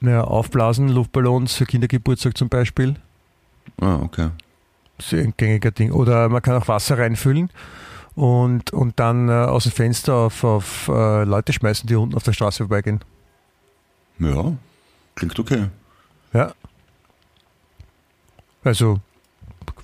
Naja, 0.00 0.22
aufblasen, 0.24 0.88
Luftballons 0.88 1.54
für 1.54 1.66
Kindergeburtstag 1.66 2.36
zum 2.36 2.48
Beispiel. 2.48 2.96
Ah, 3.80 3.96
okay. 3.96 4.30
Das 4.96 5.12
ist 5.12 5.24
ein 5.24 5.34
gängiger 5.36 5.70
Ding. 5.70 5.92
Oder 5.92 6.28
man 6.28 6.40
kann 6.42 6.54
auch 6.60 6.68
Wasser 6.68 6.98
reinfüllen 6.98 7.50
und, 8.14 8.72
und 8.72 8.98
dann 9.00 9.28
äh, 9.28 9.32
aus 9.32 9.64
dem 9.64 9.72
Fenster 9.72 10.14
auf, 10.14 10.44
auf 10.44 10.88
äh, 10.88 11.24
Leute 11.24 11.52
schmeißen, 11.52 11.86
die 11.86 11.94
unten 11.96 12.14
auf 12.14 12.22
der 12.22 12.32
Straße 12.32 12.58
vorbeigehen. 12.64 13.00
Ja, 14.18 14.52
klingt 15.14 15.38
okay. 15.38 15.66
Ja. 16.32 16.52
Also, 18.62 19.00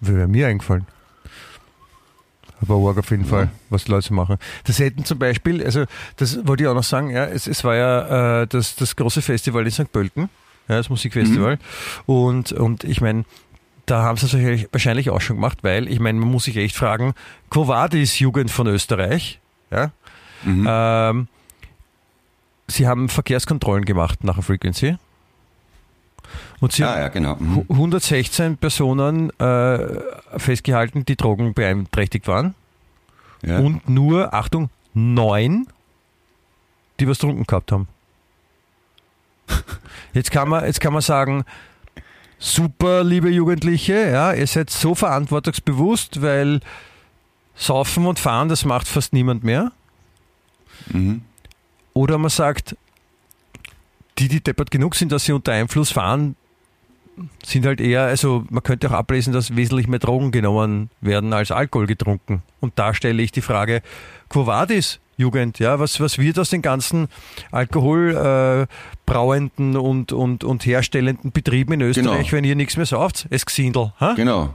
wäre 0.00 0.26
mir 0.26 0.48
eingefallen. 0.48 0.86
Aber 2.62 2.74
arg 2.88 2.98
auf 2.98 3.10
jeden 3.10 3.24
Fall, 3.24 3.50
was 3.70 3.84
die 3.84 3.90
Leute 3.90 4.12
machen. 4.12 4.36
Das 4.64 4.78
hätten 4.78 5.04
zum 5.06 5.18
Beispiel, 5.18 5.64
also 5.64 5.84
das 6.16 6.46
wollte 6.46 6.64
ich 6.64 6.68
auch 6.68 6.74
noch 6.74 6.82
sagen, 6.84 7.08
ja, 7.10 7.24
es, 7.24 7.46
es 7.46 7.64
war 7.64 7.74
ja 7.74 8.42
äh, 8.42 8.46
das, 8.46 8.76
das 8.76 8.96
große 8.96 9.22
Festival 9.22 9.64
in 9.64 9.70
St. 9.70 9.90
Pölten, 9.90 10.28
ja, 10.68 10.76
das 10.76 10.90
Musikfestival. 10.90 11.58
Und, 12.04 12.52
und 12.52 12.84
ich 12.84 13.00
meine, 13.00 13.24
da 13.86 14.02
haben 14.02 14.18
sie 14.18 14.26
es 14.26 14.66
wahrscheinlich- 14.72 15.08
auch 15.10 15.20
schon 15.22 15.36
gemacht, 15.36 15.58
weil 15.62 15.88
ich 15.88 16.00
meine, 16.00 16.18
man 16.20 16.28
muss 16.30 16.44
sich 16.44 16.56
echt 16.58 16.76
fragen, 16.76 17.14
Quo 17.48 17.66
Vadis 17.66 18.18
Jugend 18.18 18.50
von 18.50 18.66
Österreich, 18.66 19.40
ja, 19.70 19.90
ähm, 20.44 21.28
sie 22.66 22.86
haben 22.86 23.08
Verkehrskontrollen 23.08 23.84
gemacht 23.86 24.22
nach 24.22 24.34
der 24.34 24.42
Frequency. 24.42 24.96
Und 26.60 26.72
sie 26.72 26.84
Ah, 26.84 26.92
haben 26.92 27.00
ja, 27.00 27.08
genau. 27.08 27.36
Mhm. 27.36 27.64
116 27.68 28.56
Personen 28.56 29.30
äh, 29.38 29.78
festgehalten, 30.38 31.04
die 31.04 31.16
drogenbeeinträchtigt 31.16 32.26
waren. 32.28 32.54
Ja. 33.42 33.58
Und 33.58 33.88
nur, 33.88 34.34
Achtung, 34.34 34.68
neun, 34.94 35.66
die 36.98 37.08
was 37.08 37.18
trunken 37.18 37.44
gehabt 37.46 37.72
haben. 37.72 37.88
Jetzt 40.12 40.30
kann 40.30 40.48
man, 40.48 40.64
jetzt 40.64 40.80
kann 40.80 40.92
man 40.92 41.02
sagen, 41.02 41.44
super, 42.38 43.04
liebe 43.04 43.30
Jugendliche, 43.30 44.10
ja, 44.10 44.32
ihr 44.32 44.46
seid 44.46 44.70
so 44.70 44.94
verantwortungsbewusst, 44.94 46.20
weil 46.22 46.60
Saufen 47.54 48.06
und 48.06 48.18
Fahren, 48.18 48.48
das 48.48 48.64
macht 48.64 48.88
fast 48.88 49.12
niemand 49.12 49.44
mehr. 49.44 49.72
Mhm. 50.88 51.22
Oder 51.92 52.18
man 52.18 52.30
sagt, 52.30 52.76
die, 54.20 54.28
die 54.28 54.40
deppert 54.40 54.70
genug 54.70 54.94
sind, 54.94 55.10
dass 55.12 55.24
sie 55.24 55.32
unter 55.32 55.52
Einfluss 55.52 55.90
fahren, 55.90 56.36
sind 57.44 57.66
halt 57.66 57.80
eher, 57.80 58.02
also 58.02 58.44
man 58.50 58.62
könnte 58.62 58.88
auch 58.88 58.92
ablesen, 58.94 59.32
dass 59.32 59.56
wesentlich 59.56 59.88
mehr 59.88 59.98
Drogen 59.98 60.30
genommen 60.30 60.90
werden 61.00 61.32
als 61.32 61.50
Alkohol 61.50 61.86
getrunken. 61.86 62.42
Und 62.60 62.78
da 62.78 62.94
stelle 62.94 63.22
ich 63.22 63.32
die 63.32 63.42
Frage, 63.42 63.82
Quo 64.28 64.46
vadis, 64.46 65.00
Jugend, 65.16 65.58
ja, 65.58 65.78
was, 65.78 66.00
was 66.00 66.16
wird 66.18 66.38
aus 66.38 66.48
den 66.48 66.62
ganzen 66.62 67.08
alkoholbrauenden 67.50 69.74
äh, 69.74 69.78
und, 69.78 70.12
und, 70.12 70.44
und 70.44 70.66
herstellenden 70.66 71.32
Betrieben 71.32 71.74
in 71.74 71.80
Österreich, 71.82 72.28
Genau. 72.28 72.32
wenn 72.32 72.44
ihr 72.44 72.56
nichts 72.56 72.76
mehr 72.76 72.86
sauft? 72.86 73.26
Es 73.30 73.44
Gesindel, 73.44 73.92
ha? 74.00 74.14
Genau. 74.14 74.54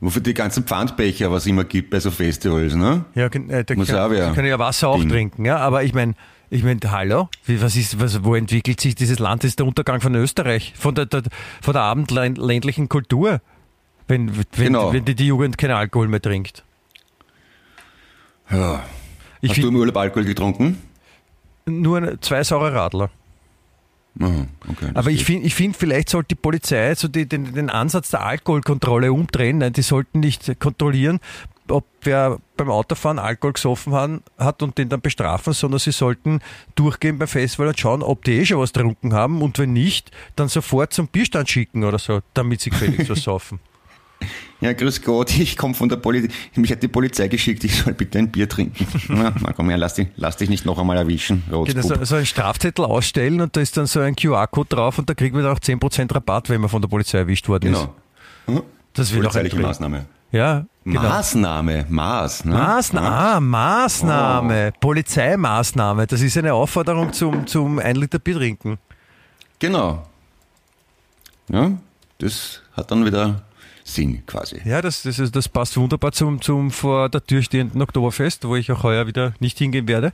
Wofür 0.00 0.20
die 0.20 0.34
ganzen 0.34 0.64
Pfandbecher, 0.64 1.30
was 1.30 1.46
immer 1.46 1.64
gibt 1.64 1.90
bei 1.90 2.00
so 2.00 2.10
Festivals, 2.10 2.74
ne? 2.74 3.04
Ja, 3.14 3.26
äh, 3.26 3.64
da 3.64 3.74
Muss 3.74 3.88
kann, 3.88 4.12
auch 4.12 4.34
kann 4.34 4.44
ja 4.44 4.58
Wasser 4.58 4.88
auch 4.88 4.98
Ding. 4.98 5.08
trinken, 5.08 5.44
ja. 5.44 5.58
Aber 5.58 5.84
ich 5.84 5.94
meine, 5.94 6.14
ich 6.52 6.62
meine, 6.62 6.80
hallo, 6.90 7.28
Wie, 7.46 7.62
was 7.62 7.76
ist, 7.76 7.98
was, 7.98 8.22
wo 8.24 8.34
entwickelt 8.34 8.80
sich 8.80 8.94
dieses 8.94 9.18
Land? 9.18 9.42
Das 9.42 9.48
ist 9.48 9.58
der 9.58 9.66
Untergang 9.66 10.00
von 10.00 10.14
Österreich, 10.14 10.74
von 10.76 10.94
der, 10.94 11.06
der 11.06 11.22
von 11.62 11.72
der 11.72 11.82
abendländlichen 11.82 12.88
Kultur, 12.88 13.40
wenn, 14.06 14.36
wenn, 14.36 14.44
Genau. 14.52 14.92
wenn 14.92 15.04
die, 15.04 15.14
die 15.14 15.26
Jugend 15.28 15.56
keinen 15.56 15.70
Alkohol 15.72 16.08
mehr 16.08 16.20
trinkt. 16.20 16.62
Ja. 18.50 18.82
Ich 19.40 19.50
Hast 19.50 19.62
du 19.62 19.68
im 19.68 19.76
Urlaub 19.76 19.96
Alkohol 19.96 20.24
getrunken? 20.24 20.78
nur 21.64 22.20
zwei 22.20 22.42
saure 22.44 22.74
Radler. 22.74 23.10
Aha, 24.20 24.46
okay. 24.68 24.90
Aber 24.94 25.10
ich 25.10 25.24
finde, 25.24 25.46
ich 25.46 25.54
find, 25.54 25.74
vielleicht 25.76 26.10
sollte 26.10 26.28
die 26.28 26.34
Polizei 26.34 26.94
so 26.94 27.08
die, 27.08 27.26
den, 27.26 27.54
den 27.54 27.70
Ansatz 27.70 28.10
der 28.10 28.26
Alkoholkontrolle 28.26 29.10
umdrehen. 29.12 29.58
Nein, 29.58 29.72
die 29.72 29.82
sollten 29.82 30.20
nicht 30.20 30.60
kontrollieren, 30.60 31.18
ob 31.68 31.84
wer 32.02 32.38
beim 32.56 32.70
Autofahren 32.70 33.18
Alkohol 33.18 33.52
gesoffen 33.52 34.22
hat 34.38 34.62
und 34.62 34.78
den 34.78 34.88
dann 34.88 35.00
bestrafen, 35.00 35.52
sondern 35.52 35.78
sie 35.78 35.92
sollten 35.92 36.40
durchgehen 36.74 37.18
beim 37.18 37.28
Festival 37.28 37.68
und 37.68 37.78
schauen, 37.78 38.02
ob 38.02 38.24
die 38.24 38.32
eh 38.32 38.44
schon 38.44 38.58
was 38.58 38.72
getrunken 38.72 39.12
haben 39.14 39.42
und 39.42 39.58
wenn 39.58 39.72
nicht, 39.72 40.10
dann 40.36 40.48
sofort 40.48 40.92
zum 40.92 41.08
Bierstand 41.08 41.48
schicken 41.48 41.84
oder 41.84 41.98
so, 41.98 42.20
damit 42.34 42.60
sie 42.60 42.70
gefälligst 42.70 43.10
was 43.10 43.22
saufen. 43.22 43.60
Ja, 44.60 44.72
grüß 44.72 45.02
Gott, 45.02 45.36
ich 45.36 45.56
komme 45.56 45.74
von 45.74 45.88
der 45.88 45.96
Polizei. 45.96 46.32
Mich 46.54 46.70
hat 46.70 46.80
die 46.80 46.86
Polizei 46.86 47.26
geschickt, 47.26 47.64
ich 47.64 47.74
soll 47.74 47.94
bitte 47.94 48.20
ein 48.20 48.30
Bier 48.30 48.48
trinken. 48.48 48.86
Na, 49.08 49.34
na 49.40 49.52
komm 49.52 49.68
her, 49.68 49.76
lass 49.76 49.94
dich, 49.94 50.06
lass 50.14 50.36
dich 50.36 50.48
nicht 50.48 50.64
noch 50.64 50.78
einmal 50.78 50.96
erwischen, 50.96 51.42
Genau, 51.48 51.64
so, 51.82 52.04
so 52.04 52.14
einen 52.14 52.26
Strafzettel 52.26 52.84
ausstellen 52.84 53.40
und 53.40 53.56
da 53.56 53.60
ist 53.60 53.76
dann 53.76 53.86
so 53.86 53.98
ein 53.98 54.14
QR-Code 54.14 54.68
drauf 54.76 54.98
und 54.98 55.10
da 55.10 55.14
kriegt 55.14 55.34
man 55.34 55.42
dann 55.42 55.52
auch 55.52 55.58
10% 55.58 56.14
Rabatt, 56.14 56.48
wenn 56.48 56.60
man 56.60 56.70
von 56.70 56.80
der 56.80 56.88
Polizei 56.88 57.18
erwischt 57.18 57.48
worden 57.48 57.72
ist. 57.72 57.88
Genau. 58.46 58.62
Das 58.92 59.12
wird 59.12 59.26
auch 59.26 59.30
ein 59.30 59.32
Polizeiliche 59.32 59.56
Trick. 59.56 59.66
Maßnahme. 59.66 60.06
Ja, 60.30 60.66
genau. 60.84 61.02
Maßnahme, 61.02 61.86
Maß, 61.88 62.44
ne? 62.44 62.52
Maßnahme, 62.54 63.06
Ja. 63.06 63.36
ah, 63.36 63.40
Maßnahme, 63.40 64.72
Polizeimaßnahme. 64.80 66.06
Das 66.06 66.20
ist 66.20 66.36
eine 66.36 66.54
Aufforderung 66.54 67.12
zum, 67.12 67.46
zum 67.46 67.78
ein 67.78 67.96
Liter 67.96 68.18
Bier 68.18 68.36
trinken. 68.36 68.78
Genau. 69.58 70.06
Ja, 71.48 71.72
das 72.18 72.62
hat 72.76 72.90
dann 72.90 73.04
wieder 73.04 73.42
Sinn 73.84 74.24
quasi. 74.26 74.60
Ja, 74.64 74.80
das, 74.80 75.02
das, 75.02 75.18
ist, 75.18 75.34
das 75.34 75.48
passt 75.48 75.76
wunderbar 75.76 76.12
zum, 76.12 76.40
zum 76.40 76.70
vor 76.70 77.08
der 77.08 77.24
Tür 77.24 77.42
stehenden 77.42 77.82
Oktoberfest, 77.82 78.46
wo 78.46 78.56
ich 78.56 78.70
auch 78.72 78.82
heuer 78.82 79.06
wieder 79.06 79.34
nicht 79.40 79.58
hingehen 79.58 79.88
werde. 79.88 80.12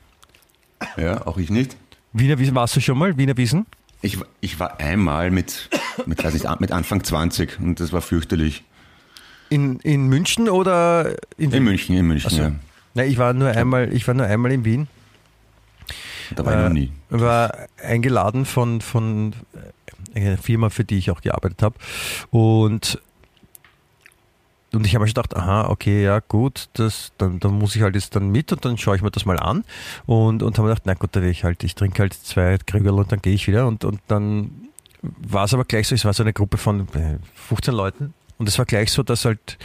Ja, 0.96 1.26
auch 1.26 1.38
ich 1.38 1.50
nicht. 1.50 1.76
Wiener 2.12 2.38
Wiesen, 2.38 2.54
warst 2.54 2.76
du 2.76 2.80
schon 2.80 2.98
mal? 2.98 3.16
Wiener 3.18 3.36
Wiesen? 3.36 3.66
Ich, 4.00 4.18
ich 4.40 4.58
war 4.60 4.78
einmal 4.80 5.30
mit, 5.30 5.68
mit, 6.06 6.22
weiß 6.22 6.34
nicht, 6.34 6.60
mit 6.60 6.72
Anfang 6.72 7.02
20 7.02 7.58
und 7.60 7.80
das 7.80 7.92
war 7.92 8.00
fürchterlich. 8.00 8.64
In, 9.50 9.78
in 9.80 10.06
München 10.08 10.48
oder 10.48 11.14
in 11.36 11.50
In 11.52 11.64
München, 11.64 11.96
in 11.96 12.06
München, 12.06 12.30
so. 12.30 12.42
ja. 12.42 12.52
Nein, 12.94 13.10
ich 13.10 13.18
war 13.18 13.32
nur 13.32 13.48
einmal, 13.50 13.92
ich 13.92 14.06
war 14.06 14.14
nur 14.14 14.26
einmal 14.26 14.52
in 14.52 14.64
Wien. 14.64 14.88
Da 16.34 16.44
war 16.44 16.52
ich 16.52 16.58
noch 16.58 16.66
Äh, 16.66 16.74
nie. 16.74 16.92
war 17.10 17.54
eingeladen 17.82 18.44
von, 18.44 18.80
von 18.82 19.32
äh, 20.14 20.20
einer 20.20 20.36
Firma, 20.38 20.68
für 20.70 20.84
die 20.84 20.98
ich 20.98 21.10
auch 21.10 21.20
gearbeitet 21.22 21.62
habe. 21.62 21.76
Und, 22.30 23.00
und 24.72 24.84
ich 24.86 24.94
habe 24.94 25.04
mir 25.04 25.08
gedacht, 25.08 25.34
aha, 25.34 25.68
okay, 25.70 26.02
ja 26.04 26.20
gut, 26.20 26.68
das, 26.74 27.12
dann, 27.16 27.40
dann 27.40 27.52
muss 27.58 27.74
ich 27.74 27.80
halt 27.82 27.94
jetzt 27.94 28.14
dann 28.16 28.28
mit 28.30 28.52
und 28.52 28.62
dann 28.64 28.76
schaue 28.76 28.96
ich 28.96 29.02
mir 29.02 29.10
das 29.10 29.24
mal 29.24 29.38
an. 29.38 29.64
Und, 30.04 30.42
und 30.42 30.58
habe 30.58 30.68
mir 30.68 30.74
gedacht, 30.74 30.86
na 30.86 30.94
gut, 30.94 31.10
da 31.16 31.22
will 31.22 31.30
ich 31.30 31.44
halt, 31.44 31.64
ich 31.64 31.74
trinke 31.74 32.00
halt 32.02 32.12
zwei 32.12 32.58
Krügel 32.66 32.92
und 32.92 33.10
dann 33.12 33.22
gehe 33.22 33.32
ich 33.34 33.46
wieder. 33.48 33.66
Und, 33.66 33.84
und 33.84 34.00
dann 34.08 34.50
war 35.02 35.44
es 35.44 35.54
aber 35.54 35.64
gleich 35.64 35.88
so, 35.88 35.94
es 35.94 36.04
war 36.04 36.12
so 36.12 36.22
eine 36.22 36.32
Gruppe 36.34 36.58
von 36.58 36.80
äh, 36.94 37.18
15 37.48 37.72
Leuten. 37.72 38.12
Und 38.38 38.48
es 38.48 38.58
war 38.58 38.64
gleich 38.64 38.90
so, 38.92 39.02
dass 39.02 39.24
halt, 39.24 39.58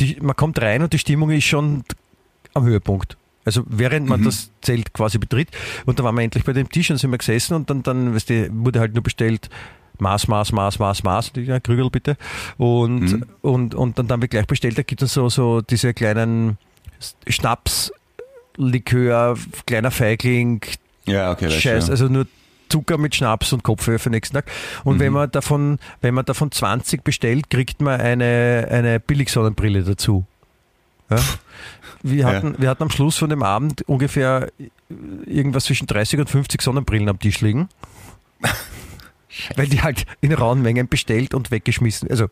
die, 0.00 0.18
man 0.20 0.36
kommt 0.36 0.60
rein 0.60 0.82
und 0.82 0.92
die 0.92 0.98
Stimmung 0.98 1.30
ist 1.30 1.44
schon 1.44 1.84
am 2.54 2.64
Höhepunkt. 2.64 3.16
Also 3.44 3.62
während 3.68 4.08
man 4.08 4.24
das 4.24 4.50
Zelt 4.60 4.92
quasi 4.92 5.18
betritt. 5.18 5.48
Und 5.84 5.98
da 6.00 6.04
waren 6.04 6.16
wir 6.16 6.22
endlich 6.22 6.44
bei 6.44 6.52
dem 6.52 6.68
Tisch 6.68 6.90
und 6.90 6.96
sind 6.98 7.12
wir 7.12 7.18
gesessen 7.18 7.54
und 7.54 7.70
dann, 7.70 7.82
dann 7.84 8.12
weißt 8.14 8.28
du, 8.30 8.48
wurde 8.52 8.80
halt 8.80 8.94
nur 8.94 9.04
bestellt, 9.04 9.48
Maß, 9.98 10.26
Maß, 10.28 10.52
Maß, 10.52 10.78
Maß, 10.80 11.02
Maß, 11.04 11.32
ja, 11.36 11.60
Krügel 11.60 11.88
bitte. 11.88 12.16
Und, 12.58 13.00
Mhm. 13.12 13.24
und, 13.42 13.74
und 13.76 13.98
dann 13.98 14.08
haben 14.10 14.20
wir 14.20 14.28
gleich 14.28 14.46
bestellt, 14.46 14.76
da 14.76 14.82
gibt 14.82 15.00
es 15.02 15.12
so, 15.14 15.28
so 15.28 15.60
diese 15.62 15.94
kleinen 15.94 16.58
Schnaps, 17.28 17.92
Likör, 18.56 19.36
kleiner 19.66 19.90
Feigling, 19.90 20.60
Ja, 21.06 21.30
okay, 21.32 21.48
Scheiß, 21.50 21.86
ja. 21.86 21.90
also 21.92 22.08
nur 22.08 22.26
Zucker 22.68 22.98
mit 22.98 23.14
Schnaps 23.14 23.52
und 23.52 23.62
Kopfhörer 23.62 23.98
für 23.98 24.08
den 24.10 24.14
nächsten 24.16 24.34
Tag. 24.34 24.46
Und 24.84 24.96
Mhm. 24.96 25.00
wenn 25.00 25.12
man 25.12 25.30
davon, 25.30 25.78
wenn 26.00 26.14
man 26.14 26.24
davon 26.24 26.50
20 26.52 27.04
bestellt, 27.04 27.50
kriegt 27.50 27.80
man 27.80 28.00
eine, 28.00 28.68
eine 28.70 29.00
Billigsonnenbrille 29.00 29.82
dazu. 29.84 30.24
Ja? 31.10 31.18
Wir, 32.02 32.16
Ja. 32.22 32.26
hatten, 32.28 32.54
wir 32.58 32.68
hatten 32.68 32.82
am 32.84 32.90
Schluss 32.90 33.16
von 33.16 33.30
dem 33.30 33.42
Abend 33.42 33.82
ungefähr 33.88 34.50
irgendwas 35.26 35.64
zwischen 35.64 35.86
30 35.86 36.20
und 36.20 36.30
50 36.30 36.62
Sonnenbrillen 36.62 37.08
am 37.08 37.18
Tisch 37.18 37.40
liegen. 37.40 37.68
Weil 39.56 39.66
die 39.68 39.82
halt 39.82 40.06
in 40.20 40.32
rauen 40.32 40.62
Mengen 40.62 40.88
bestellt 40.88 41.34
und 41.34 41.50
weggeschmissen, 41.50 42.10
also 42.10 42.26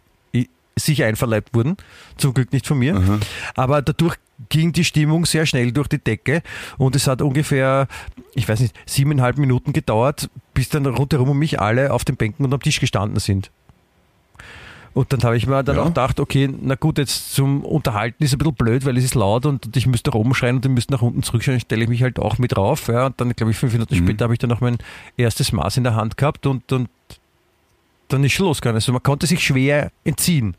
sich 0.76 1.04
einverleibt 1.04 1.54
wurden. 1.54 1.76
Zum 2.16 2.34
Glück 2.34 2.52
nicht 2.52 2.66
von 2.66 2.76
mir. 2.78 2.94
Mhm. 2.94 3.20
Aber 3.54 3.80
dadurch 3.80 4.16
ging 4.54 4.70
die 4.72 4.84
Stimmung 4.84 5.26
sehr 5.26 5.46
schnell 5.46 5.72
durch 5.72 5.88
die 5.88 5.98
Decke 5.98 6.40
und 6.78 6.94
es 6.94 7.08
hat 7.08 7.20
ungefähr, 7.22 7.88
ich 8.34 8.48
weiß 8.48 8.60
nicht, 8.60 8.74
siebeneinhalb 8.86 9.36
Minuten 9.36 9.72
gedauert, 9.72 10.30
bis 10.54 10.68
dann 10.68 10.86
rundherum 10.86 11.28
um 11.30 11.38
mich 11.38 11.60
alle 11.60 11.92
auf 11.92 12.04
den 12.04 12.14
Bänken 12.16 12.44
und 12.44 12.54
am 12.54 12.60
Tisch 12.60 12.78
gestanden 12.78 13.18
sind. 13.18 13.50
Und 14.92 15.12
dann 15.12 15.20
habe 15.24 15.36
ich 15.36 15.48
mir 15.48 15.64
dann 15.64 15.74
Ja. 15.74 15.82
auch 15.82 15.86
gedacht, 15.88 16.20
okay, 16.20 16.48
na 16.62 16.76
gut, 16.76 16.98
jetzt 16.98 17.34
zum 17.34 17.64
Unterhalten 17.64 18.22
ist 18.22 18.32
ein 18.32 18.38
bisschen 18.38 18.54
blöd, 18.54 18.84
weil 18.86 18.96
es 18.96 19.02
ist 19.02 19.16
laut 19.16 19.44
und, 19.44 19.76
ich 19.76 19.88
müsste 19.88 20.10
nach 20.10 20.14
oben 20.14 20.32
schreien 20.36 20.54
und 20.56 20.64
die 20.64 20.68
müssten 20.68 20.92
nach 20.92 21.02
unten 21.02 21.24
zurückschreien, 21.24 21.58
stelle 21.58 21.82
ich 21.82 21.88
mich 21.88 22.04
halt 22.04 22.20
auch 22.20 22.38
mit 22.38 22.56
rauf. 22.56 22.86
Ja, 22.86 23.06
und 23.06 23.20
dann, 23.20 23.34
glaube 23.34 23.50
ich, 23.50 23.56
fünf 23.58 23.72
Minuten 23.72 23.92
Mhm. 23.92 23.98
später 24.06 24.22
habe 24.26 24.34
ich 24.34 24.38
dann 24.38 24.50
noch 24.50 24.60
mein 24.60 24.78
erstes 25.16 25.50
Maß 25.50 25.78
in 25.78 25.82
der 25.82 25.96
Hand 25.96 26.16
gehabt 26.16 26.46
und, 26.46 26.70
und 26.72 26.88
dann 28.06 28.22
ist 28.22 28.32
schon 28.34 28.46
losgegangen. 28.46 28.76
Also 28.76 28.92
man 28.92 29.02
konnte 29.02 29.26
sich 29.26 29.40
schwer 29.44 29.90
entziehen. 30.04 30.54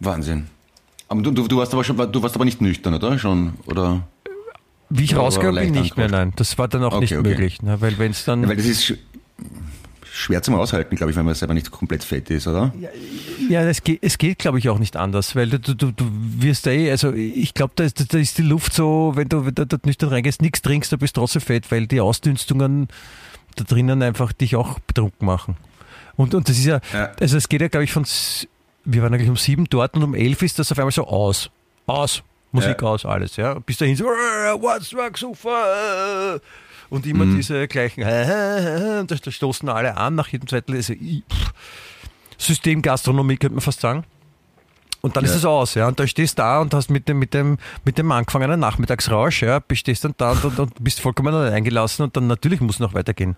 Wahnsinn. 0.00 0.46
Aber 1.08 1.22
du, 1.22 1.30
du, 1.30 1.48
du 1.48 1.56
warst 1.56 1.72
aber 1.72 1.84
schon, 1.84 1.96
du 1.96 2.22
warst 2.22 2.34
aber 2.34 2.44
nicht 2.44 2.60
nüchtern, 2.60 2.94
oder? 2.94 3.18
Schon, 3.18 3.54
oder? 3.66 4.06
Wie 4.90 5.04
ich 5.04 5.16
rausgegangen 5.16 5.72
bin, 5.72 5.82
nicht 5.82 5.96
mehr, 5.96 6.08
nein. 6.08 6.32
Das 6.36 6.56
war 6.58 6.68
dann 6.68 6.82
auch 6.84 6.92
Okay, 6.92 7.00
nicht 7.00 7.16
okay. 7.16 7.28
möglich. 7.28 7.62
Ne? 7.62 7.80
Weil 7.80 7.98
wenn 7.98 8.10
es 8.12 8.24
dann. 8.24 8.42
Ja, 8.42 8.48
weil 8.48 8.56
das 8.56 8.66
ist 8.66 8.82
sch- 8.84 8.98
schwer 10.12 10.42
zum 10.42 10.54
Aushalten, 10.54 10.96
glaube 10.96 11.10
ich, 11.10 11.16
wenn 11.16 11.24
man 11.24 11.34
selber 11.34 11.54
nicht 11.54 11.70
komplett 11.70 12.02
fett 12.02 12.28
ist, 12.30 12.46
oder? 12.46 12.72
Ja, 13.48 13.62
es 13.62 13.82
geht, 13.84 13.98
es 14.02 14.18
geht 14.18 14.38
glaube 14.38 14.58
ich, 14.58 14.68
auch 14.68 14.78
nicht 14.78 14.96
anders, 14.96 15.36
weil 15.36 15.48
du, 15.48 15.58
du, 15.60 15.74
du, 15.74 15.92
du 15.92 16.04
wirst 16.10 16.66
eh, 16.66 16.90
also 16.90 17.12
ich 17.12 17.54
glaube, 17.54 17.72
da, 17.76 17.84
ist- 17.84 18.12
da 18.12 18.18
ist 18.18 18.36
die 18.38 18.42
Luft 18.42 18.72
so, 18.72 19.12
wenn 19.14 19.28
du 19.28 19.42
du 19.50 19.66
dort 19.66 19.86
nüchtern 19.86 20.08
reingehst, 20.10 20.42
nichts 20.42 20.60
trinkst, 20.62 20.90
du 20.90 20.98
bist 20.98 21.14
trotzdem 21.16 21.42
fett, 21.42 21.70
weil 21.70 21.86
die 21.86 22.00
Ausdünstungen 22.00 22.88
da 23.56 23.64
drinnen 23.64 24.02
einfach 24.02 24.32
dich 24.32 24.56
auch 24.56 24.78
betrunken 24.80 25.26
machen. 25.26 25.56
Und, 26.16 26.34
und 26.34 26.48
das 26.48 26.58
ist 26.58 26.64
ja, 26.66 26.80
Ja. 26.92 27.12
also 27.20 27.36
es 27.36 27.48
geht 27.48 27.60
ja, 27.60 27.68
glaube 27.68 27.84
ich, 27.84 27.92
von, 27.92 28.04
wir 28.90 29.02
waren 29.02 29.12
eigentlich 29.14 29.28
um 29.28 29.36
sieben 29.36 29.66
dort 29.68 29.94
und 29.96 30.02
um 30.02 30.14
elf 30.14 30.42
ist 30.42 30.58
das 30.58 30.72
auf 30.72 30.78
einmal 30.78 30.92
so 30.92 31.06
aus. 31.06 31.50
Aus. 31.86 32.22
Musik 32.52 32.80
Ja. 32.80 32.88
aus, 32.88 33.04
alles, 33.04 33.36
ja. 33.36 33.54
Bis 33.58 33.76
dahin 33.76 33.94
so, 33.96 34.04
"Äh, 34.06 34.54
what's 34.60 34.94
rock 34.94 35.18
super? 35.18 36.34
äh." 36.36 36.40
Und 36.88 37.04
immer 37.06 37.26
Mhm. 37.26 37.36
diese 37.36 37.68
gleichen, 37.68 38.00
da 38.00 39.02
da 39.04 39.30
stoßen 39.30 39.68
alle 39.68 39.96
an 39.98 40.14
nach 40.14 40.28
jedem 40.28 40.48
zweiten 40.48 40.74
also. 40.74 40.94
Systemgastronomie 42.38 43.36
könnte 43.36 43.54
man 43.56 43.60
fast 43.60 43.80
sagen. 43.80 44.04
Und 45.00 45.16
dann 45.16 45.24
Ja. 45.24 45.30
ist 45.30 45.36
es 45.36 45.44
aus, 45.44 45.74
ja. 45.74 45.86
Und 45.86 46.00
da 46.00 46.06
stehst 46.06 46.38
du 46.38 46.42
da 46.42 46.60
und 46.60 46.72
hast 46.74 46.90
mit 46.90 47.06
dem, 47.08 47.18
mit 47.18 47.34
dem, 47.34 47.58
mit 47.84 47.98
dem 47.98 48.10
angefangenen 48.10 48.58
Nachmittagsrausch, 48.58 49.42
ja, 49.42 49.60
stehst 49.74 50.04
dann 50.04 50.14
da 50.16 50.32
und, 50.32 50.44
und, 50.44 50.58
und 50.58 50.82
bist 50.82 51.00
vollkommen 51.00 51.34
eingelassen 51.34 52.04
und 52.04 52.16
dann 52.16 52.26
natürlich 52.26 52.60
muss 52.60 52.80
noch 52.80 52.94
weitergehen. 52.94 53.36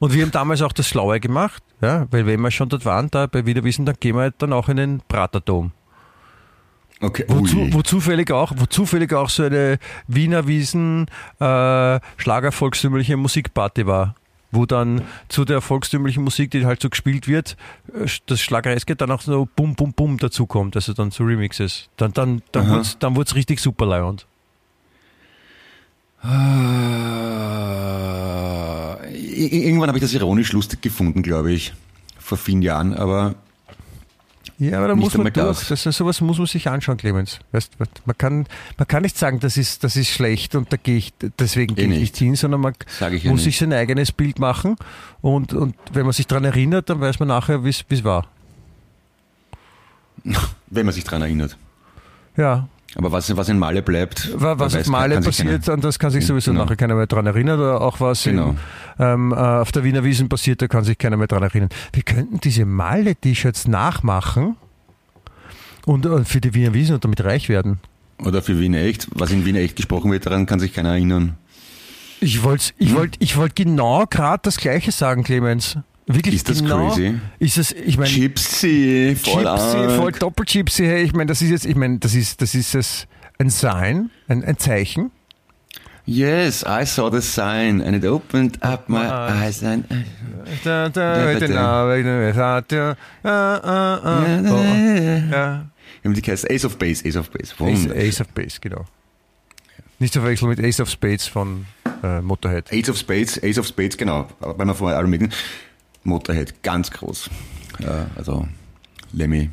Und 0.00 0.14
wir 0.14 0.22
haben 0.22 0.32
damals 0.32 0.62
auch 0.62 0.72
das 0.72 0.88
Schlaue 0.88 1.20
gemacht, 1.20 1.62
ja, 1.82 2.06
weil 2.10 2.26
wenn 2.26 2.40
wir 2.40 2.50
schon 2.50 2.70
dort 2.70 2.86
waren, 2.86 3.10
da 3.10 3.26
bei 3.26 3.44
Wiederwiesen, 3.44 3.84
dann 3.84 3.96
gehen 4.00 4.16
wir 4.16 4.22
halt 4.22 4.34
dann 4.38 4.52
auch 4.52 4.70
in 4.70 4.78
den 4.78 5.02
Praterdom. 5.06 5.72
Okay. 7.02 7.24
Wo, 7.28 7.42
zu, 7.42 7.72
wo 7.72 7.82
zufällig 7.82 8.30
auch, 8.30 8.52
wo 8.56 8.66
zufällig 8.66 9.12
auch 9.12 9.28
so 9.28 9.44
eine 9.44 9.78
Wiener 10.06 10.46
Wiesen 10.46 11.06
äh, 11.38 12.00
Schlager 12.16 12.50
volkstümliche 12.50 13.16
Musikparty 13.16 13.86
war. 13.86 14.14
Wo 14.52 14.66
dann 14.66 15.02
zu 15.28 15.44
der 15.44 15.60
volkstümlichen 15.60 16.24
Musik, 16.24 16.50
die 16.50 16.66
halt 16.66 16.82
so 16.82 16.90
gespielt 16.90 17.28
wird, 17.28 17.56
äh, 17.94 18.06
das 18.26 18.40
Schlagereske 18.40 18.96
dann 18.96 19.10
auch 19.10 19.20
so 19.20 19.48
Bum 19.54 19.74
Bum 19.74 19.92
Bum 19.92 20.18
dazukommt, 20.18 20.76
also 20.76 20.92
dann 20.92 21.10
so 21.10 21.24
Remixes. 21.24 21.88
Dann, 21.96 22.12
dann, 22.12 22.42
dann 22.52 22.66
Aha. 22.66 22.76
wurde 22.76 22.88
dann 22.98 23.16
wurd's 23.16 23.34
richtig 23.34 23.60
super 23.60 23.86
leiernd. 23.86 24.26
Irgendwann 29.12 29.88
habe 29.88 29.98
ich 29.98 30.02
das 30.02 30.12
ironisch 30.12 30.52
lustig 30.52 30.82
gefunden, 30.82 31.22
glaube 31.22 31.52
ich. 31.52 31.72
Vor 32.18 32.36
vielen 32.38 32.62
Jahren, 32.62 32.94
aber 32.94 33.34
Ja, 34.58 34.78
aber 34.78 34.88
da 34.88 34.94
muss 34.94 35.16
man 35.16 35.32
durch. 35.32 35.68
das. 35.68 35.82
Sowas 35.82 36.20
muss 36.20 36.36
man 36.38 36.46
sich 36.46 36.68
anschauen, 36.68 36.98
Clemens. 36.98 37.38
Weißt, 37.52 37.72
man, 38.04 38.18
kann, 38.18 38.46
man 38.76 38.86
kann 38.86 39.02
nicht 39.02 39.16
sagen, 39.16 39.40
das 39.40 39.56
ist, 39.56 39.82
das 39.82 39.96
ist 39.96 40.08
schlecht 40.08 40.54
und 40.54 40.70
da 40.72 40.76
gehe 40.76 40.98
ich, 40.98 41.14
deswegen 41.38 41.74
gehe 41.74 41.86
ich 41.86 42.00
nicht. 42.00 42.16
hin, 42.18 42.36
sondern 42.36 42.60
man 42.60 42.74
ja 43.00 43.30
muss 43.30 43.44
sich 43.44 43.56
sein 43.58 43.72
eigenes 43.72 44.12
Bild 44.12 44.38
machen 44.38 44.76
und, 45.22 45.54
und 45.54 45.74
wenn 45.92 46.04
man 46.04 46.12
sich 46.12 46.26
daran 46.26 46.44
erinnert, 46.44 46.90
dann 46.90 47.00
weiß 47.00 47.18
man 47.18 47.28
nachher, 47.28 47.64
wie 47.64 47.70
es 47.70 48.04
war. 48.04 48.26
Wenn 50.72 50.84
man 50.84 50.94
sich 50.94 51.04
daran 51.04 51.22
erinnert. 51.22 51.56
Ja, 52.36 52.68
Aber 52.96 53.12
was, 53.12 53.34
was 53.36 53.48
in 53.48 53.58
Male 53.58 53.82
bleibt, 53.82 54.30
wa- 54.40 54.58
was 54.58 54.74
auf 54.74 54.80
weiß, 54.80 54.88
Male 54.88 55.14
kann 55.14 55.22
sich 55.22 55.36
passiert, 55.38 55.68
an 55.68 55.80
das 55.80 55.98
kann 55.98 56.10
sich 56.10 56.26
sowieso 56.26 56.50
Genau. 56.50 56.64
nachher 56.64 56.76
keiner 56.76 56.96
mehr 56.96 57.06
daran 57.06 57.26
erinnern 57.26 57.60
oder 57.60 57.80
auch 57.80 58.00
was 58.00 58.24
Genau. 58.24 58.50
im, 58.50 58.56
ähm, 58.98 59.32
äh, 59.32 59.36
auf 59.36 59.70
der 59.70 59.84
Wiener 59.84 60.02
Wiesen 60.02 60.28
passiert, 60.28 60.60
da 60.60 60.66
kann 60.68 60.82
sich 60.82 60.98
keiner 60.98 61.16
mehr 61.16 61.28
daran 61.28 61.44
erinnern. 61.44 61.68
Wir 61.92 62.02
könnten 62.02 62.40
diese 62.40 62.64
Male-T-Shirts 62.64 63.68
nachmachen 63.68 64.56
und, 65.86 66.04
und 66.06 66.26
für 66.28 66.40
die 66.40 66.52
Wiener 66.54 66.74
Wiesen 66.74 66.96
und 66.96 67.04
damit 67.04 67.22
reich 67.24 67.48
werden. 67.48 67.78
Oder 68.24 68.42
für 68.42 68.58
Wien 68.58 68.74
echt. 68.74 69.06
Was 69.14 69.30
in 69.30 69.44
Wien 69.46 69.56
echt 69.56 69.76
gesprochen 69.76 70.10
wird, 70.10 70.26
daran 70.26 70.44
kann 70.46 70.60
sich 70.60 70.74
keiner 70.74 70.90
erinnern. 70.90 71.36
Ich 72.20 72.42
wollte 72.42 72.72
ich 72.76 72.90
Hm? 72.90 72.96
wollt, 72.96 73.16
ich 73.18 73.36
wollt 73.36 73.56
genau 73.56 74.04
gerade 74.06 74.40
das 74.42 74.56
Gleiche 74.58 74.92
sagen, 74.92 75.22
Clemens. 75.24 75.78
Wirklich 76.14 76.36
Ist 76.36 76.48
das 76.48 76.62
genau. 76.62 76.88
crazy? 76.88 77.14
Ist 77.38 77.58
es, 77.58 77.72
ich 77.72 77.96
meine, 77.96 78.10
Gypsy, 78.10 79.16
voll 79.22 79.44
Gypsy, 79.44 79.96
voll 79.96 80.12
Doppel-Gypsy, 80.12 80.84
hey, 80.84 81.02
ich 81.02 81.12
meine, 81.12 81.26
das 81.26 81.40
ist 81.42 81.50
jetzt, 81.50 81.66
ich 81.66 81.76
meine, 81.76 81.98
das 81.98 82.14
ist, 82.14 82.42
das 82.42 82.54
ist 82.54 82.74
es 82.74 83.06
ein 83.38 83.50
Sign, 83.50 84.10
ein, 84.28 84.44
ein 84.44 84.58
Zeichen. 84.58 85.10
Yes, 86.06 86.64
I 86.66 86.84
saw 86.84 87.10
the 87.10 87.20
sign 87.20 87.80
and 87.80 87.94
it 87.94 88.04
opened 88.04 88.60
up 88.62 88.88
my 88.88 89.06
eyes. 89.06 89.62
eyes. 89.62 89.62
And, 89.62 89.84
Da, 90.64 90.90
ah, 93.22 93.60
ah, 93.62 94.00
ah. 95.32 95.66
Haben 96.02 96.14
die 96.14 96.22
geheißen? 96.22 96.50
Ace 96.50 96.64
of 96.64 96.78
Base, 96.78 97.04
Ace 97.06 97.16
of 97.16 97.30
Base. 97.30 97.54
Ace. 97.60 97.88
Ace 97.94 98.20
of 98.20 98.28
Base, 98.28 98.58
genau. 98.60 98.84
Nicht 99.98 100.14
zu 100.14 100.20
verwechseln 100.20 100.48
mit 100.48 100.58
Ace 100.60 100.80
of 100.80 100.88
Spades 100.88 101.26
von 101.26 101.66
äh, 102.02 102.20
Motorhead. 102.22 102.72
Ace 102.72 102.88
of 102.88 102.96
Spades, 102.96 103.38
Ace 103.42 103.58
of 103.58 103.66
Spades, 103.66 103.96
genau. 103.96 104.26
Weil 104.40 104.66
wir 104.66 104.74
vorher 104.74 104.98
Iron 104.98 105.10
Maiden. 105.10 105.30
Motorhead, 106.04 106.62
ganz 106.62 106.90
groß. 106.90 107.30
Ja, 107.80 108.06
also 108.16 108.46
Lemmy, 109.12 109.50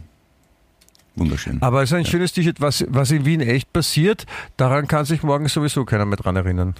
wunderschön. 1.15 1.61
Aber 1.61 1.83
es 1.83 1.91
ist 1.91 1.97
ein 1.97 2.05
schönes 2.05 2.33
T-Shirt, 2.33 2.61
was, 2.61 2.85
was 2.89 3.11
in 3.11 3.25
Wien 3.25 3.41
echt 3.41 3.71
passiert, 3.73 4.25
daran 4.57 4.87
kann 4.87 5.05
sich 5.05 5.23
morgen 5.23 5.47
sowieso 5.47 5.85
keiner 5.85 6.05
mehr 6.05 6.17
dran 6.17 6.35
erinnern. 6.35 6.75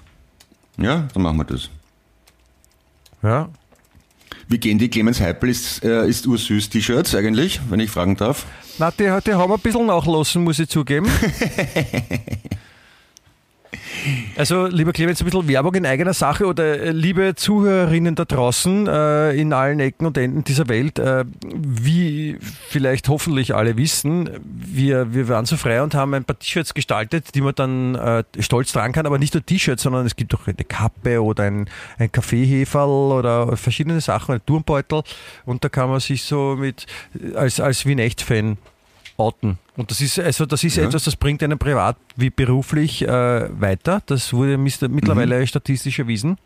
Ja, 0.78 1.08
dann 1.14 1.24
machen 1.24 1.38
wir 1.38 1.44
das. 1.46 1.70
Ja, 3.24 3.50
Wie 4.48 4.60
gehen 4.60 4.78
die 4.78 4.90
Clemens 4.90 5.20
Heipel 5.20 5.50
ist, 5.50 5.84
äh, 5.84 6.08
ist 6.08 6.28
ursüß 6.28 6.70
T-Shirts 6.70 7.16
eigentlich, 7.16 7.60
wenn 7.70 7.80
ich 7.80 7.90
fragen 7.90 8.16
darf? 8.16 8.46
Na, 8.78 8.92
die, 8.92 9.10
die 9.26 9.34
haben 9.34 9.52
ein 9.52 9.60
bisschen 9.60 9.88
nachlassen, 9.88 10.44
muss 10.44 10.60
ich 10.60 10.70
zugeben. 10.70 11.10
Also, 14.36 14.68
lieber 14.68 14.94
Clemens, 14.94 15.22
ein 15.22 15.26
bisschen 15.26 15.48
Werbung 15.48 15.76
in 15.76 15.86
eigener 15.86 16.14
Sache 16.14 16.46
oder 16.46 16.80
äh, 16.80 16.92
liebe 16.92 17.36
Zuhörerinnen 17.36 18.16
da 18.16 18.26
draußen 18.26 18.88
äh, 18.88 19.32
in 19.32 19.52
allen 19.52 19.80
Ecken 19.80 20.06
und 20.06 20.18
Enden 20.18 20.44
dieser 20.44 20.68
Welt, 20.68 21.00
äh, 21.00 21.26
wie 21.44 22.38
vielleicht 22.70 23.10
hoffentlich 23.10 23.56
alle 23.56 23.78
wissen, 23.78 24.30
wir, 24.44 25.14
wir 25.14 25.28
waren 25.28 25.46
so 25.46 25.58
frei 25.58 25.82
und 25.82 25.96
haben 25.96 26.14
ein 26.14 26.24
paar 26.24 26.38
T-Shirts 26.38 26.74
gestaltet, 26.74 27.36
die 27.36 27.42
man 27.42 27.56
dann 27.56 27.96
äh, 27.96 28.24
stolz 28.40 28.72
tragen 28.72 28.94
kann, 28.94 29.06
aber 29.06 29.18
nicht 29.18 29.34
nur 29.34 29.46
T-Shirts, 29.46 29.84
sondern 29.84 30.06
es 30.06 30.16
gibt 30.16 30.34
auch 30.36 30.48
eine 30.48 30.56
Kappe 30.56 31.22
oder 31.22 31.44
ein, 31.44 31.70
ein 31.98 32.12
Kaffeeheferl 32.12 33.12
oder 33.12 33.58
verschiedene 33.58 34.02
Sachen, 34.02 34.36
ein 34.36 34.46
Turmbeutel. 34.46 35.04
Und 35.46 35.64
da 35.64 35.70
kann 35.70 35.90
man 35.90 36.00
sich 36.00 36.24
so 36.24 36.56
mit 36.58 36.86
als, 37.36 37.60
als 37.60 37.86
Wien-Echt-Fan 37.86 38.58
outen. 39.18 39.58
Und 39.76 39.92
das 39.92 40.00
ist 40.02 40.20
also 40.20 40.46
das 40.46 40.64
ist 40.64 40.76
Ja. 40.78 40.84
etwas, 40.86 41.04
das 41.04 41.16
bringt 41.16 41.44
einen 41.44 41.58
privat 41.60 41.98
wie 42.16 42.30
beruflich 42.30 43.02
äh, 43.08 43.08
weiter. 43.62 44.02
Das 44.06 44.34
wurde 44.34 44.58
mittlerweile 44.58 45.46
statistisch 45.48 46.00
erwiesen. 46.00 46.38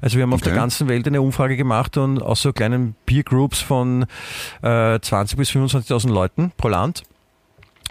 Also 0.00 0.16
wir 0.16 0.22
haben 0.22 0.32
auf 0.32 0.40
der 0.40 0.52
Okay. 0.52 0.60
ganzen 0.60 0.88
Welt 0.88 1.06
eine 1.06 1.20
Umfrage 1.20 1.56
gemacht 1.56 1.96
und 1.96 2.20
aus 2.22 2.42
so 2.42 2.52
kleinen 2.52 2.94
Peer 3.06 3.22
Groups 3.22 3.60
von 3.60 4.06
äh, 4.62 4.98
20 5.00 5.36
bis 5.38 5.50
25.000 5.50 6.08
Leuten 6.10 6.52
pro 6.56 6.68
Land. 6.68 7.02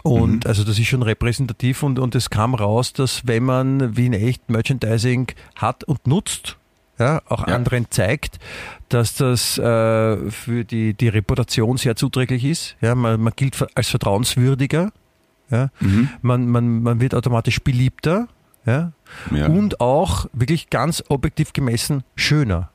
Und 0.03 0.47
also 0.47 0.63
das 0.63 0.79
ist 0.79 0.87
schon 0.87 1.03
repräsentativ 1.03 1.83
und, 1.83 1.99
und 1.99 2.15
es 2.15 2.31
kam 2.31 2.55
raus, 2.55 2.91
dass 2.93 3.27
wenn 3.27 3.43
man 3.43 3.95
wie 3.97 4.07
in 4.07 4.13
echt 4.13 4.49
Merchandising 4.49 5.27
hat 5.55 5.83
und 5.83 6.07
nutzt, 6.07 6.57
ja, 7.01 7.21
auch 7.27 7.47
Ja. 7.47 7.55
anderen 7.55 7.87
zeigt, 7.89 8.39
dass 8.89 9.15
das 9.15 9.57
äh, 9.57 10.29
für 10.31 10.63
die, 10.63 10.93
die 10.93 11.07
Reputation 11.09 11.77
sehr 11.77 11.95
zuträglich 11.95 12.45
ist. 12.45 12.75
Ja, 12.81 12.93
man, 12.95 13.19
man 13.19 13.33
gilt 13.35 13.55
als 13.75 13.89
vertrauenswürdiger. 13.89 14.91
Ja, 15.49 15.69
Mhm. 15.81 16.09
man, 16.21 16.47
man, 16.47 16.83
man 16.83 17.01
wird 17.01 17.13
automatisch 17.15 17.59
beliebter. 17.59 18.27
Ja, 18.65 18.91
Ja. 19.31 19.47
und 19.47 19.81
auch 19.81 20.27
wirklich 20.33 20.69
ganz 20.69 21.03
objektiv 21.09 21.51
gemessen 21.53 22.03
schöner. 22.15 22.69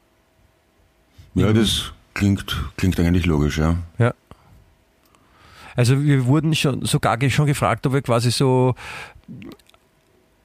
ja, 1.34 1.52
das 1.52 1.92
klingt, 2.14 2.56
klingt 2.76 2.98
eigentlich 2.98 3.24
logisch, 3.26 3.58
ja. 3.58 3.76
Also 5.76 6.02
wir 6.02 6.24
wurden 6.26 6.54
schon 6.54 6.84
sogar 6.86 7.18
schon 7.30 7.46
gefragt, 7.46 7.86
ob 7.86 7.92
wir 7.92 8.00
quasi 8.02 8.30
so 8.30 8.74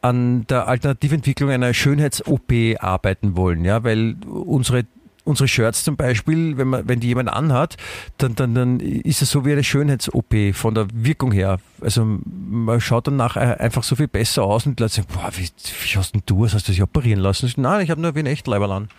an 0.02 0.45
der 0.47 0.68
Alternativentwicklung 0.68 1.49
einer 1.49 1.74
Schönheits-OP 1.74 2.52
arbeiten 2.80 3.36
wollen, 3.36 3.66
ja, 3.66 3.84
weil 3.84 4.16
unsere 4.28 4.86
unsere 5.24 5.47
Shirts 5.47 5.84
zum 5.84 5.95
Beispiel, 5.95 6.58
wenn 6.58 6.68
man, 6.68 6.88
wenn 6.88 6.99
die 6.99 7.08
jemand 7.08 7.30
anhat, 7.30 7.78
dann, 8.18 8.36
dann, 8.36 8.56
dann 8.56 8.80
ist 8.80 9.22
es 9.22 9.30
so 9.30 9.45
wie 9.45 9.52
eine 9.52 9.64
Schönheits-OP 9.64 10.54
von 10.54 10.74
der 10.74 10.88
Wirkung 10.93 11.32
her. 11.32 11.60
Also 11.80 12.04
man 12.04 12.82
schaut 12.82 13.08
dann 13.08 13.18
nachher 13.18 13.60
einfach 13.60 13.84
so 13.84 13.95
viel 13.95 14.08
besser 14.08 14.43
aus 14.43 14.66
und 14.66 14.80
die 14.80 14.84
Leute 14.84 14.95
sagen, 14.95 15.08
boah, 15.14 15.30
wie, 15.36 15.43
wie 15.43 15.88
schaust 15.88 16.16
denn 16.16 16.24
du 16.26 16.43
aus? 16.43 16.54
Hast 16.54 16.68
du 16.68 16.72
dich 16.72 16.82
operieren 16.82 17.20
lassen? 17.20 17.45
Ich, 17.45 17.58
Nein, 17.58 17.84
ich 17.84 17.91
habe 17.91 18.02
nur 18.02 18.16
wie 18.16 18.20
ein 18.20 18.26
Echtleiberl 18.26 18.72
an. 18.72 18.89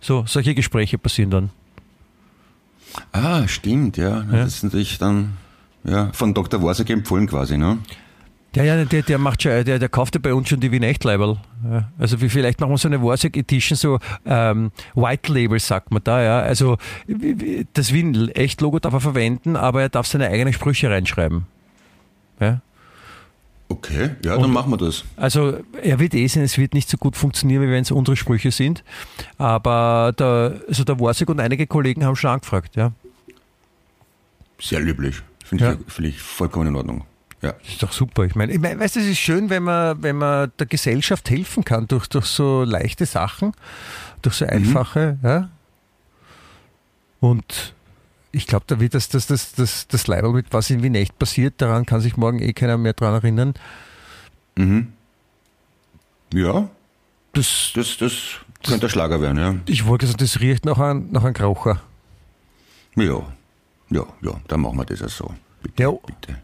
So, 0.00 0.24
solche 0.26 0.54
Gespräche 0.54 0.96
passieren 0.96 1.30
dann. 1.30 1.50
Ah, 3.12 3.46
stimmt, 3.46 3.96
ja. 3.96 4.22
Ja. 4.22 4.44
Das 4.44 4.54
ist 4.54 4.64
natürlich 4.64 4.98
dann 4.98 5.36
ja, 5.84 6.10
von 6.12 6.34
Dr. 6.34 6.62
Worsek 6.62 6.90
empfohlen 6.90 7.26
quasi, 7.26 7.58
ne? 7.58 7.78
Ja, 8.58 8.76
ja, 8.76 8.84
der, 8.84 9.02
der 9.02 9.18
macht 9.18 9.42
schon, 9.42 9.64
der, 9.64 9.78
der 9.78 9.88
kauft 9.88 10.14
ja 10.14 10.20
bei 10.22 10.34
uns 10.34 10.48
schon 10.48 10.60
die 10.60 10.70
Wien 10.70 10.82
Echt-Label. 10.82 11.36
Ja, 11.70 11.88
also 11.98 12.20
wie 12.20 12.28
vielleicht 12.28 12.60
machen 12.60 12.70
wir 12.72 12.78
so 12.78 12.88
eine 12.88 13.02
Warsek 13.02 13.36
Edition, 13.36 13.76
so 13.76 13.98
ähm, 14.26 14.70
White 14.94 15.32
Label 15.32 15.58
sagt 15.60 15.90
man 15.90 16.02
da, 16.04 16.22
ja. 16.22 16.40
Also 16.40 16.76
das 17.74 17.92
Wien 17.92 18.28
Echt-Logo 18.30 18.78
darf 18.78 18.92
er 18.94 19.00
verwenden, 19.00 19.56
aber 19.56 19.82
er 19.82 19.88
darf 19.88 20.06
seine 20.06 20.28
eigenen 20.28 20.52
Sprüche 20.52 20.90
reinschreiben. 20.90 21.46
Ja. 22.40 22.60
Okay, 23.70 24.10
ja, 24.24 24.34
dann 24.34 24.44
Und- 24.44 24.52
machen 24.52 24.70
wir 24.72 24.78
das. 24.78 25.04
Also 25.16 25.58
er 25.82 25.98
wird 26.00 26.14
eh 26.14 26.26
sehen, 26.26 26.42
es 26.42 26.56
wird 26.56 26.72
nicht 26.72 26.88
so 26.88 26.96
gut 26.96 27.16
funktionieren, 27.16 27.62
wie 27.62 27.70
wenn 27.70 27.82
es 27.82 27.90
unsere 27.90 28.16
Sprüche 28.16 28.50
sind. 28.50 28.82
Aber 29.36 30.14
der, 30.18 30.60
also 30.66 30.84
der 30.84 30.98
Warsek 30.98 31.28
und 31.28 31.38
einige 31.38 31.66
Kollegen 31.66 32.04
haben 32.04 32.16
schon 32.16 32.30
angefragt, 32.30 32.76
ja. 32.76 32.92
Sehr 34.60 34.80
löblich. 34.80 35.22
Finde 35.44 35.64
Ja. 35.64 35.72
ich, 35.74 35.92
finde 35.92 36.10
ich 36.10 36.20
vollkommen 36.20 36.68
in 36.68 36.76
Ordnung. 36.76 37.04
Ja. 37.40 37.52
Das 37.52 37.68
ist 37.68 37.82
doch 37.82 37.92
super. 37.92 38.24
Ich 38.24 38.34
meine, 38.34 38.52
ich 38.52 38.58
meine 38.58 38.80
weißt 38.80 38.96
du, 38.96 39.00
es 39.00 39.06
ist 39.06 39.18
schön, 39.18 39.48
wenn 39.48 39.62
man, 39.62 40.02
wenn 40.02 40.16
man 40.16 40.50
der 40.58 40.66
Gesellschaft 40.66 41.30
helfen 41.30 41.64
kann 41.64 41.86
durch, 41.86 42.08
durch 42.08 42.26
so 42.26 42.64
leichte 42.64 43.06
Sachen, 43.06 43.52
durch 44.22 44.34
so 44.36 44.44
einfache, 44.46 45.18
ja. 45.22 45.48
Und 47.20 47.74
ich 48.32 48.46
glaube, 48.46 48.64
da 48.66 48.78
wird 48.80 48.94
das, 48.94 49.08
das, 49.08 49.26
das, 49.26 49.52
das, 49.52 49.86
das 49.88 50.06
Leiberl 50.06 50.32
mit 50.32 50.46
was 50.52 50.70
in 50.70 50.82
Wien 50.82 50.94
echt 50.94 51.18
passiert, 51.18 51.54
daran 51.58 51.86
kann 51.86 52.00
sich 52.00 52.16
morgen 52.16 52.40
eh 52.40 52.52
keiner 52.52 52.76
mehr 52.76 52.92
dran 52.92 53.14
erinnern. 53.14 53.54
Ja, 56.34 56.68
Das, 57.32 57.70
das, 57.74 57.96
das 57.98 58.12
könnte 58.64 58.86
ein 58.86 58.90
Schlager 58.90 59.20
werden, 59.20 59.38
ja. 59.38 59.54
ich 59.66 59.86
wollte 59.86 60.06
sagen, 60.06 60.18
das 60.18 60.40
riecht 60.40 60.64
nach 60.64 60.78
einem, 60.78 61.10
nach 61.12 61.24
einem 61.24 61.34
Krocher. 61.34 61.80
Ja, 62.96 63.22
ja, 63.90 64.04
ja, 64.20 64.40
dann 64.48 64.60
machen 64.60 64.76
wir 64.78 64.84
das 64.84 65.02
auch 65.02 65.08
so. 65.08 65.34
Bitte, 65.62 65.82
Ja. 65.84 65.90
bitte. 65.92 66.38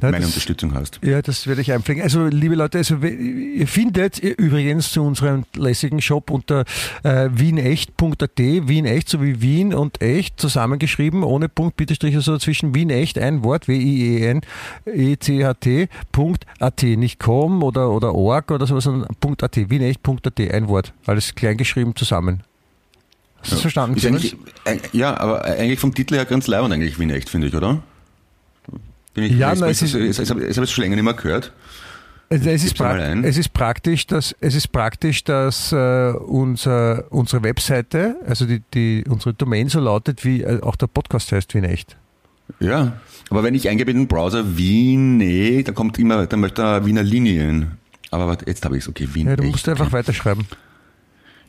Nein, 0.00 0.12
Meine 0.12 0.18
das- 0.18 0.26
Unterstützung 0.30 0.74
hast. 0.74 0.98
Ja, 1.02 1.20
das 1.22 1.46
werde 1.46 1.60
ich 1.60 1.72
einpflegen. 1.72 2.02
Also, 2.02 2.26
liebe 2.26 2.54
Leute, 2.54 2.78
also, 2.78 2.96
ihr 2.96 3.66
findet 3.66 4.22
ihr 4.22 4.38
übrigens 4.38 4.92
zu 4.92 5.02
unserem 5.02 5.44
lässigen 5.54 6.00
Shop 6.00 6.30
unter 6.30 6.64
äh, 7.02 7.28
wienecht.at, 7.32 8.38
Wien 8.38 8.86
echt, 8.86 9.08
so 9.08 9.22
wie 9.22 9.40
Wien 9.42 9.74
und 9.74 10.00
echt 10.00 10.40
zusammengeschrieben, 10.40 11.22
ohne 11.22 11.48
Punkt, 11.48 11.76
Bitterstrich, 11.76 12.14
also 12.14 12.38
zwischen 12.38 12.74
Wien 12.74 12.90
echt, 12.90 13.18
ein 13.18 13.44
Wort, 13.44 13.68
W-I-E-N, 13.68 14.40
E-C-H-T, 14.86 15.88
Punkt, 16.12 16.46
.at, 16.58 16.82
nicht 16.82 17.18
com 17.18 17.62
oder, 17.62 17.90
oder 17.90 18.14
org 18.14 18.50
oder 18.50 18.66
sowas, 18.66 18.84
sondern 18.84 19.08
Punkt 19.20 19.42
.at, 19.42 19.56
wienecht.at, 19.56 20.40
ein 20.40 20.68
Wort, 20.68 20.92
alles 21.06 21.34
kleingeschrieben 21.34 21.94
zusammen. 21.96 22.42
Hast 23.40 23.52
du 23.52 23.54
das 23.56 23.62
verstanden? 23.62 23.96
Ist 23.96 24.36
äh, 24.66 24.78
ja, 24.92 25.18
aber 25.18 25.44
eigentlich 25.44 25.78
vom 25.80 25.94
Titel 25.94 26.14
her 26.14 26.26
ganz 26.26 26.46
leibend 26.46 26.74
eigentlich 26.74 26.98
Wien 26.98 27.10
echt, 27.10 27.30
finde 27.30 27.46
ich, 27.46 27.54
oder? 27.54 27.82
Bin 29.14 29.24
ich, 29.24 29.32
Ja, 29.32 29.54
nein, 29.54 29.70
es 29.70 29.80
das, 29.80 29.94
ist- 29.94 29.94
ist, 29.94 30.18
ist, 30.18 30.30
habe 30.56 30.64
ich 30.64 30.70
schon 30.70 30.82
länger 30.82 30.96
nicht 30.96 31.04
mehr 31.04 31.14
gehört. 31.14 31.52
Es, 32.32 32.46
es, 32.46 32.62
ist 32.62 32.80
es 32.80 33.36
ist 33.36 33.52
praktisch, 33.52 34.06
dass 34.06 34.36
es 34.40 34.54
ist 34.54 34.68
praktisch, 34.68 35.24
dass 35.24 35.72
äh, 35.72 36.12
unser, 36.12 37.10
unsere 37.10 37.42
Webseite, 37.42 38.16
also 38.24 38.46
die, 38.46 38.62
die 38.72 39.04
unsere 39.08 39.34
Domain 39.34 39.68
so 39.68 39.80
lautet, 39.80 40.24
wie 40.24 40.42
äh, 40.42 40.60
auch 40.62 40.76
der 40.76 40.86
Podcast 40.86 41.32
heißt, 41.32 41.52
wie 41.54 41.58
in 41.58 41.64
echt. 41.64 41.96
Ja, 42.60 43.00
aber 43.30 43.42
wenn 43.42 43.54
ich 43.56 43.68
eingebe 43.68 43.90
in 43.90 43.96
den 43.98 44.06
Browser 44.06 44.56
Wien, 44.56 45.16
nee, 45.16 45.64
dann 45.64 45.74
kommt 45.74 45.98
immer, 45.98 46.26
dann 46.28 46.38
möchte 46.38 46.62
er 46.62 46.86
Wiener 46.86 47.02
Linien. 47.02 47.72
Aber 48.12 48.28
warte, 48.28 48.46
jetzt 48.46 48.64
habe 48.64 48.76
ich 48.76 48.84
es, 48.84 48.88
okay, 48.88 49.08
Wien 49.12 49.26
Ja, 49.26 49.34
du 49.34 49.42
echt. 49.42 49.50
musst 49.52 49.68
einfach 49.68 49.86
okay. 49.86 49.94
weiterschreiben. 49.94 50.46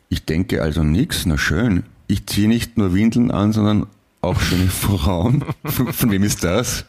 Ich 0.08 0.24
denke 0.24 0.62
also 0.62 0.82
nix, 0.82 1.26
na 1.26 1.38
schön. 1.38 1.84
Ich 2.08 2.26
ziehe 2.26 2.48
nicht 2.48 2.76
nur 2.76 2.92
Windeln 2.92 3.30
an, 3.30 3.52
sondern 3.52 3.86
auch 4.20 4.40
schöne 4.40 4.66
Frauen. 4.68 5.44
Von 5.64 6.10
wem 6.10 6.22
ist 6.24 6.42
das? 6.44 6.86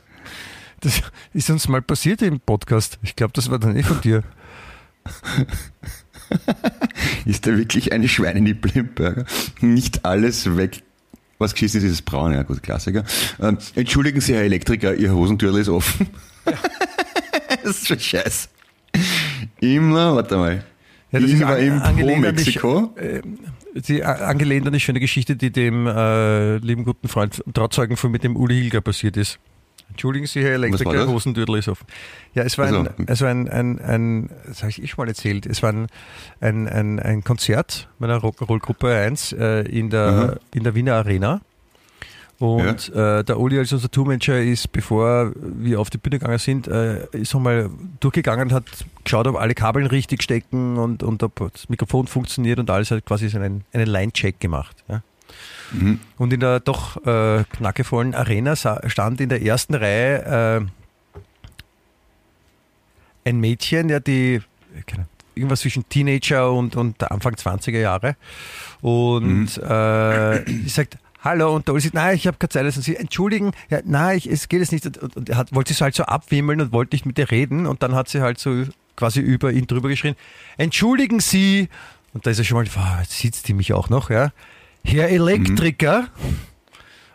Das 0.83 1.01
ist 1.33 1.49
uns 1.49 1.69
mal 1.69 1.81
passiert 1.81 2.21
im 2.21 2.41
Podcast. 2.41 2.99
Ich 3.03 3.15
glaube, 3.15 3.31
das 3.33 3.49
war 3.49 3.57
dann 3.57 3.77
eh 3.77 3.83
von 3.83 4.01
dir. 4.01 4.21
Ist 7.25 7.47
da 7.47 7.57
wirklich 7.57 7.93
eine 7.93 8.09
Schweinenippel 8.09 8.71
im 8.75 8.93
Burger? 8.93 9.25
Nicht 9.61 10.03
alles 10.03 10.57
weg. 10.57 10.83
Was 11.37 11.53
geschissen 11.53 11.79
ist, 11.79 11.85
ist 11.85 11.99
das 11.99 12.01
braun, 12.01 12.33
ja 12.33 12.43
gut, 12.43 12.61
Klassiker. 12.61 13.03
Ähm, 13.41 13.57
entschuldigen 13.75 14.21
Sie, 14.21 14.33
Herr 14.33 14.43
Elektriker, 14.43 14.93
Ihr 14.95 15.13
Hosentürl 15.13 15.57
ist 15.57 15.69
offen. 15.69 16.07
das 17.63 17.77
ist 17.77 17.87
schon 17.87 17.99
scheiße. 17.99 18.49
Immer, 19.59 20.15
warte 20.15 20.37
mal. 20.37 20.63
Ja, 21.11 21.19
das 21.19 21.29
ist 21.29 21.41
Immer 21.41 21.57
im 21.57 21.81
an 21.81 21.95
die. 22.35 22.59
Die, 23.75 24.03
angelehnt 24.03 24.67
an 24.67 24.73
die 24.73 24.79
schöne 24.79 24.99
Geschichte, 24.99 25.35
die 25.35 25.51
dem 25.51 25.87
äh, 25.87 26.57
lieben 26.57 26.83
guten 26.83 27.07
Freund 27.07 27.39
und 27.39 27.55
Trauzeugen 27.55 27.97
von 27.97 28.11
mit 28.11 28.23
dem 28.23 28.35
Uli 28.35 28.55
Hilger 28.61 28.81
passiert 28.81 29.17
ist. 29.17 29.39
Entschuldigen 29.93 30.25
Sie, 30.25 30.43
Herr 30.43 30.53
Elektriker? 30.53 31.07
Hosentürtel 31.07 31.55
ist 31.57 31.67
offen. 31.67 31.85
Ja, 32.33 32.41
es 32.41 32.57
war, 32.57 32.65
ein, 32.65 32.89
Also. 33.07 33.25
ein, 33.25 33.47
ein, 33.47 33.79
ein, 33.79 34.29
das 34.47 34.61
habe 34.63 34.71
ich 34.71 34.81
eh 34.81 34.87
schon 34.87 35.03
mal 35.03 35.07
erzählt, 35.07 35.45
es 35.45 35.61
war 35.61 35.71
ein, 35.71 35.87
ein, 36.41 36.67
ein, 36.67 36.99
ein 36.99 37.23
Konzert 37.23 37.89
meiner 37.99 38.17
Rock'n'Roll-Gruppe 38.17 38.91
1 38.91 39.33
äh, 39.33 39.61
in, 39.61 39.91
der, 39.91 40.01
Aha. 40.01 40.35
in 40.53 40.63
der 40.63 40.73
Wiener 40.73 40.95
Arena. 40.95 41.41
Und 42.39 42.89
äh, 42.89 43.23
der 43.23 43.39
Uli 43.39 43.59
als 43.59 43.71
unser 43.71 43.89
Tourmanager 43.91 44.41
ist, 44.41 44.71
bevor 44.71 45.31
wir 45.35 45.79
auf 45.79 45.91
die 45.91 45.99
Bühne 45.99 46.17
gegangen 46.17 46.39
sind, 46.39 46.67
äh, 46.67 47.05
ist 47.11 47.35
nochmal 47.35 47.69
durchgegangen 47.99 48.47
und 48.47 48.53
hat 48.53 48.65
geschaut, 49.03 49.27
ob 49.27 49.35
alle 49.35 49.53
Kabeln 49.53 49.85
richtig 49.85 50.23
stecken 50.23 50.77
und, 50.77 51.03
und 51.03 51.21
ob 51.21 51.51
das 51.53 51.69
Mikrofon 51.69 52.07
funktioniert 52.07 52.57
und 52.57 52.69
alles 52.71 52.89
hat 52.89 53.05
quasi 53.05 53.27
einen, 53.27 53.63
einen 53.71 53.87
Line-Check 53.87 54.39
gemacht. 54.39 54.83
Ja. 54.89 55.03
Mhm. 55.71 55.99
Und 56.17 56.33
in 56.33 56.39
der 56.39 56.59
doch 56.59 56.97
äh, 57.05 57.43
knackevollen 57.43 58.13
Arena 58.13 58.55
stand 58.55 59.21
in 59.21 59.29
der 59.29 59.41
ersten 59.41 59.75
Reihe 59.75 60.65
äh, 63.25 63.29
ein 63.29 63.39
Mädchen, 63.39 63.89
ja, 63.89 63.99
die 63.99 64.41
keine, 64.85 65.07
irgendwas 65.35 65.61
zwischen 65.61 65.87
Teenager 65.89 66.51
und, 66.51 66.75
und 66.75 67.09
Anfang 67.11 67.33
20er 67.35 67.79
Jahre. 67.79 68.15
Und 68.81 69.57
äh, 69.57 70.45
sie 70.45 70.69
sagt, 70.69 70.97
Hallo, 71.23 71.55
und 71.55 71.69
Uli 71.69 71.79
sagt, 71.79 71.93
nein, 71.93 72.15
ich 72.15 72.27
habe 72.27 72.35
keine 72.37 72.49
Zeit. 72.49 72.65
Und 72.65 72.83
sie, 72.83 72.97
entschuldigen, 72.97 73.53
ja, 73.69 73.79
nein, 73.85 74.17
ich, 74.17 74.29
es 74.29 74.49
geht 74.49 74.59
jetzt 74.59 74.73
nicht. 74.73 74.85
Und, 74.85 75.15
und 75.15 75.29
er 75.29 75.37
hat, 75.37 75.55
wollte 75.55 75.69
sich 75.69 75.77
so 75.77 75.85
halt 75.85 75.95
so 75.95 76.03
abwimmeln 76.03 76.59
und 76.59 76.73
wollte 76.73 76.95
nicht 76.95 77.05
mit 77.05 77.17
ihr 77.17 77.31
reden. 77.31 77.65
Und 77.65 77.81
dann 77.81 77.95
hat 77.95 78.09
sie 78.09 78.19
halt 78.19 78.39
so 78.39 78.65
quasi 78.97 79.21
über 79.21 79.53
ihn 79.53 79.65
drüber 79.65 79.87
geschrien, 79.87 80.15
entschuldigen 80.57 81.21
Sie. 81.21 81.69
Und 82.13 82.25
da 82.25 82.31
ist 82.31 82.39
er 82.39 82.43
schon 82.43 82.57
mal, 82.57 82.67
wow, 82.75 82.99
jetzt 82.99 83.17
sitzt 83.17 83.47
die 83.47 83.53
mich 83.53 83.71
auch 83.71 83.89
noch, 83.89 84.09
ja. 84.09 84.31
Herr 84.83 85.09
Elektriker, 85.09 86.09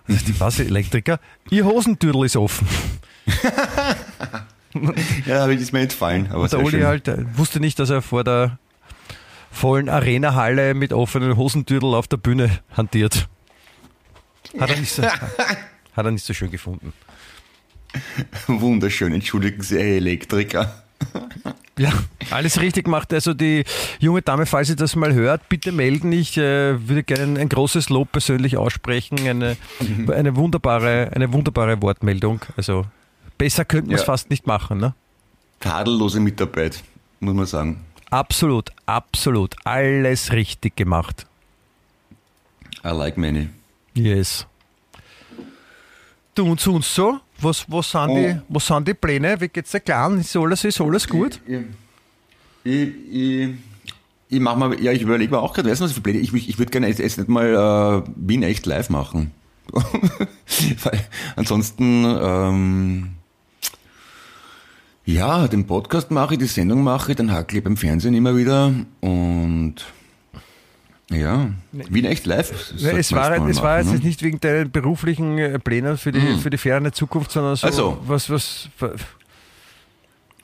also 0.06 0.24
die 0.24 0.38
was 0.40 0.58
Elektriker, 0.58 1.20
Ihr 1.50 1.64
Hosentürtel 1.64 2.24
ist 2.24 2.36
offen. 2.36 2.66
Ja, 5.26 5.44
aber 5.44 5.52
ist 5.54 5.72
mir 5.72 5.80
entfallen. 5.80 6.30
Aber 6.30 6.46
der 6.46 6.60
Uli 6.60 6.70
schön. 6.72 6.84
halt 6.86 7.08
äh, 7.08 7.24
wusste 7.36 7.58
nicht, 7.58 7.78
dass 7.78 7.90
er 7.90 8.02
vor 8.02 8.22
der 8.22 8.58
vollen 9.50 9.88
Arena-Halle 9.88 10.74
mit 10.74 10.92
offenen 10.92 11.36
Hosentürtel 11.36 11.94
auf 11.94 12.06
der 12.06 12.18
Bühne 12.18 12.60
hantiert. 12.76 13.28
Hat 14.58 14.70
er 14.70 14.76
nicht 14.78 14.92
so, 14.92 15.02
hat 15.02 15.26
er 15.96 16.10
nicht 16.10 16.24
so 16.24 16.34
schön 16.34 16.50
gefunden. 16.50 16.92
Wunderschön. 18.46 19.14
Entschuldigen 19.14 19.62
Sie, 19.62 19.76
Herr 19.78 19.96
Elektriker. 19.96 20.82
Ja, 21.78 21.92
alles 22.30 22.60
richtig 22.60 22.84
gemacht. 22.84 23.12
Also 23.14 23.34
die 23.34 23.64
junge 24.00 24.20
Dame, 24.22 24.46
falls 24.46 24.68
sie 24.68 24.76
das 24.76 24.96
mal 24.96 25.14
hört, 25.14 25.48
bitte 25.48 25.70
melden. 25.72 26.12
Ich 26.12 26.36
äh, 26.36 26.88
würde 26.88 27.04
gerne 27.04 27.22
ein, 27.24 27.36
ein 27.38 27.48
großes 27.48 27.88
Lob 27.88 28.10
persönlich 28.12 28.56
aussprechen. 28.56 29.18
Eine, 29.20 29.56
eine, 30.12 30.36
wunderbare, 30.36 31.10
eine 31.14 31.32
wunderbare 31.32 31.80
Wortmeldung. 31.80 32.40
Also 32.56 32.84
besser 33.38 33.64
könnten 33.64 33.90
wir 33.90 33.96
es 33.96 34.02
Ja. 34.02 34.06
fast 34.06 34.28
nicht 34.30 34.46
machen. 34.46 34.78
Ne? 34.78 34.94
Tadellose 35.60 36.20
Mitarbeit, 36.20 36.82
muss 37.20 37.34
man 37.34 37.46
sagen. 37.46 37.84
Absolut, 38.10 38.70
absolut. 38.86 39.54
Alles 39.64 40.32
richtig 40.32 40.76
gemacht. 40.76 41.26
I 42.84 42.88
like 42.88 43.16
many. 43.16 43.48
Yes. 43.94 44.46
Du 46.34 46.50
und 46.50 46.60
sonst 46.60 46.94
so? 46.94 47.18
Was, 47.40 47.64
was, 47.68 47.90
sind 47.90 48.08
die, 48.16 48.34
Oh. 48.36 48.42
was 48.48 48.66
sind 48.66 48.88
die 48.88 48.94
Pläne? 48.94 49.40
Wie 49.40 49.48
geht's 49.48 49.70
der 49.70 49.80
Kleinen? 49.80 50.20
Ist 50.20 50.34
alles, 50.36 50.64
ist 50.64 50.80
alles 50.80 51.06
gut? 51.06 51.40
Ich, 51.46 51.58
ich, 52.64 52.88
ich, 53.12 53.48
ich 54.28 54.40
mach 54.40 54.56
mal, 54.56 54.80
ja, 54.82 54.92
ich 54.92 55.02
überlege 55.02 55.30
mir 55.32 55.40
auch 55.40 55.54
gerade, 55.54 55.70
weißt 55.70 55.80
du, 55.80 55.84
was 55.84 55.92
für 55.92 56.00
Pläne? 56.00 56.18
Ich, 56.18 56.32
ich, 56.34 56.48
ich 56.48 56.58
würde 56.58 56.70
gerne 56.70 56.88
jetzt, 56.88 56.98
jetzt 56.98 57.18
nicht 57.18 57.28
mal 57.28 58.02
äh, 58.06 58.10
Wien 58.16 58.42
echt 58.42 58.66
live 58.66 58.90
machen. 58.90 59.30
Weil 59.72 61.06
ansonsten, 61.36 62.04
ähm, 62.04 63.08
ja, 65.04 65.46
den 65.48 65.66
Podcast 65.66 66.10
mache 66.10 66.34
ich, 66.34 66.40
die 66.40 66.46
Sendung 66.46 66.82
mache 66.82 67.12
ich, 67.12 67.16
dann 67.16 67.32
hackle 67.32 67.58
ich 67.58 67.64
beim 67.64 67.76
Fernsehen 67.76 68.14
immer 68.14 68.36
wieder 68.36 68.72
und 69.00 69.74
ja, 71.10 71.50
Wien 71.72 72.04
echt 72.04 72.26
live. 72.26 72.50
Ja, 72.50 72.78
sollte 72.78 72.98
es 72.98 73.12
war, 73.12 73.48
es 73.48 73.56
war 73.62 73.78
machen, 73.78 73.92
jetzt 73.92 74.02
ne? 74.02 74.08
nicht 74.08 74.22
wegen 74.22 74.40
deinen 74.40 74.70
beruflichen 74.70 75.38
äh, 75.38 75.58
Plänen 75.58 75.96
für 75.96 76.12
die, 76.12 76.36
für 76.38 76.50
die 76.50 76.58
ferne 76.58 76.92
Zukunft, 76.92 77.30
sondern 77.30 77.56
so, 77.56 77.66
Ach 77.66 77.72
so. 77.72 77.98
was, 78.06 78.28
was, 78.28 78.68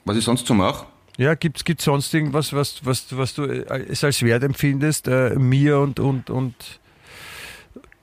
Was 0.05 0.17
ich 0.17 0.25
sonst 0.25 0.47
so 0.47 0.55
mache. 0.55 0.87
ja, 1.19 1.35
gibt 1.35 1.65
es 1.69 1.85
sonst 1.85 2.13
irgendwas, 2.15 2.53
was, 2.55 2.85
was, 2.85 3.07
was 3.17 3.35
du 3.35 3.45
äh, 3.45 3.85
es 3.89 4.03
als 4.05 4.23
wert 4.23 4.43
empfindest, 4.43 5.07
äh, 5.09 5.35
mir 5.37 5.79
und, 5.81 6.01
und, 6.01 6.31
und 6.31 6.55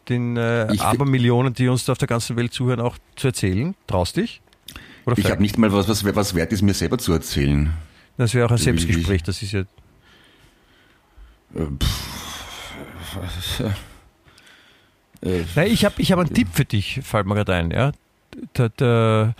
den 0.09 0.37
äh, 0.37 0.67
Abermillionen, 0.79 1.53
die 1.53 1.67
uns 1.67 1.85
da 1.85 1.93
auf 1.93 1.97
der 1.97 2.07
ganzen 2.07 2.35
Welt 2.35 2.53
zuhören, 2.53 2.79
auch 2.79 2.97
zu 3.15 3.27
erzählen? 3.27 3.75
Traust 3.87 4.17
dich? 4.17 4.41
Oder 5.05 5.17
Ich 5.17 5.31
habe 5.31 5.41
nicht 5.41 5.57
mal 5.57 5.71
was, 5.73 5.87
was, 5.89 6.03
was 6.05 6.35
wert 6.35 6.51
ist, 6.53 6.61
mir 6.61 6.73
selber 6.75 6.97
zu 6.99 7.11
erzählen. 7.13 7.73
das 8.17 8.33
wäre 8.35 8.45
auch 8.45 8.51
ein 8.51 8.59
wie- 8.59 8.63
Selbstgespräch, 8.63 9.23
das 9.23 9.41
ist 9.41 9.51
ja 9.53 9.61
Äh, 11.55 11.65
Äh, 15.23 15.43
Nein, 15.55 15.67
ich 15.71 15.85
habe 15.85 16.01
ich 16.01 16.11
hab 16.11 16.17
einen 16.17 16.33
Tipp 16.33 16.47
für 16.51 16.65
dich, 16.65 16.99
fällt 17.03 17.27
mir 17.27 17.35
gerade 17.35 17.53
ein. 17.53 17.69
Ja? 17.69 17.91
Da, 18.53 18.69
da, 18.69 19.35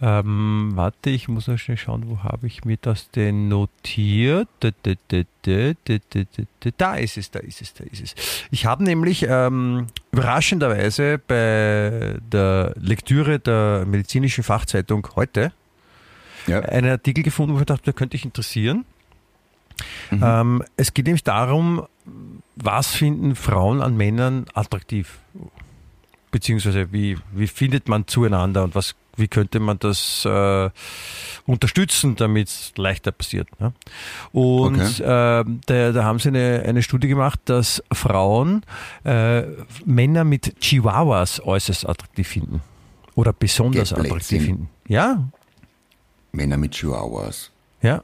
ähm, 0.00 0.72
warte, 0.74 1.10
ich 1.10 1.26
muss 1.28 1.48
noch 1.48 1.56
schnell 1.58 1.78
schauen, 1.78 2.08
wo 2.08 2.22
habe 2.22 2.46
ich 2.46 2.64
mir 2.64 2.76
das 2.80 3.10
denn 3.10 3.48
notiert? 3.48 4.48
Da, 4.60 4.70
da, 6.76 6.94
ist 6.96 7.16
es, 7.16 7.30
da 7.30 7.38
ist 7.38 7.62
es, 7.62 7.74
da 7.74 7.84
ist 7.84 8.02
es. 8.02 8.14
Ich 8.50 8.66
habe 8.66 8.84
nämlich 8.84 9.26
ähm, 9.28 9.86
überraschenderweise 10.12 11.18
bei 11.18 12.18
der 12.30 12.74
Lektüre 12.78 13.38
der 13.38 13.84
medizinischen 13.86 14.44
Fachzeitung 14.44 15.08
heute 15.16 15.52
ja. 16.46 16.60
einen 16.60 16.90
Artikel 16.90 17.24
gefunden, 17.24 17.54
wo 17.54 17.60
ich 17.60 17.66
dachte, 17.66 17.84
der 17.84 17.94
könnte 17.94 18.16
dich 18.16 18.26
interessieren. 18.26 18.84
Mhm. 20.10 20.22
Ähm, 20.22 20.62
es 20.76 20.92
geht 20.92 21.06
nämlich 21.06 21.24
darum, 21.24 21.86
was 22.56 22.88
finden 22.94 23.34
Frauen 23.36 23.80
an 23.82 23.96
Männern 23.96 24.46
attraktiv? 24.54 25.18
Beziehungsweise 26.30 26.92
wie, 26.92 27.16
wie 27.32 27.46
findet 27.46 27.88
man 27.88 28.06
zueinander 28.06 28.64
und 28.64 28.74
was, 28.74 28.94
wie 29.16 29.28
könnte 29.28 29.58
man 29.60 29.78
das 29.78 30.24
äh, 30.24 30.70
unterstützen, 31.46 32.16
damit 32.16 32.48
es 32.48 32.72
leichter 32.76 33.12
passiert. 33.12 33.48
Ne? 33.60 33.72
Und 34.32 34.80
Okay. 34.80 35.02
äh, 35.02 35.44
da, 35.66 35.92
da 35.92 36.04
haben 36.04 36.18
sie 36.18 36.28
eine, 36.28 36.62
eine 36.66 36.82
Studie 36.82 37.08
gemacht, 37.08 37.40
dass 37.46 37.82
Frauen 37.92 38.62
äh, 39.04 39.42
Männer 39.86 40.24
mit 40.24 40.60
Chihuahuas 40.60 41.40
äußerst 41.40 41.88
attraktiv 41.88 42.28
finden. 42.28 42.60
Oder 43.14 43.32
besonders 43.32 43.92
attraktiv 43.92 44.10
Blödsinn. 44.12 44.40
finden. 44.42 44.68
Ja, 44.88 45.22
Männer 46.32 46.58
mit 46.58 46.72
Chihuahuas. 46.74 47.50
ja. 47.82 48.02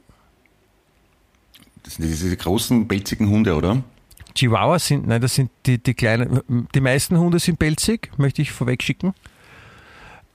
Das 1.83 1.95
sind 1.95 2.05
diese 2.07 2.35
großen, 2.37 2.87
pelzigen 2.87 3.27
Hunde, 3.29 3.53
oder? 3.55 3.83
Chihuahuas 4.35 4.87
sind, 4.87 5.07
nein, 5.07 5.21
das 5.21 5.35
sind 5.35 5.51
die, 5.65 5.77
die 5.77 5.93
kleinen, 5.93 6.41
die 6.73 6.81
meisten 6.81 7.17
Hunde 7.17 7.39
sind 7.39 7.59
pelzig, 7.59 8.11
möchte 8.17 8.41
ich 8.41 8.51
vorweg 8.51 8.81
schicken. 8.83 9.13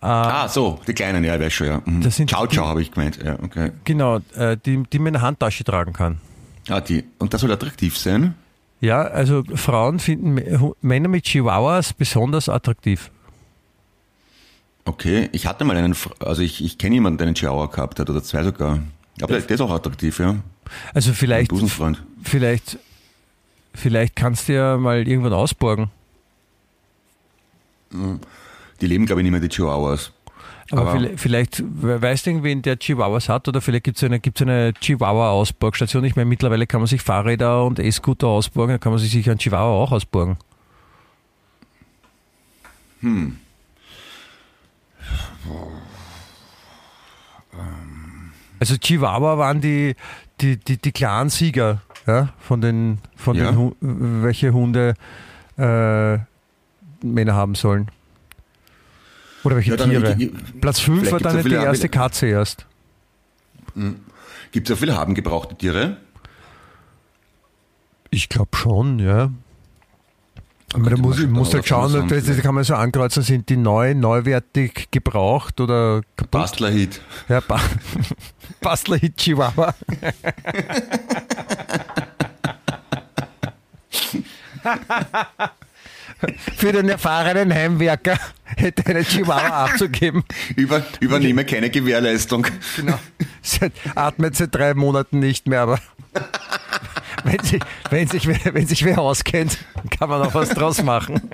Ah, 0.00 0.48
so, 0.48 0.78
die 0.86 0.92
kleinen, 0.94 1.24
ja, 1.24 1.34
ich 1.34 1.40
weiß 1.40 1.52
schon, 1.52 1.66
ja. 1.66 1.82
Mhm. 1.84 2.02
Das 2.02 2.16
sind 2.16 2.30
Ciao, 2.30 2.46
ciao, 2.46 2.66
habe 2.66 2.80
ich 2.82 2.92
gemeint. 2.92 3.18
Ja, 3.22 3.36
okay. 3.42 3.72
Genau, 3.84 4.20
äh, 4.36 4.56
die, 4.56 4.84
die 4.92 4.98
man 4.98 5.08
in 5.08 5.12
der 5.14 5.22
Handtasche 5.22 5.64
tragen 5.64 5.92
kann. 5.92 6.20
Ah, 6.68 6.80
die. 6.80 7.04
Und 7.18 7.34
das 7.34 7.40
soll 7.40 7.50
attraktiv 7.50 7.98
sein? 7.98 8.34
Ja, 8.80 9.02
also 9.02 9.42
Frauen 9.54 9.98
finden 9.98 10.40
Männer 10.82 11.08
mit 11.08 11.24
Chihuahuas 11.24 11.94
besonders 11.94 12.48
attraktiv. 12.48 13.10
Okay, 14.84 15.28
ich 15.32 15.46
hatte 15.46 15.64
mal 15.64 15.76
einen, 15.76 15.96
also 16.20 16.42
ich, 16.42 16.64
ich 16.64 16.78
kenne 16.78 16.94
jemanden, 16.94 17.18
der 17.18 17.26
einen 17.26 17.34
Chihuahua 17.34 17.66
gehabt 17.66 17.98
hat, 17.98 18.08
oder 18.08 18.22
zwei 18.22 18.44
sogar. 18.44 18.78
Aber 19.20 19.32
der, 19.32 19.40
der 19.40 19.54
ist 19.54 19.60
auch 19.60 19.70
attraktiv, 19.72 20.20
ja. 20.20 20.36
Also 20.94 21.12
vielleicht, 21.12 21.50
vielleicht, 22.22 22.78
vielleicht 23.78 24.16
kannst 24.16 24.48
du 24.48 24.54
ja 24.54 24.76
mal 24.76 25.06
irgendwann 25.06 25.32
ausborgen. 25.32 25.90
Die 28.80 28.86
leben, 28.86 29.06
glaube 29.06 29.20
ich, 29.20 29.24
nicht 29.24 29.32
mehr, 29.32 29.40
die 29.40 29.48
Chihuahuas. 29.48 30.12
Aber, 30.70 30.82
Aber- 30.82 30.90
vielleicht, 30.92 31.20
vielleicht 31.20 31.62
we- 31.82 32.02
weißt 32.02 32.26
du 32.26 32.30
irgendwen, 32.30 32.60
der 32.60 32.78
Chihuahuas 32.78 33.30
hat 33.30 33.48
oder 33.48 33.62
vielleicht 33.62 33.84
gibt 33.84 33.96
es 33.96 34.04
eine, 34.04 34.20
gibt's 34.20 34.42
eine 34.42 34.74
Chihuahua-Ausborgstation. 34.74 36.04
Ich 36.04 36.14
meine, 36.16 36.26
mittlerweile 36.28 36.66
kann 36.66 36.80
man 36.82 36.86
sich 36.88 37.00
Fahrräder 37.00 37.64
und 37.64 37.78
E-Scooter 37.78 38.26
ausborgen, 38.26 38.74
da 38.74 38.78
kann 38.78 38.92
man 38.92 38.98
sich 38.98 39.10
sicher 39.10 39.30
einen 39.30 39.38
Chihuahua 39.38 39.82
auch 39.82 39.92
ausborgen. 39.92 40.36
Also 48.60 48.76
Chihuahua 48.76 49.38
waren 49.38 49.60
die, 49.60 49.94
die, 50.40 50.56
die, 50.56 50.78
die 50.78 50.92
klaren 50.92 51.30
Sieger 51.30 51.80
ja, 52.08 52.30
von 52.40 52.60
den, 52.60 52.98
von 53.16 53.36
Ja. 53.36 53.52
den 53.52 53.74
welche 54.24 54.52
Hunde 54.52 54.94
äh, 55.58 56.18
Männer 57.06 57.34
haben 57.34 57.54
sollen. 57.54 57.88
Oder 59.44 59.56
welche 59.56 59.70
Ja, 59.72 59.76
dann- 59.76 59.90
Tiere. 59.90 60.16
ich- 60.18 60.32
Platz 60.60 60.80
5 60.80 61.00
vielleicht 61.00 61.12
war 61.24 61.32
dann 61.32 61.44
die 61.44 61.52
erste 61.54 61.86
Abi- 61.86 61.96
Katze 61.96 62.26
erst. 62.26 62.66
Gibt 64.50 64.68
es 64.68 64.70
ja 64.70 64.76
viele 64.76 64.96
haben 64.96 65.14
gebrauchte 65.14 65.54
Tiere? 65.54 65.98
Ich 68.10 68.28
glaube 68.28 68.56
schon, 68.56 68.98
ja. 68.98 69.30
Aber 70.74 70.90
da 70.90 70.96
muss, 70.96 71.16
man 71.16 71.24
schon 71.24 71.30
muss 71.32 71.54
halt 71.54 71.66
schauen, 71.66 71.90
sagen, 71.90 72.08
da 72.08 72.20
da 72.20 72.34
kann 72.40 72.54
man 72.54 72.62
so 72.64 72.74
ankreuzen, 72.74 73.22
sind 73.22 73.48
die 73.48 73.56
neu, 73.56 73.94
neuwertig 73.94 74.88
gebraucht 74.90 75.60
oder 75.60 76.02
kaputt? 76.16 76.30
Bastlerhit. 76.30 77.00
Ja, 77.28 77.40
ba 77.40 77.58
Bastler 78.60 78.96
Hit 78.98 79.16
Chihuahua. 79.16 79.74
Für 86.56 86.72
den 86.72 86.88
erfahrenen 86.88 87.52
Heimwerker 87.54 88.18
hätte 88.56 88.84
eine 88.86 89.04
Chihuahua 89.04 89.64
abzugeben. 89.66 90.24
Über, 90.56 90.82
übernehme 91.00 91.44
keine 91.44 91.70
Gewährleistung. 91.70 92.46
Genau. 92.76 92.98
Atmet 93.94 94.36
seit 94.36 94.54
drei 94.54 94.74
Monaten 94.74 95.20
nicht 95.20 95.46
mehr, 95.46 95.60
aber 95.62 95.78
wenn, 97.24 97.38
sie, 97.44 97.60
wenn, 97.90 98.08
sich, 98.08 98.26
wer- 98.26 98.54
wenn 98.54 98.66
sich 98.66 98.84
wer 98.84 98.98
auskennt, 98.98 99.58
kann 99.98 100.08
man 100.08 100.22
auch 100.22 100.34
was 100.34 100.48
draus 100.50 100.82
machen. 100.82 101.30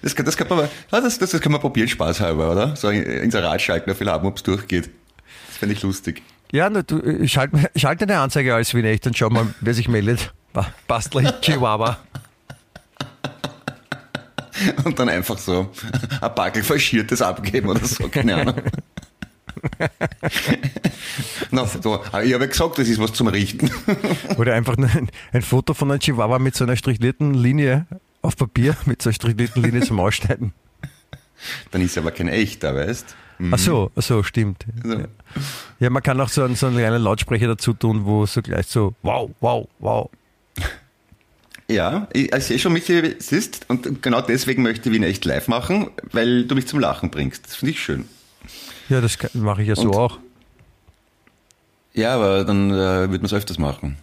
Das, 0.00 0.16
kann- 0.16 0.24
das, 0.24 0.36
kann 0.36 0.48
man, 0.48 0.68
das, 0.90 1.18
das, 1.18 1.30
das 1.30 1.40
kann 1.40 1.52
man 1.52 1.60
probieren, 1.60 1.88
spaßhalber, 1.88 2.52
oder? 2.52 2.76
So 2.76 2.88
ein 2.88 3.02
Inserat 3.02 3.60
schalten 3.60 3.90
auf 3.90 4.00
haben, 4.00 4.26
ob 4.26 4.36
es 4.36 4.42
durchgeht. 4.42 4.88
Das 5.48 5.58
fände 5.58 5.74
ich 5.74 5.82
lustig. 5.82 6.22
Ja, 6.52 6.68
du, 6.70 7.00
äh, 7.00 7.26
schalt, 7.26 7.50
schalt 7.74 8.02
eine 8.02 8.18
Anzeige 8.18 8.54
als 8.54 8.74
wie 8.74 8.82
echt 8.82 9.06
und 9.06 9.16
schau 9.16 9.30
mal, 9.30 9.46
wer 9.60 9.74
sich 9.74 9.88
meldet. 9.88 10.32
Ba- 10.52 10.68
Bastler 10.86 11.40
Chihuahua. 11.40 11.98
Und 14.84 14.96
dann 14.98 15.08
einfach 15.08 15.38
so 15.38 15.70
ein 16.20 16.34
Backel 16.34 16.62
Faschiertes 16.62 17.20
abgeben 17.22 17.68
oder 17.70 17.84
so, 17.84 18.06
keine 18.08 18.36
Ahnung. 18.36 18.54
Na, 21.50 21.66
so, 21.66 21.94
aber 22.04 22.22
ich 22.24 22.32
habe 22.34 22.44
ja 22.44 22.50
gesagt, 22.50 22.78
das 22.78 22.86
ist 22.88 23.00
was 23.00 23.12
zum 23.12 23.26
Richten. 23.28 23.70
Oder 24.36 24.54
einfach 24.54 24.76
ein, 24.76 25.08
ein 25.32 25.42
Foto 25.42 25.74
von 25.74 25.90
einem 25.90 26.00
Chihuahua 26.00 26.38
mit 26.38 26.54
so 26.54 26.64
einer 26.64 26.76
strichlierten 26.76 27.34
Linie 27.34 27.86
auf 28.22 28.36
Papier, 28.36 28.76
mit 28.86 29.02
so 29.02 29.08
einer 29.10 29.14
strichlierten 29.14 29.62
Linie 29.62 29.80
zum 29.82 29.98
Ausschneiden. 30.00 30.52
Dann 31.70 31.82
ist 31.82 31.98
aber 31.98 32.10
kein 32.12 32.28
echter, 32.28 32.74
weißt 32.74 33.16
Ach 33.50 33.58
so, 33.58 33.90
ach 33.96 34.02
so, 34.02 34.22
stimmt. 34.22 34.64
So. 34.84 34.92
Ja. 34.92 35.04
Ja, 35.80 35.90
man 35.90 36.02
kann 36.02 36.20
auch 36.20 36.28
so 36.28 36.42
einen, 36.44 36.54
so 36.54 36.66
einen 36.66 36.76
kleinen 36.76 37.02
Lautsprecher 37.02 37.48
dazu 37.48 37.72
tun, 37.72 38.04
wo 38.04 38.26
so 38.26 38.42
gleich 38.42 38.66
so 38.66 38.94
wow, 39.02 39.30
wow, 39.40 39.66
wow. 39.78 40.10
Ja, 41.68 42.06
ich, 42.12 42.32
ich 42.32 42.44
sehe 42.44 42.58
schon, 42.58 42.72
Michi, 42.74 43.14
siehst, 43.18 43.64
und 43.68 44.02
genau 44.02 44.20
deswegen 44.20 44.62
möchte 44.62 44.90
ich 44.90 44.96
ihn 44.96 45.02
echt 45.02 45.24
live 45.24 45.48
machen, 45.48 45.90
weil 46.12 46.44
du 46.46 46.54
mich 46.54 46.66
zum 46.68 46.80
Lachen 46.80 47.10
bringst. 47.10 47.46
Das 47.46 47.56
finde 47.56 47.72
ich 47.72 47.80
schön. 47.82 48.04
Ja, 48.88 49.00
das 49.00 49.16
mache 49.34 49.62
ich 49.62 49.68
ja 49.68 49.76
so 49.76 49.88
Und- 49.90 49.96
auch. 49.96 50.18
Ja, 51.94 52.14
aber 52.14 52.44
dann 52.44 52.70
äh, 52.70 53.10
wird 53.10 53.22
man 53.22 53.24
es 53.26 53.32
öfters 53.34 53.58
machen. 53.58 53.96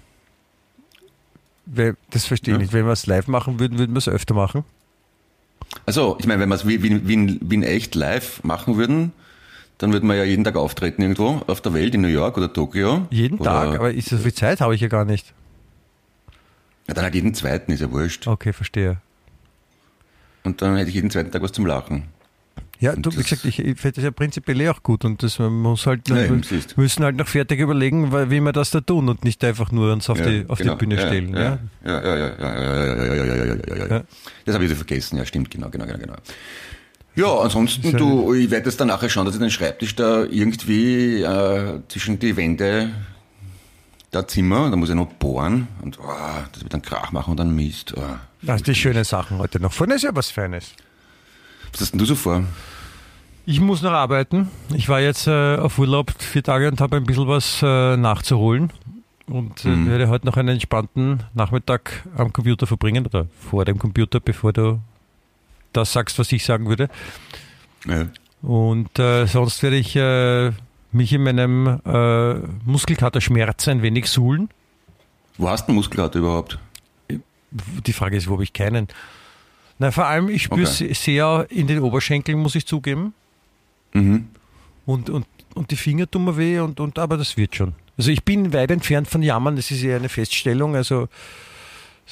Das 1.65 2.25
verstehe 2.25 2.53
ich 2.53 2.57
Ja. 2.57 2.61
nicht. 2.61 2.73
Wenn 2.73 2.85
wir 2.85 2.91
es 2.93 3.05
live 3.05 3.27
machen 3.27 3.59
würden, 3.59 3.77
würden 3.77 3.93
wir 3.93 3.99
es 3.99 4.07
öfter 4.09 4.33
machen. 4.33 4.63
Also, 5.89 6.17
ich 6.19 6.27
meine, 6.27 6.39
wenn 6.39 6.49
wir 6.49 6.53
es 6.53 6.67
wie, 6.67 6.83
wie, 6.83 7.07
wie, 7.07 7.13
in, 7.15 7.39
wie 7.41 7.55
in 7.55 7.63
echt 7.63 7.95
live 7.95 8.43
machen 8.43 8.77
würden, 8.77 9.11
dann 9.79 9.91
würden 9.91 10.07
wir 10.07 10.13
ja 10.13 10.23
jeden 10.23 10.43
Tag 10.43 10.55
auftreten 10.55 11.01
irgendwo 11.01 11.41
auf 11.47 11.61
der 11.61 11.73
Welt, 11.73 11.95
in 11.95 12.01
New 12.01 12.07
York 12.07 12.37
oder 12.37 12.53
Tokio. 12.53 13.07
Jeden 13.09 13.39
oder, 13.39 13.49
Tag, 13.49 13.79
aber 13.79 13.91
ist 13.91 14.09
so 14.09 14.19
viel 14.19 14.31
Zeit 14.31 14.61
habe 14.61 14.75
ich 14.75 14.81
ja 14.81 14.87
gar 14.87 15.03
nicht. 15.03 15.33
Ja, 16.87 16.93
dann 16.93 17.05
halt 17.05 17.15
jeden 17.15 17.33
zweiten, 17.33 17.71
ist 17.71 17.79
ja 17.79 17.89
wurscht. 17.91 18.27
Okay, 18.27 18.53
verstehe. 18.53 18.97
Und 20.43 20.61
dann 20.61 20.77
hätte 20.77 20.89
ich 20.89 20.93
jeden 20.93 21.09
zweiten 21.09 21.31
Tag 21.31 21.41
was 21.41 21.53
zum 21.53 21.65
Lachen. 21.65 22.03
Ja, 22.81 22.95
du, 22.95 23.11
wie 23.11 23.17
gesagt, 23.23 23.43
ich, 23.43 23.59
ich 23.59 23.77
finde 23.77 23.95
das 23.95 24.03
ja 24.05 24.11
prinzipiell 24.11 24.61
eh 24.61 24.69
auch 24.69 24.81
gut 24.81 25.03
und 25.03 25.21
das 25.21 25.37
man 25.37 25.51
muss 25.51 25.85
halt, 25.85 26.07
Ja, 26.07 26.15
wir 26.15 26.41
müssen 26.77 27.03
halt 27.03 27.17
noch 27.17 27.27
fertig 27.27 27.59
überlegen, 27.59 28.11
wie 28.31 28.39
wir 28.39 28.53
das 28.53 28.71
da 28.71 28.79
tun 28.79 29.09
und 29.09 29.25
nicht 29.25 29.43
einfach 29.43 29.71
nur 29.73 29.91
uns 29.91 30.09
auf, 30.09 30.17
Ja, 30.19 30.25
die, 30.25 30.45
auf 30.47 30.59
genau. 30.59 30.73
die 30.75 30.77
Bühne 30.77 30.95
ja, 30.95 31.01
stellen. 31.07 31.33
Ja, 31.33 31.41
Ja. 31.41 31.59
ja, 31.85 32.01
ja, 32.03 32.17
ja, 32.17 32.35
ja, 32.39 32.55
ja, 32.55 32.95
ja, 32.95 32.95
ja, 32.95 33.13
ja, 33.13 33.25
ja, 33.25 33.35
ja, 33.35 33.45
ja, 33.45 33.55
ja, 33.67 33.75
ja. 33.75 33.87
Ja. 33.97 34.03
Das 34.45 34.55
habe 34.55 34.63
ich 34.63 34.69
wieder 34.69 34.77
vergessen, 34.77 35.17
ja, 35.17 35.25
stimmt, 35.25 35.51
genau, 35.51 35.69
genau, 35.69 35.85
genau, 35.85 35.99
genau. 35.99 36.15
Ja, 37.15 37.37
ansonsten, 37.39 37.97
du, 37.97 38.33
ich 38.33 38.49
werde 38.49 38.69
jetzt 38.69 38.79
dann 38.79 38.87
nachher 38.87 39.09
schauen, 39.09 39.25
dass 39.25 39.35
ich 39.35 39.41
den 39.41 39.51
Schreibtisch 39.51 39.93
da 39.95 40.23
irgendwie 40.23 41.21
äh, 41.21 41.81
zwischen 41.89 42.17
die 42.17 42.37
Wände 42.37 42.91
der 44.13 44.27
Zimmer, 44.27 44.69
da 44.69 44.77
muss 44.77 44.87
ich 44.89 44.95
noch 44.95 45.11
bohren 45.13 45.67
und 45.81 45.99
oh, 45.99 46.03
das 46.53 46.63
wird 46.63 46.73
dann 46.73 46.81
Krach 46.81 47.11
machen 47.11 47.31
und 47.31 47.37
dann 47.37 47.53
Mist. 47.53 47.93
Oh. 47.97 48.01
Das 48.41 48.59
sind 48.59 48.67
die 48.67 48.75
schönen 48.75 49.03
Sachen 49.03 49.37
heute 49.37 49.59
noch. 49.59 49.73
Vorne 49.73 49.95
ist 49.95 50.03
ja 50.03 50.11
was 50.15 50.31
Feines. 50.31 50.71
Was 51.73 51.81
hast 51.81 51.91
denn 51.91 51.99
du 51.99 52.05
so 52.05 52.15
vor? 52.15 52.43
Ich 53.45 53.59
muss 53.59 53.81
noch 53.81 53.91
arbeiten. 53.91 54.49
Ich 54.75 54.89
war 54.89 54.99
jetzt 55.01 55.27
äh, 55.27 55.55
auf 55.57 55.79
Urlaub 55.79 56.11
vier 56.19 56.43
Tage 56.43 56.67
und 56.67 56.79
habe 56.81 56.97
ein 56.97 57.03
bisschen 57.03 57.27
was 57.27 57.61
äh, 57.63 57.97
nachzuholen. 57.97 58.71
Und 59.27 59.65
äh, 59.65 59.69
Mhm. 59.69 59.89
werde 59.89 60.09
heute 60.09 60.25
noch 60.25 60.37
einen 60.37 60.49
entspannten 60.49 61.23
Nachmittag 61.33 62.07
am 62.15 62.31
Computer 62.33 62.67
verbringen 62.67 63.05
oder 63.05 63.27
vor 63.39 63.65
dem 63.65 63.77
Computer, 63.79 64.19
bevor 64.19 64.53
du 64.53 64.79
das 65.73 65.93
sagst, 65.93 66.17
was 66.19 66.31
ich 66.31 66.43
sagen 66.45 66.67
würde. 66.67 66.89
Ja. 67.87 68.07
Und 68.41 68.97
äh, 68.99 69.25
sonst 69.27 69.61
werde 69.63 69.75
ich 69.77 69.95
äh, 69.95 70.51
mich 70.91 71.13
in 71.13 71.23
meinem 71.23 71.79
Muskelkaterschmerz 72.65 73.67
ein 73.67 73.81
wenig 73.83 74.07
suhlen. 74.07 74.49
Wo 75.37 75.49
hast 75.49 75.65
du 75.65 75.69
einen 75.69 75.75
Muskelkater 75.75 76.19
überhaupt? 76.19 76.57
Die 77.51 77.93
Frage 77.93 78.17
ist, 78.17 78.27
wo 78.27 78.33
habe 78.33 78.43
ich 78.43 78.53
keinen? 78.53 78.87
Na, 79.77 79.91
vor 79.91 80.05
allem, 80.07 80.29
ich 80.29 80.43
spüre 80.43 80.63
es 80.63 80.81
Okay. 80.81 80.93
sehr 80.93 81.45
in 81.49 81.67
den 81.67 81.79
Oberschenkeln, 81.79 82.37
muss 82.39 82.55
ich 82.55 82.65
zugeben. 82.65 83.13
Mhm. 83.93 84.29
Und, 84.85 85.09
und, 85.09 85.25
und 85.55 85.71
die 85.71 85.75
Finger 85.75 86.09
tun 86.09 86.25
mir 86.25 86.37
weh, 86.37 86.59
und, 86.59 86.79
und, 86.79 86.97
aber 86.99 87.17
das 87.17 87.37
wird 87.37 87.55
schon. 87.55 87.73
Also 87.97 88.11
ich 88.11 88.23
bin 88.23 88.53
weit 88.53 88.71
entfernt 88.71 89.07
von 89.07 89.21
Jammern, 89.21 89.55
das 89.55 89.71
ist 89.71 89.83
eher 89.83 89.97
eine 89.97 90.09
Feststellung. 90.09 90.75
Also 90.75 91.09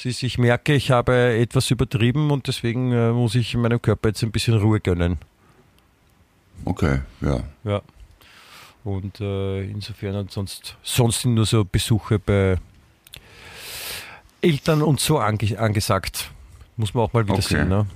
ist, 0.04 0.22
ich 0.22 0.38
merke, 0.38 0.74
ich 0.74 0.90
habe 0.90 1.36
etwas 1.36 1.70
übertrieben 1.70 2.30
und 2.30 2.46
deswegen 2.46 2.92
äh, 2.92 3.10
muss 3.10 3.34
ich 3.34 3.56
meinem 3.56 3.80
Körper 3.80 4.10
jetzt 4.10 4.22
ein 4.22 4.30
bisschen 4.30 4.54
Ruhe 4.58 4.80
gönnen. 4.80 5.18
Okay, 6.64 7.00
ja. 7.20 7.40
Ja. 7.64 7.82
Und 8.84 9.20
äh, 9.20 9.62
insofern 9.64 10.14
und 10.16 10.30
sonst, 10.30 10.76
sonst 10.82 11.22
sind 11.22 11.34
nur 11.34 11.46
so 11.46 11.64
Besuche 11.64 12.18
bei 12.18 12.58
Eltern 14.40 14.82
und 14.82 15.00
so 15.00 15.18
ange 15.18 15.58
angesagt. 15.58 16.30
Muss 16.76 16.94
man 16.94 17.04
auch 17.04 17.12
mal 17.12 17.24
wieder 17.24 17.34
Okay. 17.34 17.56
sehen. 17.56 17.68
Ne? 17.68 17.86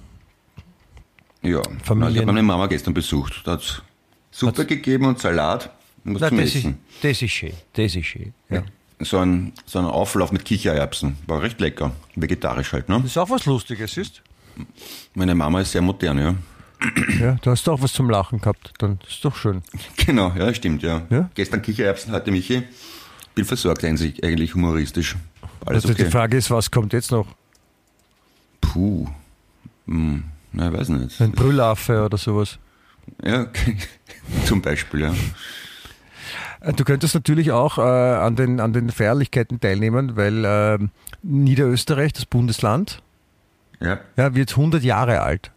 Ja, 1.43 1.61
Familien- 1.83 1.99
Na, 1.99 2.11
ich 2.11 2.17
habe 2.19 2.27
meine 2.27 2.43
Mama 2.43 2.67
gestern 2.67 2.95
besucht. 2.95 3.43
Da 3.45 3.53
hat 3.53 3.83
Suppe 4.31 4.65
gegeben 4.65 5.07
und 5.07 5.19
Salat 5.19 5.71
und 6.05 6.15
was 6.15 6.23
Na, 6.23 6.29
zum 6.29 6.39
das, 6.39 6.47
ist, 6.49 6.57
Essen. 6.57 6.79
das 7.03 7.23
ist 7.23 7.31
schön. 7.31 7.53
Das 7.75 7.95
ist 7.97 8.07
schön. 8.07 8.33
Ja. 8.49 8.63
So 9.01 9.19
ein, 9.19 9.53
so 9.67 9.81
ein 9.81 9.85
Auflauf 9.85 10.31
mit 10.31 10.45
Kichererbsen. 10.45 11.17
War 11.27 11.43
recht 11.43 11.61
lecker. 11.61 11.91
Vegetarisch 12.15 12.73
halt, 12.73 12.89
ne? 12.89 12.97
Das 12.99 13.07
ist 13.07 13.19
auch 13.19 13.31
was 13.31 13.47
Lustiges, 13.47 13.97
ist? 13.97 14.23
Meine 15.15 15.35
Mama 15.35 15.61
ist 15.61 15.73
sehr 15.73 15.83
modern, 15.83 16.19
ja. 16.19 16.35
Ja, 17.21 17.37
da 17.43 17.53
hast 17.53 17.67
du 17.67 17.73
auch 17.73 17.81
was 17.83 17.93
zum 17.93 18.11
Lachen 18.11 18.41
gehabt. 18.41 18.73
Dann 18.79 18.99
ist 19.09 19.25
doch 19.25 19.35
schön. 19.37 19.63
Genau, 19.97 20.33
ja, 20.37 20.53
stimmt, 20.55 20.83
ja. 20.83 21.03
Ja? 21.11 21.31
Gestern 21.35 21.63
Kichererbsen 21.63 22.13
hatte 22.13 22.31
Michi. 22.31 22.63
Bin 23.35 23.45
versorgt 23.45 23.85
eigentlich, 23.85 24.23
eigentlich 24.23 24.55
humoristisch. 24.55 25.17
Alles 25.65 25.85
also 25.85 25.95
okay. 25.95 26.05
die 26.05 26.11
Frage 26.11 26.37
ist, 26.37 26.51
was 26.51 26.71
kommt 26.71 26.93
jetzt 26.93 27.11
noch? 27.11 27.27
Puh. 28.61 29.09
Hm. 29.87 30.25
Na, 30.53 30.69
ich 30.69 30.73
weiß 30.79 30.89
nicht. 30.91 31.21
Ein 31.21 31.33
Brüllaffe 31.33 32.05
oder 32.05 32.19
sowas? 32.19 32.59
Ja, 33.25 33.47
zum 34.45 34.63
Beispiel, 34.63 35.01
ja. 35.01 35.15
Äh, 36.61 36.73
Du 36.75 36.85
könntest 36.85 37.15
natürlich 37.15 37.51
auch 37.53 37.79
äh, 37.79 37.83
an, 37.83 38.37
den, 38.37 38.61
an 38.61 38.73
den 38.73 38.91
Feierlichkeiten 38.91 39.59
teilnehmen, 39.61 40.17
weil 40.17 40.45
ähm, 40.47 40.91
Niederösterreich, 41.23 42.13
das 42.13 42.27
Bundesland, 42.27 43.03
Ja. 43.81 43.99
ja, 44.17 44.35
wird 44.35 44.51
100 44.51 44.83
Jahre 44.85 45.23
alt. 45.23 45.51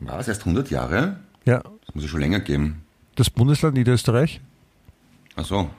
Was, 0.00 0.28
erst 0.28 0.40
100 0.42 0.70
Jahre? 0.70 1.16
Ja, 1.44 1.58
Das 1.86 1.94
muss 1.94 2.04
es 2.04 2.10
schon 2.10 2.20
länger 2.20 2.40
geben. 2.40 2.82
das 3.16 3.30
Bundesland 3.30 3.74
Niederösterreich. 3.76 4.40
Ach 5.36 5.44
so. 5.44 5.70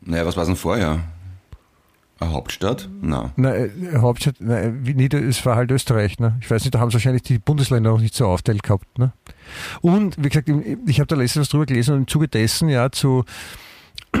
Naja, 0.00 0.26
was 0.26 0.36
war 0.36 0.44
denn 0.44 0.56
vorher? 0.56 1.00
Eine 2.20 2.32
Hauptstadt? 2.32 2.88
Na. 3.00 3.32
Na, 3.36 3.54
äh, 3.54 3.70
Hauptstadt, 3.96 4.40
äh, 4.40 4.70
Nieder, 4.70 5.20
es 5.22 5.44
war 5.44 5.56
halt 5.56 5.70
Österreich. 5.70 6.18
Ne? 6.18 6.38
Ich 6.40 6.50
weiß 6.50 6.62
nicht, 6.62 6.74
da 6.74 6.78
haben 6.78 6.90
sie 6.90 6.94
wahrscheinlich 6.94 7.22
die 7.22 7.38
Bundesländer 7.38 7.90
noch 7.90 8.00
nicht 8.00 8.14
so 8.14 8.26
aufteilt 8.26 8.62
gehabt. 8.62 8.98
Ne? 8.98 9.12
Und 9.80 10.16
wie 10.22 10.28
gesagt, 10.28 10.48
ich 10.86 11.00
habe 11.00 11.08
da 11.08 11.16
letztens 11.16 11.42
was 11.42 11.48
drüber 11.48 11.66
gelesen 11.66 11.94
und 11.94 12.00
im 12.02 12.08
Zuge 12.08 12.28
dessen 12.28 12.68
ja 12.68 12.90
zu, 12.92 13.24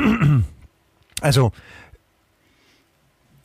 also 1.20 1.52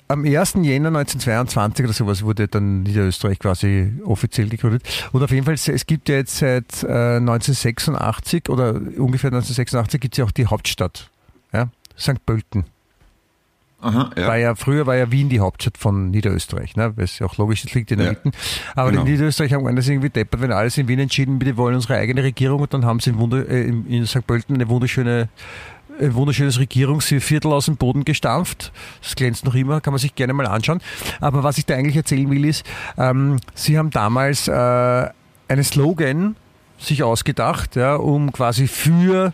am 0.08 0.26
1. 0.26 0.56
Jänner 0.64 0.88
1922 0.88 1.86
oder 1.86 1.94
sowas 1.94 2.24
wurde 2.24 2.48
dann 2.48 2.82
Niederösterreich 2.82 3.38
quasi 3.38 3.94
offiziell 4.04 4.50
gegründet. 4.50 4.82
Und 5.12 5.22
auf 5.22 5.30
jeden 5.30 5.46
Fall, 5.46 5.54
es 5.54 5.86
gibt 5.86 6.10
ja 6.10 6.16
jetzt 6.16 6.38
seit 6.38 6.82
äh, 6.84 7.18
1986 7.18 8.50
oder 8.50 8.74
ungefähr 8.74 9.28
1986 9.30 10.02
gibt 10.02 10.16
es 10.16 10.18
ja 10.18 10.26
auch 10.26 10.32
die 10.32 10.48
Hauptstadt, 10.48 11.12
ja? 11.54 11.70
St. 11.96 12.26
Pölten. 12.26 12.66
Aha, 13.82 14.10
ja. 14.18 14.28
War 14.28 14.38
ja, 14.38 14.56
früher 14.56 14.86
war 14.88 14.96
ja 14.96 15.10
Wien 15.12 15.30
die 15.30 15.40
Hauptstadt 15.40 15.78
von 15.78 16.10
Niederösterreich, 16.12 16.76
ne? 16.76 16.92
weil 16.98 17.06
es 17.06 17.18
ja 17.20 17.26
auch 17.28 17.38
logisch 17.38 17.64
ist, 17.64 17.74
liegt 17.76 17.92
in 17.92 18.00
der 18.00 18.08
Ja. 18.08 18.12
Mitte. 18.24 18.38
Aber 18.76 18.92
Genau. 18.92 19.04
die 19.06 19.12
Niederösterreich 19.12 19.54
haben 19.54 19.76
das 19.76 19.88
irgendwie 19.88 20.10
deppert, 20.10 20.42
wenn 20.42 20.52
alles 20.52 20.78
in 20.78 20.88
Wien 20.90 21.00
entschieden, 21.00 21.40
wir 21.40 21.56
wollen 21.56 21.76
unsere 21.76 21.96
eigene 21.96 22.24
Regierung 22.24 22.62
und 22.62 22.74
dann 22.74 22.86
haben 22.86 23.00
sie 23.00 23.12
in, 23.12 23.20
Wunder, 23.20 23.48
äh, 23.48 23.64
in, 23.64 23.86
in 23.88 24.06
St. 24.06 24.26
Pölten 24.28 24.56
eine 24.56 24.68
wunderschöne 24.70 25.30
ein 26.02 26.14
wunderschönes 26.14 26.60
Regierungsviertel 26.60 27.52
aus 27.52 27.66
dem 27.66 27.76
Boden 27.76 28.06
gestampft. 28.06 28.72
Das 29.02 29.16
glänzt 29.18 29.44
noch 29.44 29.54
immer, 29.54 29.82
kann 29.82 29.92
man 29.92 30.00
sich 30.00 30.16
gerne 30.16 30.32
mal 30.32 30.48
anschauen. 30.48 30.80
Aber 31.20 31.44
was 31.44 31.58
ich 31.58 31.66
da 31.66 31.76
eigentlich 31.76 31.98
erzählen 31.98 32.30
will, 32.30 32.46
ist, 32.46 32.66
ähm, 32.98 33.38
sie 33.54 33.78
haben 33.78 33.90
damals 33.90 34.48
äh, 34.48 34.52
einen 35.50 35.64
Slogan 35.64 36.38
sich 36.78 37.04
ausgedacht, 37.04 37.76
ja, 37.76 37.96
um 37.98 38.32
quasi 38.32 38.68
für 38.68 39.34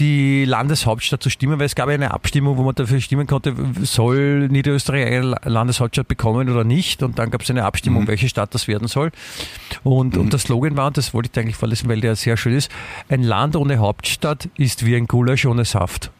die 0.00 0.46
Landeshauptstadt 0.46 1.22
zu 1.22 1.28
stimmen, 1.30 1.58
weil 1.58 1.66
es 1.66 1.74
gab 1.74 1.88
ja 1.88 1.94
eine 1.94 2.10
Abstimmung, 2.12 2.56
wo 2.56 2.62
man 2.62 2.74
dafür 2.74 3.00
stimmen 3.00 3.26
konnte, 3.26 3.54
soll 3.82 4.48
Niederösterreich 4.48 5.06
eine 5.06 5.36
Landeshauptstadt 5.44 6.08
bekommen 6.08 6.48
oder 6.48 6.64
nicht. 6.64 7.02
Und 7.02 7.18
dann 7.18 7.30
gab 7.30 7.42
es 7.42 7.50
eine 7.50 7.64
Abstimmung, 7.64 8.08
welche 8.08 8.28
Stadt 8.28 8.54
das 8.54 8.66
werden 8.66 8.88
soll. 8.88 9.12
Und, 9.84 10.16
und 10.16 10.32
der 10.32 10.40
Slogan 10.40 10.76
war, 10.76 10.86
und 10.88 10.96
das 10.96 11.12
wollte 11.12 11.28
ich 11.32 11.38
eigentlich 11.38 11.56
vorlesen, 11.56 11.88
weil 11.88 12.00
der 12.00 12.16
sehr 12.16 12.36
schön 12.36 12.54
ist, 12.54 12.70
ein 13.08 13.22
Land 13.22 13.54
ohne 13.54 13.78
Hauptstadt 13.78 14.48
ist 14.56 14.86
wie 14.86 14.96
ein 14.96 15.06
Gulasch 15.06 15.46
ohne 15.46 15.64
Saft. 15.64 16.10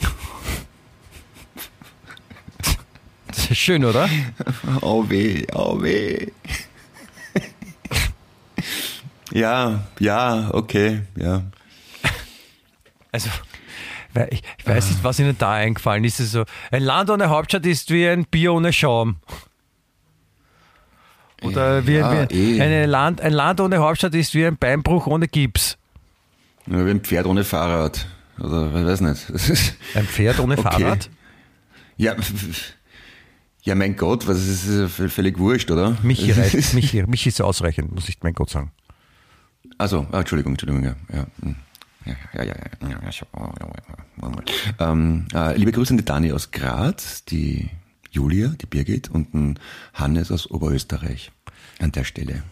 Das 3.26 3.48
ist 3.48 3.58
schön, 3.58 3.84
oder? 3.84 4.08
Oh 4.80 5.08
weh, 5.08 5.46
oh 5.54 5.80
weh. 5.80 6.26
ja, 9.30 9.86
ja, 10.00 10.50
okay, 10.52 11.02
ja. 11.16 11.44
Also, 13.12 13.28
ich, 14.30 14.42
ich 14.58 14.66
weiß 14.66 14.90
nicht, 14.90 15.04
was 15.04 15.18
Ihnen 15.18 15.36
da 15.38 15.52
eingefallen 15.54 16.04
ist. 16.04 16.20
Es 16.20 16.32
so, 16.32 16.44
ein 16.70 16.82
Land 16.82 17.10
ohne 17.10 17.28
Hauptstadt 17.28 17.64
ist 17.66 17.90
wie 17.90 18.06
ein 18.08 18.24
Bier 18.26 18.52
ohne 18.52 18.72
Schaum. 18.72 19.16
Oder 21.42 21.86
wie, 21.86 21.94
Ja, 21.94 22.28
wie 22.30 22.58
eh. 22.58 22.60
eine 22.62 22.86
Land, 22.86 23.20
ein 23.20 23.32
Land 23.32 23.60
ohne 23.60 23.78
Hauptstadt 23.78 24.14
ist 24.14 24.34
wie 24.34 24.44
ein 24.46 24.56
Beinbruch 24.58 25.06
ohne 25.06 25.26
Gips. 25.26 25.78
ja. 26.66 26.84
Wie 26.84 26.90
ein 26.90 27.00
Pferd 27.00 27.26
ohne 27.26 27.44
Fahrrad. 27.44 28.06
Oder 28.38 28.66
ich 28.74 28.86
weiß 28.86 29.00
nicht. 29.02 29.72
Ein 29.94 30.04
Pferd 30.06 30.38
ohne 30.40 30.58
Okay. 30.58 30.62
Fahrrad? 30.62 31.10
ja, 31.96 32.14
ja, 33.62 33.74
mein 33.74 33.94
Gott, 33.96 34.26
was 34.26 34.38
ist 34.38 34.66
das 34.66 34.88
ist 35.00 35.12
völlig 35.12 35.38
wurscht, 35.38 35.70
oder? 35.70 35.96
Michi, 36.02 36.28
Das 36.28 36.38
reicht, 36.44 36.54
ist- 36.54 36.72
Michi, 36.74 37.02
Michi 37.06 37.28
ist 37.28 37.40
ausreichend, 37.42 37.94
muss 37.94 38.08
ich 38.08 38.16
mein 38.22 38.32
Gott 38.34 38.48
sagen. 38.50 38.72
Also, 39.76 40.06
ah, 40.12 40.20
Entschuldigung, 40.20 40.52
Entschuldigung, 40.52 40.84
ja. 40.84 40.94
ja. 41.14 41.26
Hm. 42.04 42.16
Ja, 42.34 42.42
ja, 42.42 42.44
ja, 42.44 42.54
ja, 42.54 42.88
ja, 42.88 42.98
ja, 43.04 43.12
schon. 43.12 43.28
ähm, 44.78 45.26
äh, 45.34 45.56
liebe 45.56 45.72
Grüße 45.72 45.92
an 45.92 45.98
die 45.98 46.04
Dani 46.04 46.32
aus 46.32 46.50
Graz, 46.50 47.24
die 47.24 47.70
Julia, 48.10 48.48
die 48.48 48.66
Birgit 48.66 49.10
und 49.10 49.34
den 49.34 49.58
Hannes 49.94 50.30
aus 50.30 50.50
Oberösterreich 50.50 51.30
an 51.78 51.92
der 51.92 52.04
Stelle. 52.04 52.42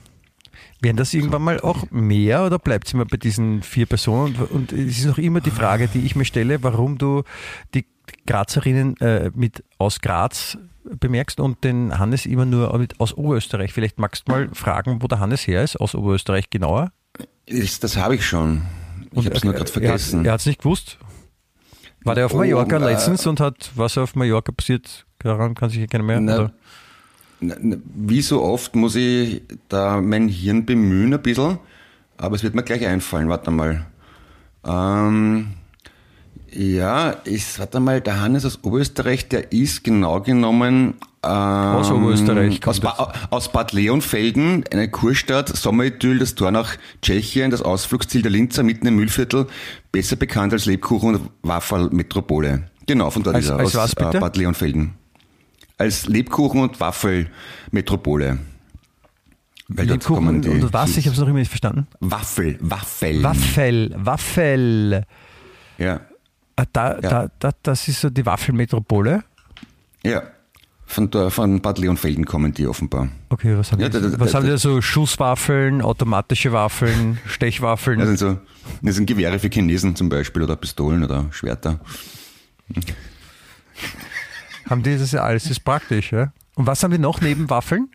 Werden 0.81 0.97
das 0.97 1.13
irgendwann 1.13 1.43
mal 1.43 1.61
auch 1.61 1.91
mehr 1.91 2.45
oder 2.45 2.59
bleibt 2.59 2.87
es 2.87 2.95
immer 2.95 3.05
bei 3.05 3.17
diesen 3.17 3.63
vier 3.63 3.87
Personen? 3.87 4.37
Und, 4.37 4.51
und 4.51 4.73
es 4.73 4.99
ist 4.99 5.07
noch 5.07 5.19
immer 5.19 5.41
die 5.41 5.51
Frage, 5.51 5.89
die 5.89 6.01
ich 6.01 6.15
mir 6.15 6.25
stelle, 6.25 6.63
warum 6.63 6.99
du 6.99 7.25
die 7.75 7.85
Grazerinnen 8.27 8.97
äh, 8.99 9.31
mit 9.35 9.65
aus 9.79 10.01
Graz 10.01 10.57
bemerkst 10.85 11.41
und 11.41 11.65
den 11.65 11.99
Hannes 11.99 12.27
immer 12.27 12.45
nur 12.45 12.77
mit, 12.79 13.01
aus 13.01 13.13
Oberösterreich. 13.15 13.73
Vielleicht 13.73 13.99
magst 13.99 14.29
du 14.29 14.33
mal 14.33 14.49
fragen, 14.53 15.03
wo 15.03 15.09
der 15.09 15.21
Hannes 15.21 15.47
her 15.47 15.65
ist, 15.65 15.77
aus 15.77 15.95
Oberösterreich 15.95 16.49
genauer. 16.49 16.93
Das, 17.47 17.81
das 17.81 17.97
habe 17.97 18.15
ich 18.15 18.25
schon. 18.25 18.63
Ich 19.21 19.27
habe 19.27 19.37
es 19.37 19.45
nur 19.45 19.53
gerade 19.55 19.71
vergessen. 19.71 20.25
Er 20.25 20.33
hat 20.33 20.41
es 20.41 20.47
nicht 20.47 20.63
gewusst. 20.63 20.99
War 22.05 22.15
der 22.15 22.27
auf 22.27 22.35
Oh, 22.35 22.39
Mallorca 22.39 22.77
äh, 22.77 22.93
letztens 22.93 23.27
und 23.27 23.41
hat, 23.41 23.71
was 23.75 23.99
auf 23.99 24.15
Mallorca 24.15 24.53
passiert, 24.53 25.05
daran 25.19 25.55
kann 25.55 25.71
sich 25.71 25.89
keiner 25.89 26.05
mehr. 26.05 26.21
Na, 26.21 26.51
Wie 27.41 28.23
so 28.23 28.43
oft 28.43 28.75
muss 28.77 28.95
ich 28.95 29.43
da 29.69 30.01
mein 30.01 30.29
Hirn 30.29 30.65
bemühen 30.65 31.13
ein 31.15 31.23
bisschen, 31.23 31.59
aber 32.17 32.37
es 32.37 32.43
wird 32.43 32.55
mir 32.55 32.63
gleich 32.63 32.87
einfallen. 32.87 33.29
Warte 33.29 33.51
mal. 33.51 33.87
Ähm, 34.65 35.55
ja, 36.51 37.11
ist, 37.11 37.59
warte 37.59 37.81
mal, 37.81 38.01
der 38.01 38.21
Hannes 38.21 38.45
aus 38.45 38.63
Oberösterreich, 38.63 39.29
der 39.29 39.53
ist 39.53 39.85
genau 39.85 40.21
genommen 40.21 40.95
Aus 41.23 41.91
Oberösterreich 41.91 42.65
aus, 42.67 42.81
kommt 42.81 42.97
ba 42.97 43.13
aus 43.31 43.51
Bad 43.51 43.73
Leonfelden, 43.73 44.65
eine 44.73 44.89
Kurstadt, 44.89 45.49
Sommeridyll, 45.49 46.19
das 46.21 46.35
Tor 46.37 46.51
nach 46.53 46.77
Tschechien, 47.03 47.51
das 47.51 47.61
Ausflugsziel 47.61 48.23
der 48.23 48.31
Linzer 48.31 48.63
mitten 48.63 48.87
im 48.87 48.95
Müllviertel, 48.97 49.47
besser 49.91 50.15
bekannt 50.17 50.53
als 50.53 50.67
Lebkuchen 50.67 51.17
und 51.17 51.31
Waffelmetropole. 51.43 52.71
Genau, 52.87 53.11
von 53.11 53.23
dort 53.25 53.37
Als- 53.37 53.47
ist 53.47 53.51
er, 53.51 53.59
als 53.59 53.69
aus 53.69 53.75
was 53.75 53.95
bitte? 53.97 54.19
Äh, 54.19 54.21
Bad 54.21 54.37
Leonfelden 54.37 54.95
als 55.77 56.07
Lebkuchen- 56.09 56.61
und 56.61 56.81
Waffelmetropole. 56.81 58.39
Weil 59.69 59.87
dort 59.87 60.01
Lebkuchen 60.09 60.43
die 60.43 60.49
und 60.49 60.73
was? 60.73 60.97
Ich 60.97 61.07
habe 61.07 61.15
es 61.15 61.21
noch 61.21 61.29
immer 61.29 61.39
nicht 61.41 61.51
verstanden. 61.51 61.87
Waffel, 62.01 62.57
Waffel. 62.61 63.23
Waffel, 63.23 63.95
Waffel. 63.97 65.05
Ja, 65.79 66.01
Ah, 66.57 66.65
Da, 66.73 66.95
da, 66.95 67.31
da, 67.39 67.51
das 67.63 67.87
ist 67.87 68.01
so 68.01 68.11
die 68.11 68.25
Waffelmetropole. 68.27 69.23
ja. 70.05 70.23
Von, 70.91 71.11
von 71.31 71.61
Bad 71.61 71.79
Leonfelden 71.79 72.25
kommen 72.25 72.55
die 72.55 72.67
offenbar. 72.67 73.11
Okay, 73.29 73.57
was 73.59 73.71
haben 73.73 73.81
Ja, 73.81 73.91
die? 73.91 74.01
da- 74.01 74.09
da- 74.09 74.19
was 74.21 74.33
da- 74.33 74.39
haben 74.39 74.45
die 74.47 74.51
da 74.53 74.57
so? 74.59 74.81
Schusswaffeln, 74.81 75.83
automatische 75.83 76.51
Waffeln, 76.53 77.19
Stechwaffeln. 77.27 77.99
Das 77.99 78.09
sind 78.09 78.19
so, 78.19 78.39
das 78.81 78.95
sind 78.97 79.05
Gewehre 79.07 79.39
für 79.39 79.51
Chinesen 79.51 79.95
zum 79.97 80.09
Beispiel 80.09 80.43
oder 80.43 80.57
Pistolen 80.57 81.05
oder 81.05 81.27
Schwerter. 81.31 81.79
haben 84.69 84.83
die 84.83 84.97
das 84.99 85.13
ja 85.13 85.23
alles? 85.23 85.45
Das 85.45 85.53
ist 85.53 85.61
praktisch, 85.61 86.13
ja? 86.13 86.33
Und 86.55 86.67
was 86.67 86.83
haben 86.83 86.91
die 86.91 86.99
noch 86.99 87.21
neben 87.21 87.49
Waffeln? 87.51 87.91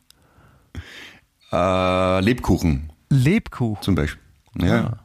Äh, 1.51 2.19
Lebkuchen 2.21 2.89
Lebkuchen. 3.09 3.81
zum 3.83 3.95
Beispiel. 3.95 4.21
Ja. 4.59 4.97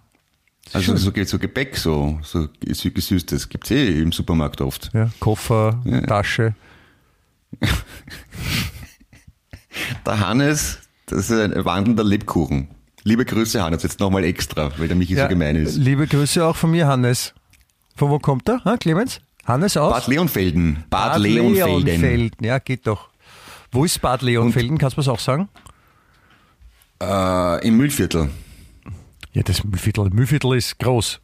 Also 0.72 0.97
so, 0.97 1.12
Ge- 1.12 1.24
so 1.24 1.39
Gebäck, 1.39 1.76
so, 1.76 2.18
so 2.22 2.41
gesü- 2.62 2.91
gesüßtes 2.91 3.49
gibt's 3.49 3.70
eh 3.70 4.01
im 4.03 4.12
Supermarkt 4.12 4.61
oft. 4.61 4.91
Ja, 4.93 5.11
Koffer, 5.20 5.80
Ja. 5.84 6.03
Tasche. 6.03 6.55
Der 10.07 10.20
Hannes, 10.20 10.78
das 11.07 11.30
ist 11.30 11.32
ein 11.32 11.64
wandelnder 11.64 12.05
Lebkuchen. 12.05 12.68
Liebe 13.05 13.24
Grüße, 13.24 13.62
Hannes, 13.62 13.82
jetzt 13.82 14.01
nochmal 14.01 14.24
extra, 14.24 14.72
weil 14.78 14.88
der 14.88 14.96
Michi 14.96 15.14
so 15.14 15.28
gemein 15.28 15.57
ist. 15.57 15.76
Liebe 15.76 16.07
Grüße 16.07 16.44
auch 16.44 16.57
von 16.57 16.70
mir, 16.70 16.86
Hannes. 16.86 17.34
Von 17.96 18.11
wo 18.11 18.18
kommt 18.18 18.49
er? 18.49 18.64
Ha, 18.64 18.76
Clemens? 18.76 19.20
Hannes 19.44 19.76
aus? 19.76 19.92
Bad 19.92 20.07
Leonfelden. 20.09 20.84
Bad, 20.90 21.18
Leonfelden. 21.18 21.84
Leonfelden. 21.84 22.46
Ja, 22.46 22.59
geht 22.59 22.86
doch. 22.86 23.09
Wo 23.72 23.84
ist 23.84 24.01
Bad 24.01 24.22
Leonfelden? 24.22 24.78
Kannst 24.78 24.96
du 24.96 25.01
das 25.01 25.09
auch 25.09 25.20
sagen? 25.20 25.49
Äh, 27.03 27.66
Im 27.66 27.76
Müllviertel. 27.76 28.30
Ja, 29.32 29.42
das 29.42 29.64
Müllviertel, 29.64 30.11
Müllviertel 30.11 30.57
ist 30.57 30.78
groß. 30.78 31.20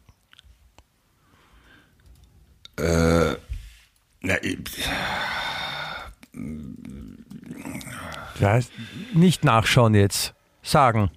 Äh, 2.77 3.35
na, 4.21 4.43
ich, 4.43 4.57
Ja, 8.39 8.59
nicht 9.13 9.43
nachschauen 9.43 9.95
jetzt. 9.95 10.33
Sagen. 10.61 11.11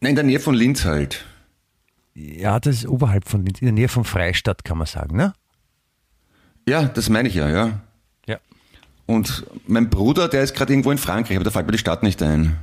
in 0.00 0.14
der 0.14 0.24
Nähe 0.24 0.38
von 0.38 0.54
Linz 0.54 0.84
halt. 0.84 1.24
Ja, 2.14 2.60
das 2.60 2.76
ist 2.76 2.86
oberhalb 2.86 3.28
von 3.28 3.44
Linz, 3.44 3.60
in 3.60 3.66
der 3.66 3.72
Nähe 3.72 3.88
von 3.88 4.04
Freistadt, 4.04 4.64
kann 4.64 4.78
man 4.78 4.86
sagen, 4.86 5.16
ne? 5.16 5.32
Ja, 6.68 6.84
das 6.84 7.08
meine 7.08 7.28
ich 7.28 7.34
ja, 7.34 7.48
ja. 7.48 7.80
Ja. 8.26 8.38
Und 9.06 9.44
mein 9.66 9.90
Bruder, 9.90 10.28
der 10.28 10.42
ist 10.42 10.54
gerade 10.54 10.72
irgendwo 10.72 10.90
in 10.92 10.98
Frankreich, 10.98 11.36
aber 11.36 11.44
da 11.44 11.50
fällt 11.50 11.66
mir 11.66 11.72
die 11.72 11.78
Stadt 11.78 12.02
nicht 12.02 12.22
ein. 12.22 12.56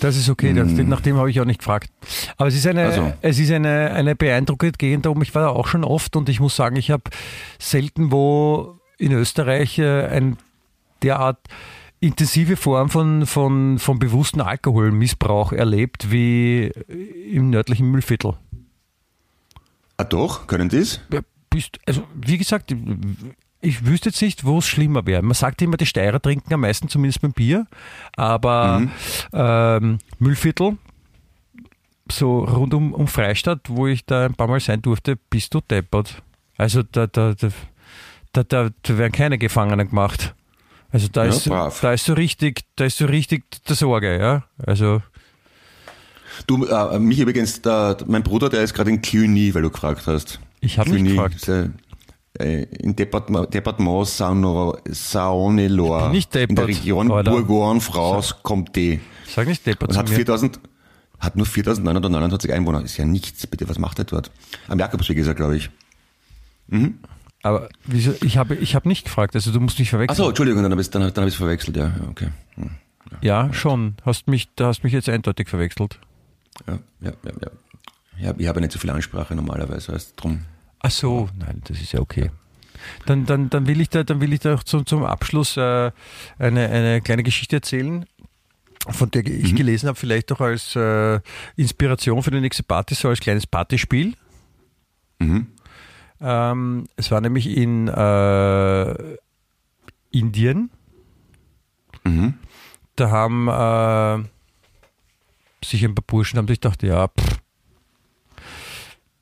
Das 0.00 0.16
ist 0.16 0.28
okay, 0.28 0.52
das, 0.52 0.70
nach 0.70 1.00
dem 1.00 1.16
habe 1.16 1.30
ich 1.30 1.40
auch 1.40 1.46
nicht 1.46 1.60
gefragt. 1.60 1.90
Aber 2.36 2.48
es 2.48 2.54
ist 2.54 2.66
eine, 2.66 2.84
Also. 2.84 3.12
es 3.22 3.38
ist 3.38 3.50
eine, 3.50 3.92
eine 3.92 4.14
beeindruckende 4.14 4.76
Gegend 4.76 5.06
darum. 5.06 5.22
Ich 5.22 5.34
war 5.34 5.42
da 5.42 5.48
auch 5.48 5.66
schon 5.66 5.84
oft 5.84 6.16
und 6.16 6.28
ich 6.28 6.38
muss 6.38 6.54
sagen, 6.54 6.76
ich 6.76 6.90
habe 6.90 7.04
selten 7.58 8.12
wo 8.12 8.78
in 8.98 9.12
Österreich 9.12 9.78
äh, 9.78 10.06
ein 10.06 10.36
derart 11.02 11.38
intensive 12.00 12.56
Form 12.56 12.88
von, 12.90 13.26
von, 13.26 13.78
von 13.78 13.98
bewussten 13.98 14.40
Alkoholmissbrauch 14.40 15.52
erlebt 15.52 16.10
wie 16.10 16.70
im 17.32 17.50
nördlichen 17.50 17.90
Müllviertel. 17.90 18.34
Ah 19.96 20.04
doch, 20.04 20.46
können? 20.46 20.70
Ja, 21.10 21.20
Bist, 21.48 21.78
also, 21.86 22.02
wie 22.14 22.36
gesagt, 22.36 22.74
ich 23.62 23.86
wüsste 23.86 24.10
jetzt 24.10 24.20
nicht, 24.20 24.44
wo 24.44 24.58
es 24.58 24.66
schlimmer 24.66 25.06
wäre. 25.06 25.22
Man 25.22 25.32
sagt 25.34 25.62
immer, 25.62 25.78
die 25.78 25.86
Steirer 25.86 26.20
trinken 26.20 26.52
am 26.52 26.60
meisten, 26.60 26.88
zumindest 26.88 27.22
beim 27.22 27.32
Bier, 27.32 27.66
aber 28.14 28.80
Mhm. 28.80 28.90
ähm, 29.32 29.98
Müllviertel, 30.18 30.76
so 32.10 32.40
rund 32.44 32.74
um, 32.74 32.92
um 32.92 33.08
Freistadt, 33.08 33.60
wo 33.68 33.86
ich 33.86 34.04
da 34.04 34.26
ein 34.26 34.34
paar 34.34 34.48
Mal 34.48 34.60
sein 34.60 34.82
durfte, 34.82 35.16
bist 35.30 35.54
du 35.54 35.60
deppert. 35.60 36.22
Also 36.58 36.82
da, 36.82 37.06
da, 37.06 37.34
da, 37.34 37.48
da, 38.36 38.42
da, 38.44 38.70
da 38.82 38.98
werden 38.98 39.12
keine 39.12 39.38
Gefangenen 39.38 39.88
gemacht. 39.88 40.34
Also 40.90 41.08
da 41.08 41.24
Ja, 41.24 41.30
ist, 41.30 41.48
brav. 41.48 41.80
da 41.80 41.92
ist 41.92 42.04
so 42.04 42.12
richtig, 42.14 42.62
da 42.76 42.84
ist 42.84 42.98
so 42.98 43.06
richtig 43.06 43.44
der 43.68 43.76
Sorge, 43.76 44.18
ja. 44.18 44.44
Also 44.58 45.02
Du, 46.46 46.64
äh, 46.66 46.98
mich 46.98 47.18
übrigens, 47.18 47.62
der, 47.62 47.96
mein 48.06 48.22
Bruder, 48.22 48.48
der 48.50 48.62
ist 48.62 48.74
gerade 48.74 48.90
in 48.90 49.00
Cluny, 49.00 49.54
weil 49.54 49.62
du 49.62 49.70
gefragt 49.70 50.06
hast. 50.06 50.38
Ich 50.60 50.78
hab 50.78 50.86
nicht 50.86 50.96
Cluny, 50.96 51.10
gefragt. 51.10 51.48
äh, 52.38 52.62
In 52.80 52.94
Departement, 52.94 53.52
Departement 53.52 54.06
Saône- 54.06 54.76
Saône-et-Loire. 54.90 56.04
bin 56.04 56.12
nicht 56.12 56.34
In 56.36 56.40
der 56.40 56.46
deppert, 56.48 56.68
Region 56.68 57.10
Alter. 57.10 57.30
Bourgogne-Franche-Comté. 57.30 59.00
sag 59.34 59.48
nicht 59.48 59.66
deppert 59.66 59.90
Und 59.90 59.96
hat 59.96 60.08
mir. 60.10 60.14
4000, 60.16 60.60
hat 61.18 61.36
nur 61.36 61.46
4929 61.46 62.52
Einwohner. 62.52 62.82
Ist 62.82 62.98
ja 62.98 63.06
nichts, 63.06 63.46
bitte. 63.46 63.66
Was 63.70 63.78
macht 63.78 63.98
er 63.98 64.04
dort? 64.04 64.30
Am 64.68 64.78
Jakobsweg 64.78 65.16
ist 65.16 65.26
er, 65.28 65.34
glaube 65.34 65.56
ich. 65.56 65.70
Aber 67.46 67.68
wieso, 67.84 68.12
ich 68.24 68.38
habe 68.38 68.56
ich 68.56 68.74
habe 68.74 68.88
nicht 68.88 69.04
gefragt, 69.04 69.36
also 69.36 69.52
du 69.52 69.60
musst 69.60 69.78
nicht 69.78 69.90
verwechseln. 69.90 70.10
Achso, 70.18 70.28
Entschuldigung, 70.28 70.62
dann 70.64 70.72
habe 70.72 70.80
ich 70.80 70.88
es 70.88 70.90
dann, 70.90 71.04
hab- 71.04 71.14
dann 71.14 71.24
hab 71.24 71.32
verwechselt, 71.32 71.76
ja. 71.76 71.86
ja 71.86 72.08
okay. 72.10 72.28
Hm. 72.56 72.70
Ja, 73.20 73.52
schon. 73.52 73.94
Hast 74.04 74.26
mich, 74.26 74.48
da 74.56 74.66
hast 74.66 74.82
mich 74.82 74.92
jetzt 74.92 75.08
eindeutig 75.08 75.48
verwechselt. 75.48 76.00
Ja, 76.66 76.78
ja, 77.00 77.12
ja, 77.24 77.32
ja. 77.40 77.50
ja. 78.18 78.34
Ich 78.36 78.48
habe 78.48 78.60
nicht 78.60 78.72
so 78.72 78.80
viel 78.80 78.90
Ansprache 78.90 79.36
normalerweise, 79.36 79.92
heißt 79.92 80.14
drum. 80.16 80.40
Ach 80.80 80.90
so, 80.90 81.28
nein, 81.38 81.62
das 81.68 81.80
ist 81.80 81.92
ja 81.92 82.00
okay. 82.00 82.32
Dann, 83.06 83.26
dann, 83.26 83.48
dann 83.48 83.66
will 83.68 83.80
ich 83.80 83.90
da, 83.90 84.02
dann 84.02 84.20
will 84.20 84.32
ich 84.32 84.40
da 84.40 84.54
auch 84.54 84.64
zum, 84.64 84.84
zum 84.86 85.04
Abschluss 85.04 85.56
äh, 85.56 85.92
eine, 86.38 86.68
eine 86.68 87.00
kleine 87.00 87.22
Geschichte 87.22 87.56
erzählen, 87.56 88.06
von 88.88 89.10
der 89.10 89.24
ich 89.24 89.54
gelesen 89.54 89.88
habe, 89.88 89.98
vielleicht 89.98 90.32
auch 90.32 90.40
als 90.40 90.74
äh, 90.74 91.20
Inspiration 91.56 92.22
für 92.22 92.32
die 92.32 92.40
nächste 92.40 92.64
Party, 92.64 92.94
so 92.94 93.08
als 93.08 93.20
kleines 93.20 93.46
Partyspiel. 93.46 94.14
Mhm. 95.20 95.46
Ähm, 96.20 96.86
es 96.96 97.10
war 97.10 97.20
nämlich 97.20 97.46
in 97.56 97.88
äh, 97.88 99.16
Indien. 100.10 100.70
Mhm. 102.04 102.34
Da 102.96 103.10
haben 103.10 103.48
äh, 103.48 104.28
sich 105.64 105.84
ein 105.84 105.94
paar 105.94 106.04
Burschen 106.06 106.38
haben 106.38 106.48
sich 106.48 106.60
gedacht, 106.60 106.82
ja, 106.82 107.08
pff, 107.08 107.38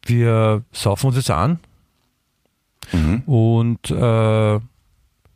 wir 0.06 0.62
saufen 0.72 1.06
uns 1.08 1.16
jetzt 1.16 1.30
an 1.30 1.58
Mhm. 2.92 3.22
und 3.24 3.90
äh, 3.90 4.60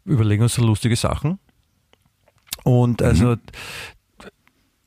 überlegen 0.05 0.43
uns 0.43 0.53
so 0.55 0.63
lustige 0.63 0.97
Sachen. 0.97 1.39
Und 2.63 3.01
also, 3.01 3.37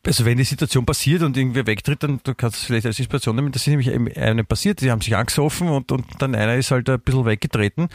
also 0.06 0.26
wenn 0.26 0.38
die 0.38 0.43
Situation 0.43 0.86
passiert 0.86 1.22
und 1.22 1.38
irgendwer 1.38 1.68
wegtritt, 1.68 2.02
dann 2.04 2.20
du 2.24 2.34
kannst 2.34 2.62
du 2.62 2.66
vielleicht 2.66 2.88
als 2.88 2.97
Inspiration 2.97 3.36
nehmen. 3.36 3.52
Das 3.52 3.64
ist 3.64 3.68
nämlich 3.68 3.91
einem 4.18 4.45
passiert. 4.45 4.82
Die 4.82 4.89
haben 4.89 5.02
sich 5.02 5.16
angesoffen 5.16 5.70
und, 5.70 5.91
und 5.91 6.06
dann 6.20 6.34
einer 6.34 6.56
ist 6.56 6.72
halt 6.72 6.89
ein 6.89 6.99
bisschen 6.99 7.26
weggetreten. 7.26 7.89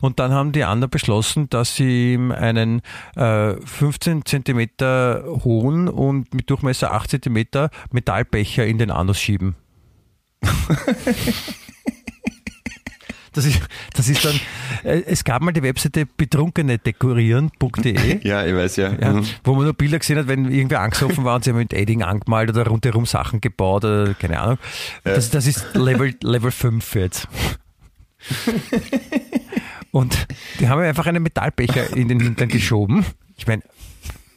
Und 0.00 0.18
dann 0.20 0.32
haben 0.32 0.52
die 0.52 0.64
anderen 0.64 0.90
beschlossen, 0.90 1.50
dass 1.50 1.76
sie 1.76 2.14
ihm 2.14 2.32
einen 2.32 2.80
äh, 3.16 3.54
15 3.64 4.24
Zentimeter 4.24 5.24
hohen 5.44 5.88
und 5.88 6.32
mit 6.34 6.48
Durchmesser 6.48 6.92
8 6.92 7.10
Zentimeter 7.10 7.70
Metallbecher 7.90 8.66
in 8.66 8.78
den 8.78 8.90
Anus 8.90 9.20
schieben. 9.20 9.56
Das 13.32 13.44
ist, 13.44 13.60
das 13.94 14.08
ist 14.08 14.24
dann, 14.24 14.34
äh, 14.82 15.02
es 15.06 15.22
gab 15.24 15.40
mal 15.42 15.52
die 15.52 15.62
Webseite 15.62 16.04
betrunkenedekorieren.de. 16.04 18.26
Ja, 18.26 18.44
ich 18.44 18.54
weiß 18.54 18.76
ja. 18.76 18.92
Ja, 19.00 19.12
Mhm. 19.12 19.24
wo 19.44 19.54
man 19.54 19.64
nur 19.64 19.74
Bilder 19.74 19.98
gesehen 19.98 20.18
hat, 20.18 20.26
wenn 20.28 20.50
irgendwer 20.50 20.80
angesoffen 20.80 21.24
war 21.24 21.36
und 21.36 21.44
sie 21.44 21.50
haben 21.50 21.58
mit 21.58 21.72
Edding 21.72 22.02
angemalt 22.02 22.50
oder 22.50 22.66
rundherum 22.66 23.06
Sachen 23.06 23.40
gebaut 23.40 23.84
oder 23.84 24.14
keine 24.14 24.40
Ahnung. 24.40 24.58
Das, 25.04 25.30
das 25.30 25.46
ist 25.46 25.64
Level, 25.74 26.14
Level 26.22 26.50
5 26.50 26.94
jetzt. 26.96 27.28
Und 29.92 30.26
die 30.60 30.68
haben 30.68 30.80
einfach 30.82 31.06
einen 31.06 31.22
Metallbecher 31.22 31.96
in 31.96 32.08
den 32.08 32.20
Hintern 32.20 32.48
geschoben. 32.48 33.04
Ich 33.36 33.46
meine, 33.46 33.62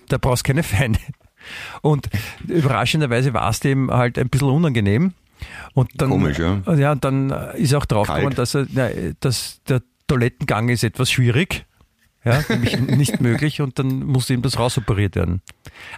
da 0.09 0.17
brauchst 0.17 0.45
du 0.45 0.49
keine 0.49 0.63
Feinde. 0.63 0.99
Und 1.81 2.09
überraschenderweise 2.47 3.33
war 3.33 3.49
es 3.49 3.59
dem 3.59 3.91
halt 3.91 4.17
ein 4.17 4.29
bisschen 4.29 4.49
unangenehm. 4.49 5.13
Und 5.73 5.89
dann, 5.95 6.09
Komisch, 6.09 6.39
ja. 6.39 6.61
Ja, 6.75 6.91
und 6.93 7.03
dann 7.03 7.31
ist 7.55 7.73
auch 7.73 7.85
draufgekommen, 7.85 8.35
dass, 8.35 8.55
er, 8.55 8.67
na, 8.71 8.89
dass 9.19 9.61
der 9.67 9.81
Toilettengang 10.07 10.69
ist 10.69 10.83
etwas 10.83 11.11
schwierig. 11.11 11.65
Ja, 12.25 12.41
nämlich 12.47 12.79
nicht 12.79 13.19
möglich 13.19 13.59
und 13.59 13.77
dann 13.79 14.05
musste 14.05 14.33
ihm 14.33 14.41
das 14.41 14.57
rausoperiert 14.57 15.17
werden. 15.17 15.41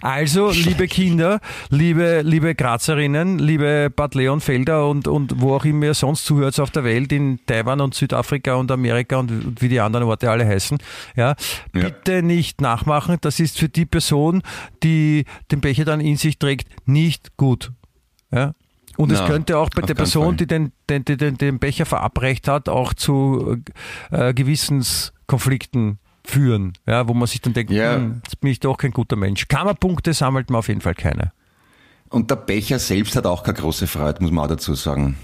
Also, 0.01 0.49
liebe 0.49 0.87
Kinder, 0.87 1.39
liebe, 1.69 2.21
liebe 2.23 2.55
Grazerinnen, 2.55 3.37
liebe 3.37 3.91
Bad 3.95 4.15
Leonfelder 4.15 4.89
und, 4.89 5.07
und 5.07 5.39
wo 5.39 5.53
auch 5.55 5.65
immer 5.65 5.85
ihr 5.85 5.93
sonst 5.93 6.25
zuhört 6.25 6.59
auf 6.59 6.71
der 6.71 6.83
Welt, 6.83 7.11
in 7.11 7.39
Taiwan 7.45 7.79
und 7.79 7.93
Südafrika 7.93 8.55
und 8.55 8.71
Amerika 8.71 9.17
und, 9.17 9.29
und 9.29 9.61
wie 9.61 9.69
die 9.69 9.79
anderen 9.79 10.07
Orte 10.07 10.31
alle 10.31 10.47
heißen, 10.47 10.79
ja, 11.15 11.27
Ja. 11.27 11.35
bitte 11.89 12.23
nicht 12.23 12.59
nachmachen. 12.59 13.17
Das 13.21 13.39
ist 13.39 13.59
für 13.59 13.69
die 13.69 13.85
Person, 13.85 14.41
die 14.81 15.25
den 15.51 15.61
Becher 15.61 15.85
dann 15.85 16.01
in 16.01 16.17
sich 16.17 16.39
trägt, 16.39 16.67
nicht 16.87 17.37
gut. 17.37 17.71
Ja. 18.31 18.53
Und 18.97 19.11
es 19.11 19.23
könnte 19.25 19.57
auch 19.57 19.69
bei 19.69 19.81
der 19.81 19.93
Person, 19.95 20.25
Fall. 20.27 20.35
die 20.37 20.47
den, 20.47 20.71
den, 20.89 21.03
den, 21.05 21.37
den, 21.37 21.59
Becher 21.59 21.85
verabreicht 21.85 22.47
hat, 22.47 22.69
auch 22.69 22.93
zu 22.93 23.57
äh, 24.11 24.33
Gewissenskonflikten 24.33 25.99
führen, 26.23 26.73
ja, 26.87 27.07
wo 27.07 27.13
man 27.13 27.27
sich 27.27 27.41
dann 27.41 27.53
denkt, 27.53 27.71
Ja. 27.71 27.95
hm, 27.95 28.21
jetzt 28.23 28.39
bin 28.41 28.51
ich 28.51 28.59
doch 28.59 28.77
kein 28.77 28.91
guter 28.91 29.15
Mensch. 29.15 29.47
Kammerpunkte 29.47 30.13
sammelt 30.13 30.49
man 30.49 30.59
auf 30.59 30.67
jeden 30.67 30.81
Fall 30.81 30.95
keine. 30.95 31.31
Und 32.09 32.31
der 32.31 32.35
Becher 32.37 32.79
selbst 32.79 33.15
hat 33.15 33.25
auch 33.25 33.43
keine 33.43 33.57
große 33.57 33.87
Freude, 33.87 34.21
muss 34.23 34.31
man 34.31 34.45
auch 34.45 34.49
dazu 34.49 34.73
sagen. 34.75 35.17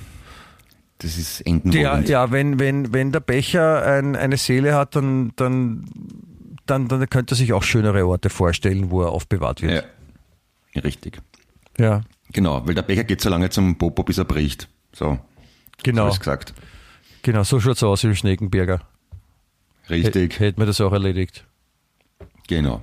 Das 0.99 1.17
ist 1.17 1.39
Der, 1.39 1.47
endenwollend. 1.47 2.09
ja, 2.09 2.31
wenn, 2.31 2.59
wenn, 2.59 2.93
wenn 2.93 3.11
der 3.11 3.21
Becher 3.21 3.83
ein, 3.83 4.15
eine 4.15 4.37
Seele 4.37 4.75
hat, 4.75 4.95
dann, 4.95 5.31
dann, 5.35 5.85
dann, 6.67 6.87
dann 6.87 7.09
könnte 7.09 7.33
er 7.33 7.37
sich 7.37 7.53
auch 7.53 7.63
schönere 7.63 8.05
Orte 8.05 8.29
vorstellen, 8.29 8.91
wo 8.91 9.01
er 9.01 9.09
aufbewahrt 9.09 9.61
wird. 9.61 9.71
ja. 10.75 10.81
Richtig. 10.83 11.19
Ja, 11.77 12.01
Genau, 12.31 12.65
weil 12.65 12.73
der 12.75 12.81
Becher 12.83 13.03
geht 13.03 13.21
so 13.21 13.29
lange 13.29 13.49
zum 13.49 13.77
Popo, 13.77 14.03
bis 14.03 14.17
er 14.17 14.25
bricht. 14.25 14.67
So, 14.93 15.19
genau. 15.83 16.05
alles 16.05 16.19
gesagt. 16.19 16.53
Genau, 17.23 17.43
so 17.43 17.59
schaut's 17.59 17.83
aus 17.83 18.03
im 18.03 18.15
Schneckenberger. 18.15 18.81
Richtig, 19.89 20.39
Hätte 20.39 20.59
mir 20.59 20.65
das 20.65 20.79
auch 20.81 20.93
erledigt. 20.93 21.45
genau. 22.47 22.81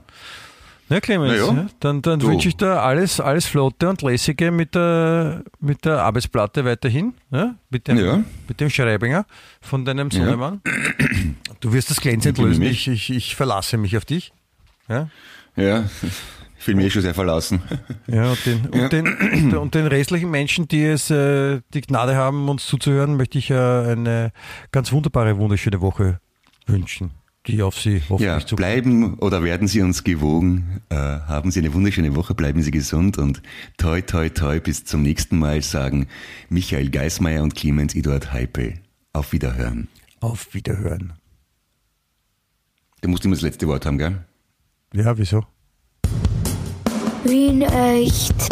Na 0.90 1.00
Clemens, 1.00 1.32
Na 1.32 1.36
ja. 1.38 1.52
ja, 1.52 1.66
dann, 1.80 2.00
dann 2.00 2.22
wünsche 2.22 2.48
ich 2.48 2.56
dir 2.56 2.80
alles, 2.80 3.20
alles 3.20 3.44
Flotte 3.44 3.90
und 3.90 4.00
Lässige 4.00 4.50
mit 4.50 4.74
der, 4.74 5.44
mit 5.60 5.84
der 5.84 6.02
Arbeitsplatte 6.02 6.64
weiterhin, 6.64 7.12
ja? 7.30 7.56
Mit, 7.68 7.88
dem, 7.88 7.98
Ja. 7.98 8.24
mit 8.48 8.58
dem 8.58 8.70
Schreibinger 8.70 9.26
von 9.60 9.84
deinem 9.84 10.10
Sohnemann. 10.10 10.62
Du 11.60 11.74
wirst 11.74 11.90
das 11.90 12.00
glänzend 12.00 12.38
lösen, 12.38 12.62
ich, 12.62 12.88
ich, 12.88 13.10
ich 13.10 13.36
verlasse 13.36 13.76
mich 13.76 13.98
auf 13.98 14.06
dich. 14.06 14.32
Ja, 14.88 15.10
Ja, 15.56 15.84
fühle 16.68 16.76
mich 16.76 16.86
eh 16.86 16.90
schon 16.90 17.02
sehr 17.02 17.14
verlassen. 17.14 17.60
ja 18.06 18.30
und, 18.30 18.46
den, 18.46 18.66
und, 18.66 18.92
den, 18.92 19.56
und 19.56 19.74
den 19.74 19.86
restlichen 19.86 20.30
Menschen, 20.30 20.68
die 20.68 20.84
es 20.84 21.10
äh, 21.10 21.60
die 21.74 21.80
Gnade 21.80 22.14
haben, 22.16 22.48
uns 22.48 22.66
zuzuhören, 22.66 23.16
möchte 23.16 23.38
ich 23.38 23.50
äh, 23.50 23.54
eine 23.54 24.32
ganz 24.72 24.92
wunderbare, 24.92 25.38
wunderschöne 25.38 25.80
Woche 25.80 26.20
wünschen. 26.66 27.10
die 27.46 27.62
auf 27.62 27.78
Sie 27.80 28.00
hoffentlich 28.08 28.26
Ja, 28.26 28.44
zu. 28.44 28.56
bleiben 28.56 29.14
oder 29.20 29.42
werden 29.42 29.68
Sie 29.68 29.80
uns 29.80 30.04
gewogen. 30.04 30.82
Äh, 30.90 30.96
haben 30.96 31.50
Sie 31.50 31.60
eine 31.60 31.72
wunderschöne 31.72 32.14
Woche, 32.14 32.34
bleiben 32.34 32.62
Sie 32.62 32.70
gesund 32.70 33.16
und 33.18 33.40
toi, 33.78 34.00
toi, 34.02 34.28
toi, 34.28 34.60
bis 34.60 34.84
zum 34.84 35.02
nächsten 35.02 35.38
Mal 35.38 35.62
sagen 35.62 36.06
Michael 36.50 36.90
Geismeier 36.90 37.42
und 37.42 37.54
Clemens 37.54 37.94
Eduard 37.94 38.32
Heipe. 38.32 38.74
Auf 39.14 39.32
Wiederhören. 39.32 39.88
Auf 40.20 40.52
Wiederhören. 40.52 41.14
Du 43.00 43.08
musst 43.08 43.24
immer 43.24 43.34
das 43.36 43.42
letzte 43.42 43.66
Wort 43.68 43.86
haben, 43.86 43.96
gell? 43.98 44.24
Ja, 44.92 45.16
wieso? 45.16 45.44
Wien 47.28 47.62
echt. 47.62 48.46